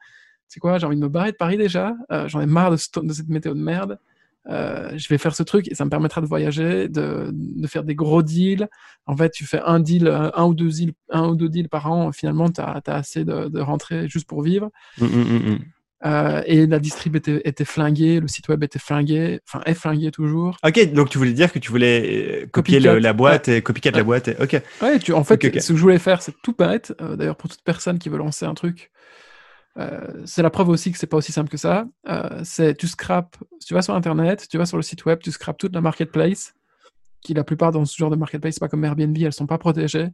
c'est 0.48 0.60
quoi, 0.60 0.78
j'ai 0.78 0.86
envie 0.86 0.96
de 0.96 1.02
me 1.02 1.08
barrer 1.08 1.32
de 1.32 1.36
Paris 1.36 1.56
déjà, 1.58 1.94
j'en 2.26 2.40
ai 2.40 2.46
marre 2.46 2.70
de, 2.70 2.76
cette 2.76 3.28
météo 3.28 3.52
de 3.52 3.60
merde. 3.60 3.98
Euh, 4.50 4.90
je 4.96 5.08
vais 5.08 5.18
faire 5.18 5.34
ce 5.34 5.42
truc 5.42 5.70
et 5.70 5.74
ça 5.74 5.84
me 5.84 5.90
permettra 5.90 6.20
de 6.20 6.26
voyager, 6.26 6.88
de, 6.88 7.30
de, 7.32 7.66
faire 7.68 7.84
des 7.84 7.94
gros 7.94 8.22
deals. 8.22 8.68
En 9.06 9.16
fait, 9.16 9.30
tu 9.30 9.46
fais 9.46 9.60
un 9.64 9.78
deal, 9.78 10.08
un 10.08 10.44
ou 10.44 10.54
deux 10.54 10.70
deals, 10.70 10.92
un 11.10 11.28
ou 11.28 11.36
deux 11.36 11.48
deals 11.48 11.68
par 11.68 11.90
an. 11.90 12.10
Finalement, 12.12 12.50
tu 12.50 12.60
as, 12.60 12.82
assez 12.86 13.24
de, 13.24 13.48
de 13.48 13.60
rentrer 13.60 14.08
juste 14.08 14.26
pour 14.26 14.42
vivre. 14.42 14.70
Mmh, 14.98 15.04
mmh, 15.04 15.52
mmh, 15.52 15.58
euh, 16.06 16.42
et 16.46 16.66
la 16.66 16.78
distrib 16.78 17.14
était, 17.14 17.42
était, 17.44 17.66
flinguée, 17.66 18.20
le 18.20 18.26
site 18.26 18.48
web 18.48 18.64
était 18.64 18.78
flingué, 18.78 19.40
enfin 19.46 19.62
est 19.66 19.74
flingué 19.74 20.10
toujours. 20.10 20.56
Ok, 20.64 20.92
donc 20.94 21.10
tu 21.10 21.18
voulais 21.18 21.34
dire 21.34 21.52
que 21.52 21.58
tu 21.58 21.70
voulais 21.70 22.42
euh, 22.42 22.46
copier 22.46 22.80
la 22.80 23.12
boîte 23.12 23.48
et 23.48 23.60
copycat 23.60 23.90
la 23.90 24.02
boîte. 24.02 24.28
Et... 24.28 24.36
Ok. 24.40 24.60
Ouais, 24.80 24.98
tu, 24.98 25.12
en 25.12 25.24
fait, 25.24 25.42
ce 25.60 25.72
que 25.72 25.76
je 25.76 25.82
voulais 25.82 25.98
faire, 25.98 26.22
c'est 26.22 26.34
tout 26.42 26.54
bête. 26.58 26.94
D'ailleurs, 27.00 27.36
pour 27.36 27.50
toute 27.50 27.62
personne 27.62 27.98
qui 27.98 28.08
veut 28.08 28.18
lancer 28.18 28.46
un 28.46 28.54
truc, 28.54 28.90
euh, 29.78 30.22
c'est 30.26 30.42
la 30.42 30.50
preuve 30.50 30.68
aussi 30.68 30.90
que 30.90 30.98
c'est 30.98 31.06
pas 31.06 31.16
aussi 31.16 31.32
simple 31.32 31.50
que 31.50 31.56
ça. 31.56 31.86
Euh, 32.08 32.40
c'est 32.44 32.76
tu 32.76 32.88
scrapes, 32.88 33.36
tu 33.64 33.74
vas 33.74 33.82
sur 33.82 33.94
internet, 33.94 34.46
tu 34.48 34.58
vas 34.58 34.66
sur 34.66 34.76
le 34.76 34.82
site 34.82 35.04
web, 35.04 35.20
tu 35.20 35.30
scrapes 35.30 35.58
toute 35.58 35.74
la 35.74 35.80
marketplace, 35.80 36.54
qui 37.20 37.34
la 37.34 37.44
plupart 37.44 37.70
dans 37.70 37.84
ce 37.84 37.96
genre 37.96 38.10
de 38.10 38.16
marketplace, 38.16 38.58
pas 38.58 38.68
comme 38.68 38.84
Airbnb, 38.84 39.16
elles 39.18 39.32
sont 39.32 39.46
pas 39.46 39.58
protégées. 39.58 40.08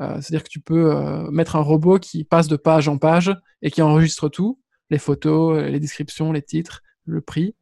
Euh, 0.00 0.20
c'est-à-dire 0.20 0.42
que 0.42 0.48
tu 0.48 0.60
peux 0.60 1.30
mettre 1.30 1.56
un 1.56 1.60
robot 1.60 1.98
qui 1.98 2.24
passe 2.24 2.48
de 2.48 2.56
page 2.56 2.88
en 2.88 2.98
page 2.98 3.34
et 3.62 3.70
qui 3.70 3.82
enregistre 3.82 4.28
tout, 4.28 4.60
les 4.90 4.98
photos, 4.98 5.62
les 5.62 5.80
descriptions, 5.80 6.32
les 6.32 6.42
titres, 6.42 6.82
le 7.04 7.20
prix, 7.20 7.54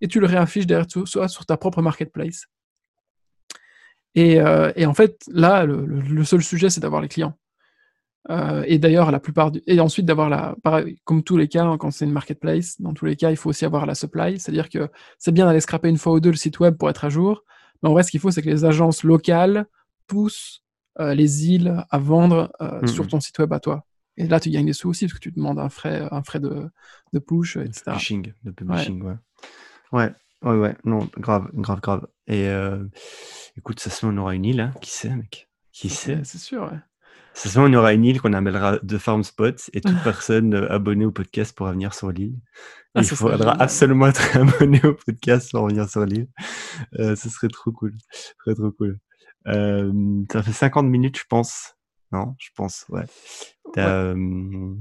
et 0.00 0.08
tu 0.08 0.20
le 0.20 0.26
réaffiches 0.26 0.66
derrière 0.66 0.86
tout, 0.86 1.06
soit 1.06 1.28
sur 1.28 1.46
ta 1.46 1.56
propre 1.56 1.82
marketplace. 1.82 2.46
Et, 4.14 4.34
et 4.76 4.86
en 4.86 4.94
fait, 4.94 5.22
là, 5.28 5.64
le 5.64 6.24
seul 6.24 6.42
sujet, 6.42 6.68
c'est 6.68 6.80
d'avoir 6.80 7.00
les 7.00 7.08
clients. 7.08 7.38
Euh, 8.30 8.62
et 8.66 8.78
d'ailleurs, 8.78 9.10
la 9.10 9.18
plupart 9.20 9.50
du... 9.50 9.60
Et 9.66 9.80
ensuite, 9.80 10.06
d'avoir 10.06 10.28
la... 10.30 10.54
pareil, 10.62 10.96
comme 11.04 11.22
tous 11.24 11.36
les 11.36 11.48
cas, 11.48 11.64
hein, 11.64 11.76
quand 11.78 11.90
c'est 11.90 12.04
une 12.04 12.12
marketplace, 12.12 12.80
dans 12.80 12.94
tous 12.94 13.04
les 13.04 13.16
cas, 13.16 13.30
il 13.30 13.36
faut 13.36 13.50
aussi 13.50 13.64
avoir 13.64 13.84
la 13.86 13.94
supply. 13.94 14.38
C'est-à-dire 14.38 14.68
que 14.68 14.88
c'est 15.18 15.32
bien 15.32 15.46
d'aller 15.46 15.60
scraper 15.60 15.88
une 15.88 15.98
fois 15.98 16.12
ou 16.12 16.20
deux 16.20 16.30
le 16.30 16.36
site 16.36 16.60
web 16.60 16.76
pour 16.76 16.88
être 16.88 17.04
à 17.04 17.08
jour. 17.08 17.42
Mais 17.82 17.88
en 17.88 17.92
vrai, 17.92 18.04
ce 18.04 18.10
qu'il 18.12 18.20
faut, 18.20 18.30
c'est 18.30 18.42
que 18.42 18.48
les 18.48 18.64
agences 18.64 19.02
locales 19.02 19.66
poussent 20.06 20.62
euh, 21.00 21.14
les 21.14 21.48
îles 21.48 21.84
à 21.90 21.98
vendre 21.98 22.52
euh, 22.60 22.80
Mhm. 22.82 22.86
sur 22.88 23.06
ton 23.08 23.18
site 23.18 23.38
web 23.40 23.52
à 23.52 23.58
toi. 23.60 23.84
Et 24.16 24.28
là, 24.28 24.38
tu 24.38 24.50
gagnes 24.50 24.66
des 24.66 24.72
sous 24.74 24.90
aussi, 24.90 25.06
parce 25.06 25.14
que 25.14 25.18
tu 25.20 25.32
demandes 25.32 25.58
un 25.58 25.68
frais, 25.70 26.06
un 26.10 26.22
frais 26.22 26.38
de, 26.38 26.68
de 27.12 27.18
push, 27.18 27.56
De 27.56 27.62
etc. 27.64 27.82
publishing, 27.86 28.32
de 28.44 28.50
publishing, 28.50 29.02
ouais. 29.02 29.14
Ouais, 29.90 30.12
ouais, 30.42 30.56
ouais, 30.58 30.76
non, 30.84 31.08
grave, 31.18 31.48
grave, 31.54 31.80
grave. 31.80 32.06
Et 32.28 32.46
écoute, 33.56 33.80
ça 33.80 33.88
se 33.90 34.04
met, 34.06 34.12
on 34.14 34.18
aura 34.18 34.34
une 34.34 34.44
île, 34.44 34.60
hein, 34.60 34.72
qui 34.80 34.90
sait, 34.90 35.08
mec? 35.16 35.48
Qui 35.72 35.88
sait? 35.88 36.16
C'est 36.18 36.24
c'est 36.24 36.38
sûr, 36.38 36.62
ouais. 36.64 36.78
Se 37.34 37.58
met, 37.58 37.66
on 37.68 37.72
aura 37.78 37.92
une 37.94 38.04
île 38.04 38.20
qu'on 38.20 38.32
appellera 38.32 38.78
The 38.80 38.98
Farm 38.98 39.22
Spot 39.24 39.70
et 39.72 39.80
toute 39.80 40.02
personne 40.04 40.54
euh, 40.54 40.72
abonnée 40.72 41.06
au 41.06 41.10
podcast 41.12 41.56
pourra 41.56 41.72
venir 41.72 41.94
sur 41.94 42.10
l'île. 42.10 42.38
Ah, 42.94 43.00
Il 43.00 43.06
serait 43.06 43.16
faudra 43.16 43.52
absolument 43.60 44.06
être 44.06 44.36
abonné 44.36 44.80
au 44.84 44.94
podcast 44.94 45.50
pour 45.50 45.66
venir 45.66 45.88
sur 45.88 46.04
l'île. 46.04 46.28
Euh, 46.98 47.16
ce 47.16 47.30
serait 47.30 47.48
trop 47.48 47.72
cool. 47.72 47.94
Très, 48.38 48.54
trop 48.54 48.70
cool. 48.72 48.98
Euh, 49.48 50.22
ça 50.30 50.42
fait 50.42 50.52
50 50.52 50.86
minutes, 50.86 51.18
je 51.18 51.24
pense. 51.28 51.74
Non, 52.12 52.34
je 52.38 52.50
pense, 52.54 52.84
ouais. 52.90 53.04
Euh, 53.78 54.74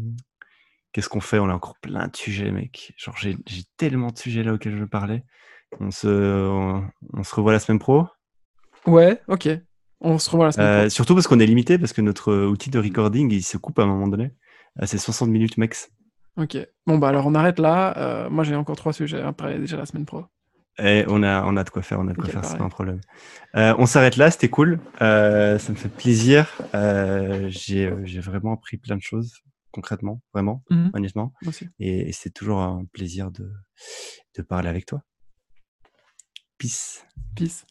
Qu'est-ce 0.91 1.07
qu'on 1.07 1.21
fait? 1.21 1.39
On 1.39 1.49
a 1.49 1.53
encore 1.53 1.77
plein 1.79 2.07
de 2.09 2.15
sujets, 2.15 2.51
mec. 2.51 2.93
Genre, 2.97 3.15
j'ai 3.17 3.37
tellement 3.77 4.09
de 4.09 4.17
sujets 4.17 4.43
là 4.43 4.53
auxquels 4.53 4.73
je 4.73 4.81
veux 4.81 4.87
parler. 4.87 5.23
On 5.79 5.89
se, 5.89 6.07
on, 6.07 6.85
on 7.13 7.23
se 7.23 7.33
revoit 7.33 7.53
la 7.53 7.59
semaine 7.59 7.79
pro? 7.79 8.07
Ouais, 8.85 9.21
ok. 9.29 9.47
On 10.01 10.17
se 10.17 10.29
revoit 10.29 10.47
la 10.47 10.51
semaine 10.51 10.67
Euh, 10.67 10.73
prochaine. 10.73 10.89
surtout 10.89 11.13
parce 11.15 11.27
qu'on 11.27 11.39
est 11.39 11.45
limité, 11.45 11.77
parce 11.77 11.93
que 11.93 12.01
notre 12.01 12.31
euh, 12.31 12.47
outil 12.47 12.69
de 12.69 12.79
recording, 12.79 13.31
il 13.31 13.43
se 13.43 13.57
coupe 13.57 13.77
à 13.79 13.83
un 13.83 13.87
moment 13.87 14.07
donné. 14.07 14.31
Euh, 14.81 14.85
c'est 14.85 14.97
60 14.97 15.29
minutes 15.29 15.57
max. 15.57 15.89
Ok. 16.37 16.57
Bon, 16.87 16.97
bah 16.97 17.09
alors 17.09 17.27
on 17.27 17.35
arrête 17.35 17.59
là. 17.59 18.27
Moi, 18.29 18.43
j'ai 18.43 18.55
encore 18.55 18.75
trois 18.77 18.93
sujets 18.93 19.21
après 19.21 19.59
déjà 19.59 19.77
la 19.77 19.85
semaine 19.85 20.05
pro. 20.05 20.25
Et 20.79 21.03
on 21.09 21.21
a, 21.21 21.43
on 21.45 21.57
a 21.57 21.63
de 21.65 21.69
quoi 21.69 21.81
faire, 21.81 21.99
on 21.99 22.07
a 22.07 22.13
de 22.13 22.15
quoi 22.17 22.29
faire, 22.29 22.43
c'est 22.45 22.57
pas 22.57 22.63
un 22.63 22.69
problème. 22.69 23.01
Euh, 23.55 23.75
on 23.77 23.85
s'arrête 23.85 24.15
là, 24.15 24.31
c'était 24.31 24.47
cool. 24.49 24.79
Euh, 25.01 25.59
ça 25.59 25.71
me 25.73 25.77
fait 25.77 25.89
plaisir. 25.89 26.47
Euh, 26.73 27.47
j'ai 27.49 27.93
j'ai 28.05 28.21
vraiment 28.21 28.53
appris 28.53 28.77
plein 28.77 28.95
de 28.95 29.01
choses, 29.01 29.41
concrètement, 29.71 30.21
vraiment, 30.33 30.63
Mhm. 30.69 30.91
honnêtement. 30.93 31.33
Et 31.79 32.13
c'est 32.13 32.29
toujours 32.33 32.61
un 32.61 32.85
plaisir 32.93 33.29
de, 33.29 33.51
de 34.37 34.41
parler 34.41 34.69
avec 34.69 34.85
toi. 34.85 35.03
Peace. 36.57 37.05
Peace. 37.35 37.65